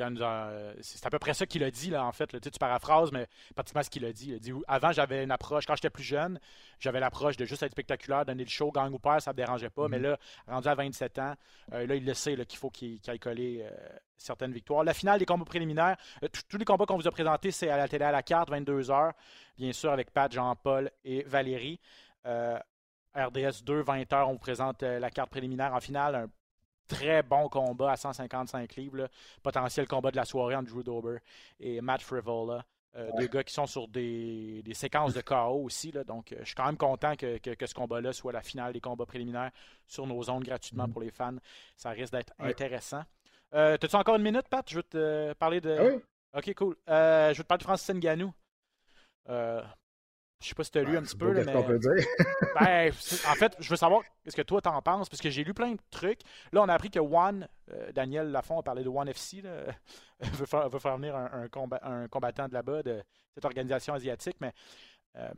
c'est 0.80 1.06
à 1.06 1.10
peu 1.10 1.18
près 1.18 1.34
ça 1.34 1.46
qu'il 1.46 1.62
a 1.64 1.70
dit, 1.70 1.90
là, 1.90 2.04
en 2.04 2.12
fait. 2.12 2.38
Tu, 2.40 2.50
paraphrases, 2.58 3.12
mais 3.12 3.26
pratiquement 3.54 3.82
ce 3.82 3.90
qu'il 3.90 4.04
a 4.04 4.12
dit. 4.12 4.30
Il 4.30 4.34
a 4.34 4.38
dit 4.38 4.52
Avant, 4.68 4.92
j'avais 4.92 5.24
une 5.24 5.30
approche, 5.30 5.66
quand 5.66 5.74
j'étais 5.74 5.90
plus 5.90 6.04
jeune, 6.04 6.38
j'avais 6.78 7.00
l'approche 7.00 7.36
de 7.36 7.44
juste 7.44 7.62
être 7.62 7.72
spectaculaire, 7.72 8.24
donner 8.24 8.44
le 8.44 8.50
show, 8.50 8.70
gang 8.70 8.92
ou 8.92 8.98
père, 8.98 9.20
ça 9.20 9.30
ne 9.30 9.34
me 9.34 9.36
dérangeait 9.36 9.70
pas. 9.70 9.88
Mais 9.88 9.98
mm-hmm. 9.98 10.02
là, 10.02 10.18
rendu 10.48 10.68
à 10.68 10.74
27 10.74 11.18
ans, 11.18 11.34
euh, 11.72 11.86
là, 11.86 11.94
il 11.94 12.04
le 12.04 12.14
sait 12.14 12.36
qu'il 12.46 12.58
faut 12.58 12.70
qu'il 12.70 13.00
aille 13.06 13.18
coller 13.18 13.62
euh, 13.62 13.70
certaines 14.16 14.52
victoires. 14.52 14.84
La 14.84 14.94
finale 14.94 15.18
des 15.18 15.26
combats 15.26 15.44
préliminaires, 15.44 15.96
euh, 16.22 16.28
tous 16.48 16.58
les 16.58 16.64
combats 16.64 16.86
qu'on 16.86 16.96
vous 16.96 17.08
a 17.08 17.12
présentés, 17.12 17.50
c'est 17.50 17.68
à 17.68 17.76
la 17.76 17.88
télé 17.88 18.04
à 18.04 18.12
la 18.12 18.22
carte, 18.22 18.50
22h, 18.50 19.12
bien 19.56 19.72
sûr, 19.72 19.90
avec 19.90 20.10
Pat, 20.10 20.30
Jean-Paul 20.32 20.90
et 21.04 21.22
Valérie. 21.24 21.80
RDS 23.16 23.62
2, 23.64 23.82
20h, 23.82 24.24
on 24.24 24.32
vous 24.32 24.38
présente 24.38 24.82
la 24.82 25.10
carte 25.10 25.30
préliminaire 25.30 25.74
en 25.74 25.80
finale, 25.80 26.26
très 26.88 27.22
bon 27.22 27.48
combat 27.48 27.92
à 27.92 27.96
155 27.96 28.76
livres. 28.76 29.08
Potentiel 29.42 29.86
combat 29.86 30.10
de 30.10 30.16
la 30.16 30.24
soirée 30.24 30.54
entre 30.54 30.70
Drew 30.70 30.82
Dober 30.82 31.18
et 31.60 31.80
Matt 31.80 32.02
Frivola. 32.02 32.64
Euh, 32.96 33.10
deux 33.18 33.26
gars 33.26 33.42
qui 33.42 33.52
sont 33.52 33.66
sur 33.66 33.88
des, 33.88 34.62
séquences 34.72 35.14
de 35.14 35.20
KO 35.20 35.64
aussi. 35.64 35.90
donc, 36.06 36.32
euh, 36.32 36.36
je 36.40 36.44
suis 36.44 36.54
quand 36.54 36.66
même 36.66 36.76
content 36.76 37.16
que, 37.16 37.38
ce 37.44 37.74
combat-là 37.74 38.12
soit 38.12 38.32
la 38.32 38.42
finale 38.42 38.72
des 38.72 38.80
combats 38.80 39.06
préliminaires 39.06 39.50
sur 39.86 40.06
nos 40.06 40.22
zones 40.22 40.44
gratuitement 40.44 40.86
mm-hmm. 40.86 40.92
pour 40.92 41.02
les 41.02 41.10
fans. 41.10 41.36
Ça 41.76 41.90
risque 41.90 42.12
d'être 42.12 42.32
intéressant. 42.38 43.02
Euh, 43.54 43.76
T'as-tu 43.76 43.96
encore 43.96 44.16
une 44.16 44.22
minute, 44.22 44.48
Pat? 44.48 44.68
Je 44.68 44.76
veux 44.76 44.82
te 44.84 45.32
parler 45.34 45.60
de. 45.60 45.76
Ah 45.78 45.84
oui. 45.84 46.02
Ok, 46.36 46.54
cool. 46.54 46.76
je 46.86 47.36
veux 47.36 47.42
te 47.42 47.48
parler 47.48 47.58
de 47.58 47.64
Francis 47.64 47.94
Ngannou. 47.94 48.32
Je 50.44 50.50
sais 50.50 50.54
pas 50.54 50.64
si 50.64 50.70
tu 50.70 50.78
as 50.78 50.82
lu 50.82 50.98
un 50.98 51.02
petit 51.02 51.16
peu, 51.16 51.32
mais. 51.32 51.44
ben, 52.60 52.92
en 52.92 53.34
fait, 53.34 53.56
je 53.58 53.70
veux 53.70 53.76
savoir 53.76 54.02
ce 54.26 54.36
que 54.36 54.42
toi 54.42 54.60
t'en 54.60 54.82
penses, 54.82 55.08
parce 55.08 55.22
que 55.22 55.30
j'ai 55.30 55.42
lu 55.42 55.54
plein 55.54 55.72
de 55.72 55.80
trucs. 55.90 56.20
Là, 56.52 56.60
on 56.60 56.68
a 56.68 56.74
appris 56.74 56.90
que 56.90 57.00
One, 57.00 57.48
euh, 57.72 57.92
Daniel 57.92 58.30
Lafont 58.30 58.58
a 58.58 58.62
parlé 58.62 58.84
de 58.84 58.90
One 58.90 59.08
FC, 59.08 59.40
là, 59.40 59.64
veut, 60.20 60.44
faire, 60.44 60.68
veut, 60.68 60.78
faire, 60.78 60.98
venir 60.98 61.16
un, 61.16 61.48
un, 61.82 62.08
combattant 62.08 62.46
de 62.46 62.52
là-bas, 62.52 62.82
de 62.82 63.02
cette 63.32 63.46
organisation 63.46 63.94
asiatique, 63.94 64.36
mais 64.40 64.52
euh, 65.16 65.30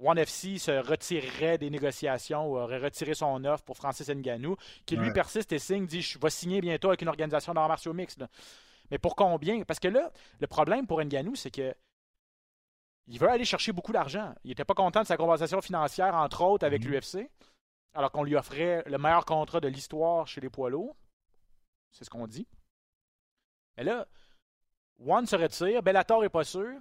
One 0.00 0.18
FC 0.18 0.58
se 0.58 0.72
retirerait 0.72 1.58
des 1.58 1.70
négociations 1.70 2.48
ou 2.48 2.58
aurait 2.58 2.78
retiré 2.78 3.14
son 3.14 3.44
offre 3.44 3.62
pour 3.62 3.76
Francis 3.76 4.08
Ngannou, 4.08 4.56
qui 4.86 4.96
lui 4.96 5.12
persiste 5.12 5.52
et 5.52 5.60
signe, 5.60 5.86
dit 5.86 6.02
Je 6.02 6.18
vais 6.18 6.30
signer 6.30 6.60
bientôt 6.60 6.88
avec 6.88 7.02
une 7.02 7.08
organisation 7.08 7.54
d'arts 7.54 7.68
martiaux 7.68 7.92
mixtes. 7.92 8.24
Mais 8.90 8.98
pour 8.98 9.14
combien? 9.14 9.62
Parce 9.62 9.78
que 9.78 9.86
là, 9.86 10.10
le 10.40 10.48
problème 10.48 10.88
pour 10.88 11.00
Ngannou, 11.00 11.36
c'est 11.36 11.52
que 11.52 11.72
il 13.06 13.18
veut 13.18 13.28
aller 13.28 13.44
chercher 13.44 13.72
beaucoup 13.72 13.92
d'argent. 13.92 14.34
Il 14.44 14.48
n'était 14.48 14.64
pas 14.64 14.74
content 14.74 15.02
de 15.02 15.06
sa 15.06 15.16
compensation 15.16 15.60
financière, 15.60 16.14
entre 16.14 16.42
autres, 16.42 16.64
avec 16.64 16.84
mhm. 16.84 16.92
l'UFC, 16.92 17.30
alors 17.94 18.10
qu'on 18.10 18.22
lui 18.22 18.36
offrait 18.36 18.82
le 18.86 18.98
meilleur 18.98 19.24
contrat 19.24 19.60
de 19.60 19.68
l'histoire 19.68 20.26
chez 20.26 20.40
les 20.40 20.50
poids 20.50 20.70
lourds. 20.70 20.96
C'est 21.90 22.04
ce 22.04 22.10
qu'on 22.10 22.26
dit. 22.26 22.46
Mais 23.76 23.84
là, 23.84 24.06
One 25.04 25.26
se 25.26 25.36
retire, 25.36 25.82
Bellator 25.82 26.22
n'est 26.22 26.28
pas 26.28 26.44
sûr. 26.44 26.78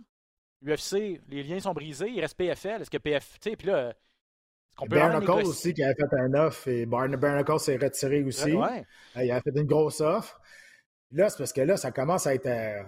UFC, 0.64 1.20
les 1.28 1.44
liens 1.44 1.60
sont 1.60 1.74
brisés, 1.74 2.10
il 2.10 2.22
reste 2.22 2.38
PFL. 2.38 2.82
Est-ce 2.82 2.90
que 2.90 2.98
PF. 2.98 3.40
Tu 3.42 3.50
sais, 3.50 3.56
puis 3.56 3.68
là. 3.68 3.90
Est-ce 3.90 4.90
Barnacle 4.90 5.32
aussi 5.46 5.74
qui 5.74 5.84
avait 5.84 5.96
fait 5.96 6.16
un 6.18 6.34
offre 6.34 6.68
et 6.68 6.86
Barnacle 6.86 7.60
s'est 7.60 7.78
retiré 7.78 8.24
aussi. 8.24 8.54
Il 9.16 9.32
a 9.32 9.42
fait 9.42 9.52
une 9.56 9.66
grosse 9.66 10.02
offre. 10.02 10.40
Là, 11.14 11.30
c'est 11.30 11.38
parce 11.38 11.53
que 11.53 11.62
là, 11.62 11.78
ça 11.78 11.91
commence 11.91 12.26
à 12.26 12.34
être. 12.34 12.45
Euh, 12.45 12.84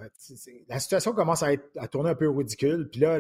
la 0.70 0.80
situation 0.80 1.14
commence 1.14 1.44
à, 1.44 1.54
être, 1.54 1.66
à 1.78 1.88
tourner 1.88 2.12
un 2.12 2.16
peu 2.16 2.30
ridicule. 2.30 2.90
Puis 2.90 3.02
là, 3.02 3.20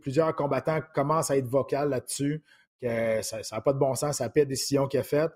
plusieurs 0.00 0.34
combattants 0.34 0.80
commencent 0.94 1.30
à 1.30 1.36
être 1.36 1.48
vocaux 1.48 1.86
là-dessus. 1.86 2.42
que 2.80 3.20
ça 3.22 3.40
n'a 3.52 3.60
pas 3.60 3.72
de 3.72 3.78
bon 3.78 3.94
sens, 3.94 4.20
la 4.20 4.30
pire 4.30 4.46
décision 4.46 4.86
qu'il 4.88 5.00
a 5.00 5.02
faite. 5.02 5.32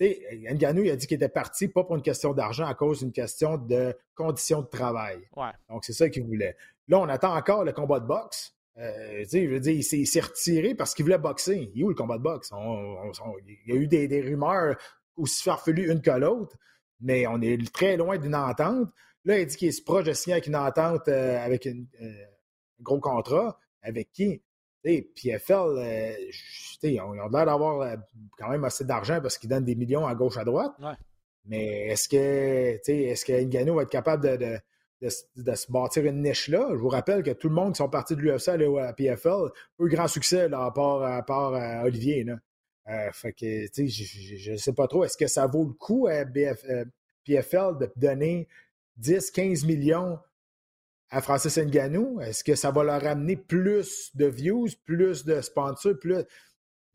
Nganou, 0.00 0.82
il 0.82 0.90
a 0.90 0.96
dit 0.96 1.06
qu'il 1.06 1.16
était 1.16 1.28
parti 1.28 1.68
pas 1.68 1.84
pour 1.84 1.96
une 1.96 2.02
question 2.02 2.32
d'argent, 2.32 2.66
à 2.66 2.74
cause 2.74 3.00
d'une 3.00 3.12
question 3.12 3.56
de 3.56 3.96
conditions 4.14 4.62
de 4.62 4.66
travail. 4.66 5.18
Donc, 5.68 5.84
c'est 5.84 5.92
ça 5.92 6.08
qu'il 6.08 6.24
voulait. 6.24 6.56
Là, 6.88 6.98
on 6.98 7.08
attend 7.08 7.34
encore 7.36 7.64
le 7.64 7.72
combat 7.72 8.00
de 8.00 8.06
boxe. 8.06 8.54
Euh, 8.78 9.24
je 9.30 9.46
veux 9.48 9.60
dire, 9.60 9.72
il 9.74 10.06
s'est 10.06 10.20
retiré 10.20 10.74
parce 10.74 10.94
qu'il 10.94 11.04
voulait 11.04 11.18
boxer. 11.18 11.70
Il 11.74 11.80
est 11.80 11.84
où 11.84 11.88
le 11.88 11.94
combat 11.94 12.18
de 12.18 12.22
boxe? 12.22 12.50
il 13.46 13.58
y 13.66 13.72
a 13.72 13.76
eu 13.76 13.86
des, 13.86 14.20
rumeurs 14.20 14.76
aussi 15.16 15.42
farfelues 15.42 15.90
une 15.90 16.00
que 16.00 16.10
l'autre, 16.10 16.56
mais 17.02 17.26
on 17.26 17.40
est 17.40 17.72
très 17.72 17.96
loin 17.96 18.16
d'une 18.16 18.34
entente. 18.34 18.88
Là, 19.24 19.38
il 19.38 19.46
dit 19.46 19.56
qu'il 19.56 19.68
est 19.68 19.84
proche 19.84 20.04
de 20.04 20.12
signer 20.12 20.34
avec 20.34 20.46
une 20.46 20.56
entente 20.56 21.08
euh, 21.08 21.44
avec 21.44 21.66
euh, 21.66 21.72
un 22.00 22.82
gros 22.82 23.00
contrat. 23.00 23.58
Avec 23.82 24.12
qui? 24.12 24.40
PFL, 24.82 25.78
euh, 25.78 26.12
ils 26.82 27.00
ont, 27.00 27.12
l'air 27.12 27.30
d'avoir 27.30 27.80
euh, 27.80 27.96
quand 28.36 28.48
même 28.48 28.64
assez 28.64 28.84
d'argent 28.84 29.20
parce 29.20 29.38
qu'ils 29.38 29.48
donnent 29.48 29.64
des 29.64 29.76
millions 29.76 30.06
à 30.06 30.14
gauche, 30.14 30.36
à 30.36 30.44
droite. 30.44 30.72
Mais 31.44 31.88
est-ce 31.88 32.08
que, 32.08 32.80
est-ce 32.90 33.24
que 33.24 33.32
Ngannou 33.32 33.74
va 33.74 33.82
être 33.82 33.90
capable 33.90 34.38
de, 34.38 34.58
de, 35.00 35.08
se 35.54 35.72
bâtir 35.72 36.04
une 36.04 36.22
niche 36.22 36.48
là? 36.48 36.68
Je 36.70 36.76
vous 36.76 36.88
rappelle 36.88 37.22
que 37.22 37.30
tout 37.30 37.48
le 37.48 37.54
monde 37.54 37.72
qui 37.72 37.78
sont 37.78 37.88
partis 37.88 38.16
de 38.16 38.20
l'UFC 38.20 38.48
à 38.48 38.92
PFL 38.92 39.50
eu 39.80 39.88
grand 39.88 40.08
succès 40.08 40.48
à 40.52 40.70
part, 40.70 41.02
à 41.02 41.22
part 41.22 41.84
Olivier. 41.84 42.26
Fait 43.12 43.32
que, 43.32 43.66
je 43.86 44.52
ne 44.52 44.56
sais 44.56 44.72
pas 44.72 44.88
trop. 44.88 45.04
Est-ce 45.04 45.16
que 45.16 45.26
ça 45.26 45.46
vaut 45.46 45.64
le 45.64 45.72
coup 45.72 46.06
à 46.06 46.24
PFL 46.24 47.78
de 47.78 47.90
donner 47.96 48.48
10, 48.96 49.30
15 49.30 49.64
millions 49.64 50.18
à 51.10 51.20
Francis 51.22 51.58
Nganou? 51.58 52.20
Est-ce 52.20 52.42
que 52.42 52.54
ça 52.54 52.70
va 52.70 52.82
leur 52.82 53.06
amener 53.06 53.36
plus 53.36 54.10
de 54.16 54.26
views, 54.26 54.68
plus 54.84 55.24
de 55.24 55.40
sponsors, 55.40 55.98
plus. 55.98 56.24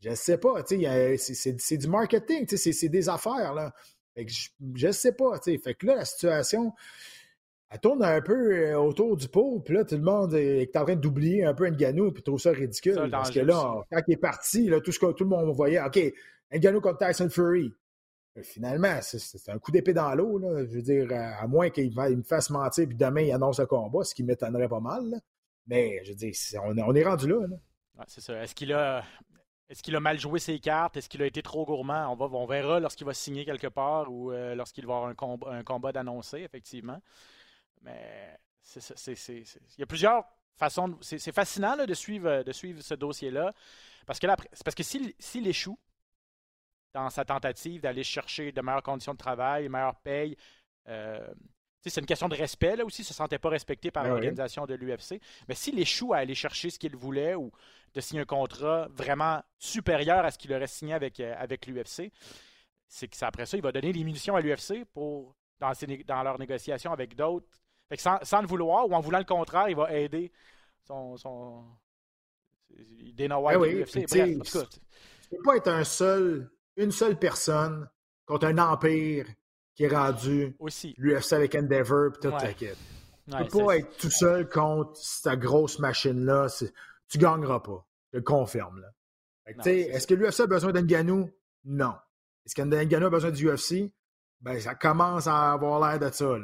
Je 0.00 0.10
ne 0.10 0.14
sais 0.14 0.38
pas, 0.38 0.64
c'est 0.66 1.76
du 1.76 1.88
marketing, 1.88 2.46
c'est 2.46 2.88
des 2.88 3.08
affaires. 3.08 3.54
Là. 3.54 3.74
je 4.16 4.86
ne 4.86 4.92
sais 4.92 5.12
pas. 5.12 5.40
Fait 5.40 5.74
que 5.74 5.86
là, 5.86 5.96
la 5.96 6.04
situation, 6.04 6.72
elle 7.70 7.80
tourne 7.80 8.02
un 8.02 8.20
peu 8.22 8.56
euh, 8.56 8.78
autour 8.78 9.16
du 9.16 9.28
pot, 9.28 9.60
puis 9.60 9.74
là, 9.74 9.84
tout 9.84 9.96
le 9.96 10.02
monde 10.02 10.34
est 10.34 10.74
en 10.76 10.84
train 10.84 10.96
d'oublier 10.96 11.44
un 11.44 11.52
peu 11.52 11.68
Nganou, 11.68 12.12
puis 12.12 12.22
trouve 12.22 12.40
ça 12.40 12.50
ridicule. 12.50 13.08
parce 13.10 13.30
que 13.30 13.40
là, 13.40 13.82
quand 13.90 14.00
il 14.06 14.14
est 14.14 14.16
parti, 14.16 14.68
là, 14.68 14.80
tout, 14.80 14.92
ce 14.92 14.98
que, 14.98 15.12
tout 15.12 15.24
le 15.24 15.30
monde 15.30 15.54
voyait, 15.54 15.80
OK, 15.82 15.98
Nganou 16.52 16.80
contre 16.80 17.06
Tyson 17.06 17.28
Fury. 17.28 17.72
Euh, 18.38 18.42
finalement, 18.42 18.98
c'est 19.02 19.48
un 19.50 19.58
coup 19.58 19.70
d'épée 19.70 19.92
dans 19.92 20.14
l'eau. 20.14 20.40
Je 20.40 20.76
veux 20.76 20.82
dire, 20.82 21.08
à, 21.12 21.46
moins 21.46 21.68
qu'il 21.70 21.94
me 21.94 22.22
fasse 22.22 22.50
mentir 22.50 22.86
puis 22.86 22.96
demain 22.96 23.22
il 23.22 23.32
annonce 23.32 23.60
un 23.60 23.66
combat, 23.66 24.02
ce 24.02 24.14
qui 24.14 24.22
m'étonnerait 24.22 24.68
pas 24.68 24.80
mal. 24.80 25.20
Mais 25.66 26.00
je 26.04 26.10
veux 26.10 26.16
dire, 26.16 26.32
on, 26.64 26.94
est 26.94 27.04
rendu 27.04 27.28
là. 27.28 27.36
c'est 28.06 28.22
ça. 28.22 28.42
Est-ce 28.42 28.54
qu'il 28.54 28.72
a. 28.72 29.04
Est-ce 29.68 29.82
qu'il 29.82 29.94
a 29.96 30.00
mal 30.00 30.18
joué 30.18 30.38
ses 30.38 30.58
cartes? 30.60 30.96
Est-ce 30.96 31.10
qu'il 31.10 31.20
a 31.20 31.26
été 31.26 31.42
trop 31.42 31.66
gourmand? 31.66 32.10
On, 32.10 32.16
va, 32.16 32.24
on 32.34 32.46
verra 32.46 32.80
lorsqu'il 32.80 33.06
va 33.06 33.12
signer 33.12 33.44
quelque 33.44 33.66
part 33.66 34.10
ou 34.10 34.32
euh, 34.32 34.54
lorsqu'il 34.54 34.86
va 34.86 34.94
avoir 34.94 35.10
un, 35.10 35.58
un 35.58 35.62
combat 35.62 35.92
d'annoncer, 35.92 36.38
effectivement. 36.38 37.02
Mais 37.82 38.38
il 38.76 39.78
y 39.78 39.82
a 39.82 39.86
plusieurs 39.86 40.24
façons. 40.56 40.98
C'est 41.00 41.32
fascinant 41.32 41.76
de, 41.76 41.94
suivre, 41.94 42.42
de 42.42 42.52
suivre 42.52 42.80
ce 42.82 42.94
dossier-là. 42.94 43.54
Parce 44.06 44.18
que, 44.18 44.26
parce 44.26 44.74
que 44.74 44.82
s'il 44.82 45.46
échoue, 45.46 45.78
dans 46.94 47.10
sa 47.10 47.24
tentative 47.24 47.80
d'aller 47.80 48.02
chercher 48.02 48.52
de 48.52 48.60
meilleures 48.60 48.82
conditions 48.82 49.12
de 49.12 49.18
travail, 49.18 49.64
de 49.64 49.68
meilleures 49.68 49.96
payes. 49.96 50.36
Euh, 50.88 51.26
c'est 51.86 52.00
une 52.00 52.06
question 52.06 52.28
de 52.28 52.34
respect 52.34 52.76
là 52.76 52.84
aussi, 52.84 53.02
il 53.02 53.04
ne 53.04 53.08
se 53.08 53.14
sentait 53.14 53.38
pas 53.38 53.48
respecté 53.48 53.90
par 53.90 54.02
ben 54.02 54.10
l'organisation 54.10 54.66
de 54.66 54.74
l'UFC. 54.74 55.20
Mais 55.48 55.54
s'il 55.54 55.78
échoue 55.78 56.12
à 56.12 56.18
aller 56.18 56.34
chercher 56.34 56.70
ce 56.70 56.78
qu'il 56.78 56.96
voulait 56.96 57.34
ou 57.34 57.50
de 57.94 58.00
signer 58.00 58.22
un 58.22 58.26
contrat 58.26 58.88
vraiment 58.90 59.42
supérieur 59.58 60.24
à 60.24 60.30
ce 60.30 60.38
qu'il 60.38 60.52
aurait 60.52 60.66
signé 60.66 60.94
avec, 60.94 61.20
euh, 61.20 61.34
avec 61.38 61.66
l'UFC, 61.66 62.12
c'est 62.86 63.08
que 63.08 63.24
après 63.24 63.46
ça, 63.46 63.56
il 63.56 63.62
va 63.62 63.72
donner 63.72 63.92
des 63.92 64.04
munitions 64.04 64.36
à 64.36 64.40
l'UFC 64.40 64.84
pour 64.92 65.34
dans, 65.60 65.72
dans 66.06 66.22
leurs 66.22 66.38
négociations 66.38 66.92
avec 66.92 67.14
d'autres. 67.14 67.48
Sans, 67.96 68.18
sans, 68.22 68.42
le 68.42 68.46
vouloir 68.46 68.88
ou 68.88 68.94
en 68.94 69.00
voulant 69.00 69.18
le 69.18 69.24
contraire, 69.24 69.68
il 69.68 69.76
va 69.76 69.92
aider 69.92 70.30
son, 70.86 71.16
son 71.16 71.64
Dana 73.14 73.40
White 73.40 73.60
ben 73.60 73.78
l'UFC. 73.78 74.06
Bref, 74.08 74.40
en 74.40 74.42
tout 74.42 74.58
cas, 74.58 74.66
tu 75.22 75.28
peux 75.30 75.42
pas 75.42 75.56
être 75.56 75.68
un 75.68 75.84
seul 75.84 76.50
une 76.78 76.92
seule 76.92 77.18
personne 77.18 77.88
contre 78.24 78.46
un 78.46 78.58
empire 78.58 79.26
qui 79.74 79.84
est 79.84 79.88
rendu 79.88 80.56
l'UFC 80.96 81.32
avec 81.32 81.54
Endeavor 81.54 82.06
et 82.06 82.20
toute 82.20 82.32
la 82.32 82.54
quête. 82.54 82.78
Tu 83.28 83.36
ne 83.36 83.44
peux 83.44 83.64
pas 83.64 83.76
être 83.76 83.96
tout 83.96 84.10
seul 84.10 84.48
contre 84.48 84.96
cette 84.96 85.38
grosse 85.38 85.78
machine-là. 85.78 86.46
Tu 87.08 87.18
ne 87.18 87.22
gagneras 87.22 87.60
pas. 87.60 87.86
Je 88.12 88.18
le 88.18 88.22
confirme. 88.22 88.82
Est-ce 89.46 90.06
que 90.06 90.14
l'UFC 90.14 90.40
a 90.40 90.46
besoin 90.46 90.72
d'Enganou? 90.72 91.30
Non. 91.64 91.94
Est-ce 92.46 92.54
qu'Enganou 92.54 93.06
a 93.06 93.10
besoin 93.10 93.30
du 93.30 93.48
UFC? 93.48 93.92
Ben, 94.40 94.60
ça 94.60 94.74
commence 94.74 95.26
à 95.26 95.52
avoir 95.52 95.80
l'air 95.80 95.98
de 95.98 96.14
ça. 96.14 96.36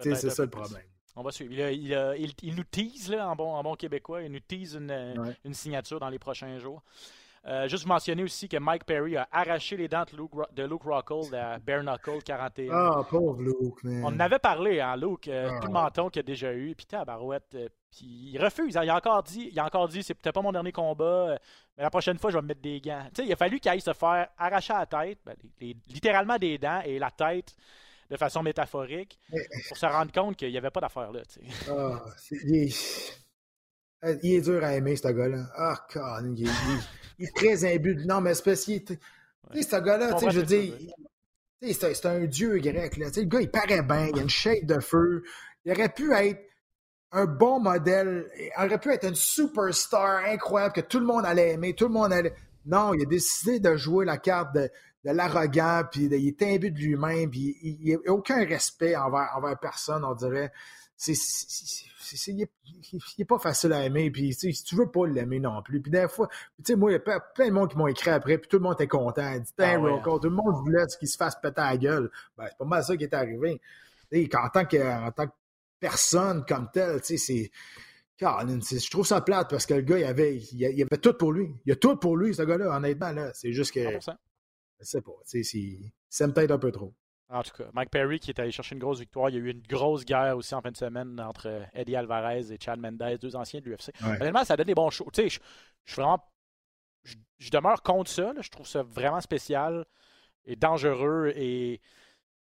C'est 0.00 0.30
ça 0.30 0.42
le 0.44 0.50
problème. 0.50 0.82
On 1.16 1.22
va 1.22 1.30
suivre. 1.30 1.52
Il, 1.52 2.54
nous 2.56 2.64
tease 2.64 3.10
là, 3.10 3.28
en, 3.28 3.36
bon, 3.36 3.52
en 3.52 3.62
bon 3.62 3.74
québécois. 3.74 4.22
Il 4.22 4.32
nous 4.32 4.40
tease 4.40 4.74
une, 4.74 5.36
une 5.44 5.54
signature 5.54 6.00
dans 6.00 6.08
les 6.08 6.18
prochains 6.18 6.58
jours. 6.58 6.82
Euh, 7.46 7.68
juste 7.68 7.84
mentionner 7.84 8.22
aussi 8.22 8.48
que 8.48 8.56
Mike 8.56 8.84
Perry 8.84 9.18
a 9.18 9.28
arraché 9.30 9.76
les 9.76 9.86
dents 9.86 10.04
de 10.10 10.16
Luke, 10.16 10.30
de 10.54 10.62
Luke 10.62 10.82
Rockhold 10.82 11.34
à 11.34 11.58
Bare 11.58 11.82
Knuckle 11.82 12.22
41. 12.24 12.72
Ah, 12.72 13.02
pauvre 13.08 13.42
Luke, 13.42 13.84
man. 13.84 14.02
On 14.02 14.08
en 14.08 14.20
avait 14.20 14.38
parlé, 14.38 14.80
hein, 14.80 14.96
Luke, 14.96 15.28
euh, 15.28 15.48
tout 15.60 15.66
le 15.66 15.76
ah. 15.76 15.82
menton 15.84 16.08
qu'il 16.08 16.20
a 16.20 16.22
déjà 16.22 16.54
eu, 16.54 16.74
puis 16.74 16.86
tabarouette, 16.86 17.54
euh, 17.54 17.68
puis 17.90 18.30
il 18.32 18.42
refuse. 18.42 18.78
Hein, 18.78 18.84
il 18.84 18.90
a 18.90 18.96
encore 18.96 19.22
dit, 19.22 19.50
il 19.52 19.60
a 19.60 19.66
encore 19.66 19.88
dit, 19.88 20.02
c'est 20.02 20.14
peut-être 20.14 20.34
pas 20.34 20.40
mon 20.40 20.52
dernier 20.52 20.72
combat, 20.72 21.36
mais 21.76 21.82
la 21.82 21.90
prochaine 21.90 22.18
fois, 22.18 22.30
je 22.30 22.38
vais 22.38 22.42
me 22.42 22.48
mettre 22.48 22.62
des 22.62 22.80
gants. 22.80 23.06
il 23.18 23.30
a 23.30 23.36
fallu 23.36 23.60
qu'il 23.60 23.70
aille 23.70 23.82
se 23.82 23.92
faire 23.92 24.28
arracher 24.38 24.72
la 24.72 24.86
tête, 24.86 25.18
ben, 25.26 25.36
littéralement 25.88 26.38
des 26.38 26.56
dents 26.56 26.80
et 26.86 26.98
la 26.98 27.10
tête 27.10 27.54
de 28.10 28.16
façon 28.16 28.42
métaphorique, 28.42 29.18
pour 29.68 29.76
se 29.76 29.86
rendre 29.86 30.12
compte 30.12 30.36
qu'il 30.36 30.50
n'y 30.50 30.58
avait 30.58 30.70
pas 30.70 30.80
d'affaire 30.80 31.10
là. 31.10 31.20
Ah, 31.68 32.04
il 34.22 34.34
est 34.34 34.40
dur 34.42 34.62
à 34.62 34.74
aimer, 34.74 34.96
ce 34.96 35.08
gars-là. 35.08 35.46
Ah, 35.56 35.86
oh, 35.96 36.26
il, 36.36 36.48
il, 37.18 37.24
est 37.26 37.36
très 37.36 37.74
imbu. 37.74 38.04
Non, 38.06 38.20
mais 38.20 38.34
c'est 38.34 38.44
parce 38.44 38.64
qu'il 38.64 38.84
Tu 38.84 38.98
sais, 39.54 39.62
ce 39.62 39.76
gars-là, 39.76 40.16
je 40.30 40.40
veux 40.40 40.46
dire, 40.46 40.74
c'est 41.72 42.06
un 42.06 42.24
dieu 42.24 42.58
grec. 42.58 42.96
Là. 42.96 43.06
le 43.14 43.22
gars, 43.24 43.40
il 43.40 43.50
paraît 43.50 43.82
bien, 43.82 44.08
il 44.08 44.18
a 44.18 44.22
une 44.22 44.28
shape 44.28 44.64
de 44.64 44.80
feu. 44.80 45.22
Il 45.64 45.72
aurait 45.72 45.88
pu 45.88 46.12
être 46.12 46.40
un 47.12 47.26
bon 47.26 47.60
modèle. 47.60 48.30
Il 48.36 48.64
aurait 48.64 48.78
pu 48.78 48.90
être 48.90 49.06
une 49.06 49.14
superstar 49.14 50.24
incroyable 50.26 50.74
que 50.74 50.80
tout 50.80 51.00
le 51.00 51.06
monde 51.06 51.24
allait 51.24 51.52
aimer. 51.52 51.74
Tout 51.74 51.86
le 51.86 51.94
monde 51.94 52.12
allait. 52.12 52.34
Non, 52.66 52.94
il 52.94 53.02
a 53.02 53.06
décidé 53.06 53.60
de 53.60 53.76
jouer 53.76 54.04
la 54.04 54.18
carte 54.18 54.54
de, 54.54 54.70
de 55.04 55.10
l'arrogant, 55.10 55.82
puis 55.90 56.04
il 56.04 56.14
est 56.14 56.42
imbu 56.42 56.70
de 56.70 56.78
lui-même, 56.78 57.30
puis 57.30 57.56
il 57.62 57.92
n'a 57.92 58.12
aucun 58.12 58.44
respect 58.44 58.96
envers, 58.96 59.30
envers 59.36 59.58
personne, 59.58 60.04
on 60.04 60.14
dirait. 60.14 60.50
C'est 60.96 61.14
il 62.26 62.48
n'est 63.18 63.24
pas 63.24 63.38
facile 63.38 63.72
à 63.72 63.84
aimer. 63.84 64.10
Puis, 64.10 64.34
si 64.34 64.64
tu 64.64 64.76
veux 64.76 64.90
pas 64.90 65.06
l'aimer 65.06 65.40
non 65.40 65.62
plus. 65.62 65.80
Puis, 65.80 65.90
des 65.90 66.08
fois, 66.08 66.28
tu 66.28 66.64
sais, 66.64 66.76
moi, 66.76 66.90
il 66.90 66.94
y 66.94 66.96
a 66.96 67.20
plein 67.20 67.48
de 67.48 67.52
monde 67.52 67.70
qui 67.70 67.76
m'ont 67.76 67.86
écrit 67.86 68.10
après, 68.10 68.38
puis 68.38 68.48
tout 68.48 68.58
le 68.58 68.62
monde 68.62 68.74
était 68.74 68.88
content. 68.88 69.32
Il 69.34 69.42
dit, 69.42 69.52
ah 69.58 69.76
tout 69.76 70.20
le 70.22 70.30
monde 70.30 70.54
voulait 70.56 70.86
qu'il 70.98 71.08
se 71.08 71.16
fasse 71.16 71.36
péter 71.40 71.60
la 71.60 71.76
gueule. 71.76 72.10
Ben, 72.36 72.46
c'est 72.48 72.58
pas 72.58 72.64
mal 72.64 72.84
ça 72.84 72.96
qui 72.96 73.04
est 73.04 73.14
arrivé. 73.14 73.60
en, 74.12 74.48
tant 74.48 74.64
que, 74.64 75.06
en 75.06 75.10
tant 75.10 75.26
que 75.26 75.32
personne 75.80 76.44
comme 76.46 76.68
tel, 76.72 77.00
tu 77.00 77.18
sais, 77.18 77.18
c'est. 77.18 77.50
Je 78.20 78.90
trouve 78.90 79.06
ça 79.06 79.20
plate 79.20 79.50
parce 79.50 79.66
que 79.66 79.74
le 79.74 79.82
gars, 79.82 79.98
il 79.98 80.04
avait, 80.04 80.36
il 80.36 80.82
avait 80.82 81.00
tout 81.00 81.14
pour 81.14 81.32
lui. 81.32 81.52
Il 81.66 81.72
a 81.72 81.76
tout 81.76 81.96
pour 81.96 82.16
lui, 82.16 82.32
ce 82.34 82.42
gars-là, 82.42 82.74
honnêtement. 82.76 83.10
Là. 83.10 83.32
C'est 83.34 83.52
juste 83.52 83.72
que. 83.72 83.80
100%. 83.80 84.14
Je 84.80 84.84
sais 84.84 85.00
pas. 85.02 85.12
C'est 85.24 86.32
peut-être 86.32 86.50
un 86.52 86.58
peu 86.58 86.70
trop. 86.70 86.94
En 87.30 87.42
tout 87.42 87.52
cas, 87.56 87.64
Mike 87.72 87.90
Perry 87.90 88.20
qui 88.20 88.30
est 88.30 88.38
allé 88.38 88.50
chercher 88.50 88.74
une 88.74 88.80
grosse 88.80 89.00
victoire. 89.00 89.30
Il 89.30 89.36
y 89.36 89.38
a 89.38 89.40
eu 89.40 89.50
une 89.50 89.62
grosse 89.62 90.04
guerre 90.04 90.36
aussi 90.36 90.54
en 90.54 90.60
fin 90.60 90.70
de 90.70 90.76
semaine 90.76 91.18
entre 91.20 91.62
Eddie 91.72 91.96
Alvarez 91.96 92.52
et 92.52 92.58
Chad 92.60 92.78
Mendez, 92.78 93.16
deux 93.18 93.34
anciens 93.34 93.60
de 93.60 93.64
l'UFC. 93.64 93.90
Honnêtement, 94.02 94.44
ça 94.44 94.56
donne 94.56 94.66
des 94.66 94.74
bons 94.74 94.90
shows. 94.90 95.08
Tu 95.12 95.22
sais, 95.22 95.28
je, 95.28 95.40
suis 95.92 96.00
vraiment. 96.00 96.22
Je, 97.38 97.50
demeure 97.50 97.82
contre 97.82 98.10
ça. 98.10 98.32
Je 98.40 98.50
trouve 98.50 98.66
ça 98.66 98.82
vraiment 98.82 99.20
spécial 99.20 99.84
et 100.44 100.56
dangereux 100.56 101.32
et. 101.34 101.80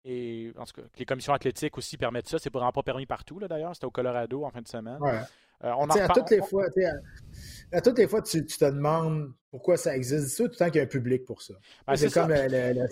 Et 0.06 0.54
en 0.58 0.64
tout 0.64 0.82
cas, 0.82 0.88
les 0.98 1.06
commissions 1.06 1.34
athlétiques 1.34 1.78
aussi 1.78 1.98
permettent 1.98 2.30
ça. 2.30 2.40
C'est 2.40 2.52
vraiment 2.52 2.72
pas 2.72 2.84
permis 2.84 3.06
partout, 3.06 3.38
d'ailleurs. 3.42 3.76
C'était 3.76 3.86
au 3.86 3.92
Colorado 3.92 4.46
en 4.46 4.50
fin 4.50 4.62
de 4.62 4.68
semaine. 4.68 4.98
Ouais. 5.02 5.20
Euh, 5.64 5.74
on 5.78 5.90
à, 5.90 6.08
toutes 6.08 6.30
les 6.30 6.42
fois, 6.42 6.66
à, 7.74 7.82
toutes 7.82 7.98
les 7.98 8.08
fois, 8.08 8.22
tu, 8.22 8.46
te 8.46 8.66
demandes 8.66 9.34
pourquoi 9.52 9.76
ça 9.76 9.94
existe. 9.96 10.38
tout 10.38 10.44
le 10.44 10.50
temps 10.52 10.68
qu'il 10.68 10.76
y 10.76 10.80
a 10.80 10.84
un 10.84 10.88
public 10.88 11.26
pour 11.26 11.42
ça. 11.42 11.54
Ben, 11.86 11.98
c'est 11.98 12.14
comme 12.14 12.30
le, 12.32 12.88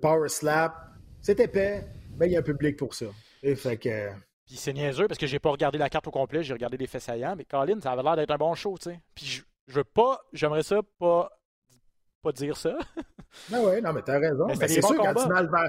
Power 0.00 0.28
Slap 0.28 0.74
c'est 1.20 1.40
épais, 1.40 1.84
mais 2.18 2.26
il 2.26 2.32
y 2.32 2.36
a 2.36 2.40
un 2.40 2.42
public 2.42 2.76
pour 2.76 2.94
ça. 2.94 3.06
Et 3.42 3.54
fait 3.54 3.76
que... 3.76 4.10
Puis 4.46 4.56
c'est 4.56 4.72
niaiseux 4.72 5.06
parce 5.08 5.18
que 5.18 5.26
j'ai 5.26 5.38
pas 5.38 5.50
regardé 5.50 5.76
la 5.78 5.90
carte 5.90 6.06
au 6.06 6.10
complet, 6.10 6.42
j'ai 6.42 6.54
regardé 6.54 6.78
des 6.78 6.86
faits 6.86 7.02
saillants, 7.02 7.36
mais 7.36 7.44
Colin, 7.44 7.80
ça 7.80 7.92
avait 7.92 8.02
l'air 8.02 8.16
d'être 8.16 8.30
un 8.30 8.38
bon 8.38 8.54
show, 8.54 8.76
tu 8.78 8.90
sais. 8.90 9.00
Puis 9.14 9.26
je, 9.26 9.42
je 9.66 9.74
veux 9.74 9.84
pas, 9.84 10.20
j'aimerais 10.32 10.62
ça 10.62 10.80
pas, 10.98 11.30
pas 12.22 12.32
dire 12.32 12.56
ça. 12.56 12.76
Ben 13.50 13.60
ouais, 13.60 13.80
non, 13.82 13.92
mais 13.92 14.02
t'as 14.02 14.18
raison. 14.18 14.46
Mais, 14.46 14.56
c'est 14.56 14.80
sûr, 14.80 14.96
quand 14.96 15.14
tu, 15.14 15.28
mets 15.28 15.68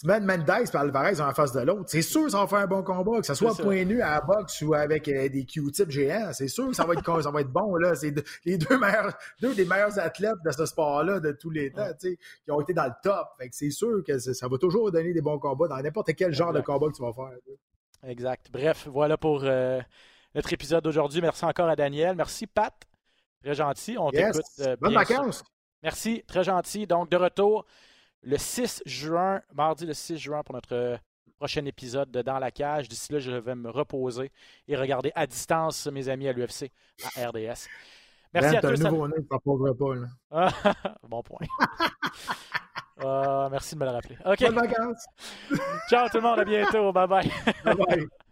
tu 0.00 0.06
mets 0.06 0.20
Mendes 0.20 0.48
et 0.48 0.76
Alvarez 0.76 1.20
en 1.20 1.32
face 1.32 1.52
de 1.52 1.60
l'autre, 1.60 1.84
c'est 1.86 2.02
sûr 2.02 2.24
que 2.24 2.30
ça 2.30 2.38
va 2.38 2.46
faire 2.46 2.58
un 2.58 2.66
bon 2.66 2.82
combat, 2.82 3.20
que 3.20 3.26
ce 3.26 3.34
soit 3.34 3.54
point 3.54 3.84
nu 3.84 4.02
à 4.02 4.14
la 4.14 4.20
boxe 4.20 4.60
ou 4.62 4.74
avec 4.74 5.06
euh, 5.08 5.28
des 5.28 5.44
Q-tips 5.44 5.90
géants, 5.90 6.32
c'est 6.32 6.48
sûr 6.48 6.68
que 6.68 6.74
ça 6.74 6.84
va 6.84 6.94
être, 6.94 7.22
ça 7.22 7.30
va 7.30 7.40
être 7.40 7.52
bon. 7.52 7.76
Là. 7.76 7.94
C'est 7.94 8.12
les 8.44 8.58
deux, 8.58 8.76
meilleurs, 8.78 9.16
deux 9.40 9.54
des 9.54 9.64
meilleurs 9.64 9.96
athlètes 9.98 10.34
de 10.44 10.50
ce 10.50 10.66
sport-là 10.66 11.20
de 11.20 11.32
tous 11.32 11.50
les 11.50 11.70
temps, 11.70 11.90
qui 12.00 12.18
ont 12.50 12.60
été 12.60 12.74
dans 12.74 12.86
le 12.86 12.92
top. 13.02 13.28
Fait 13.38 13.48
que 13.48 13.54
c'est 13.54 13.70
sûr 13.70 14.02
que 14.04 14.18
ça 14.18 14.48
va 14.48 14.58
toujours 14.58 14.90
donner 14.90 15.12
des 15.12 15.22
bons 15.22 15.38
combats 15.38 15.68
dans 15.68 15.80
n'importe 15.80 16.12
quel 16.14 16.32
genre 16.32 16.52
de 16.52 16.60
combat 16.60 16.88
que 16.88 16.96
tu 16.96 17.02
vas 17.02 17.12
faire. 17.12 17.30
Exact. 18.02 18.48
Bref, 18.52 18.88
voilà 18.90 19.16
pour 19.16 19.42
euh, 19.44 19.80
notre 20.34 20.52
épisode 20.52 20.82
d'aujourd'hui. 20.82 21.20
Merci 21.20 21.44
encore 21.44 21.68
à 21.68 21.76
Daniel. 21.76 22.16
Merci, 22.16 22.46
Pat. 22.46 22.74
Très 23.42 23.54
gentil. 23.54 23.96
On 23.98 24.10
t'écoute. 24.10 24.42
Euh, 24.60 24.76
Bonne 24.80 24.94
vacances. 24.94 25.44
Merci, 25.82 26.24
très 26.26 26.44
gentil. 26.44 26.86
Donc, 26.86 27.10
de 27.10 27.16
retour 27.16 27.64
le 28.24 28.38
6 28.38 28.82
juin, 28.86 29.42
mardi 29.52 29.86
le 29.86 29.94
6 29.94 30.16
juin 30.18 30.42
pour 30.42 30.54
notre 30.54 30.98
prochain 31.36 31.64
épisode 31.66 32.10
de 32.10 32.22
Dans 32.22 32.38
la 32.38 32.50
cage. 32.50 32.88
D'ici 32.88 33.12
là, 33.12 33.18
je 33.18 33.30
vais 33.30 33.54
me 33.54 33.70
reposer 33.70 34.32
et 34.66 34.76
regarder 34.76 35.12
à 35.14 35.26
distance 35.26 35.86
mes 35.86 36.08
amis 36.08 36.28
à 36.28 36.32
l'UFC, 36.32 36.70
à 37.16 37.28
RDS. 37.28 37.68
Merci 38.32 38.56
à 38.56 38.60
tous. 38.60 38.84
un 38.84 38.90
nouveau 38.90 39.08
nom, 39.08 39.14
pas. 39.28 39.38
bon 41.08 41.22
point. 41.22 41.46
Ah, 42.98 43.48
merci 43.52 43.74
de 43.74 43.80
me 43.80 43.84
le 43.84 43.90
rappeler. 43.90 44.16
OK. 44.24 44.38
Ciao 45.88 46.08
tout 46.08 46.16
le 46.16 46.22
monde, 46.22 46.40
à 46.40 46.44
bientôt. 46.44 46.92
Bye 46.92 47.06
bye. 47.06 47.30
bye, 47.64 47.74
bye. 47.74 48.06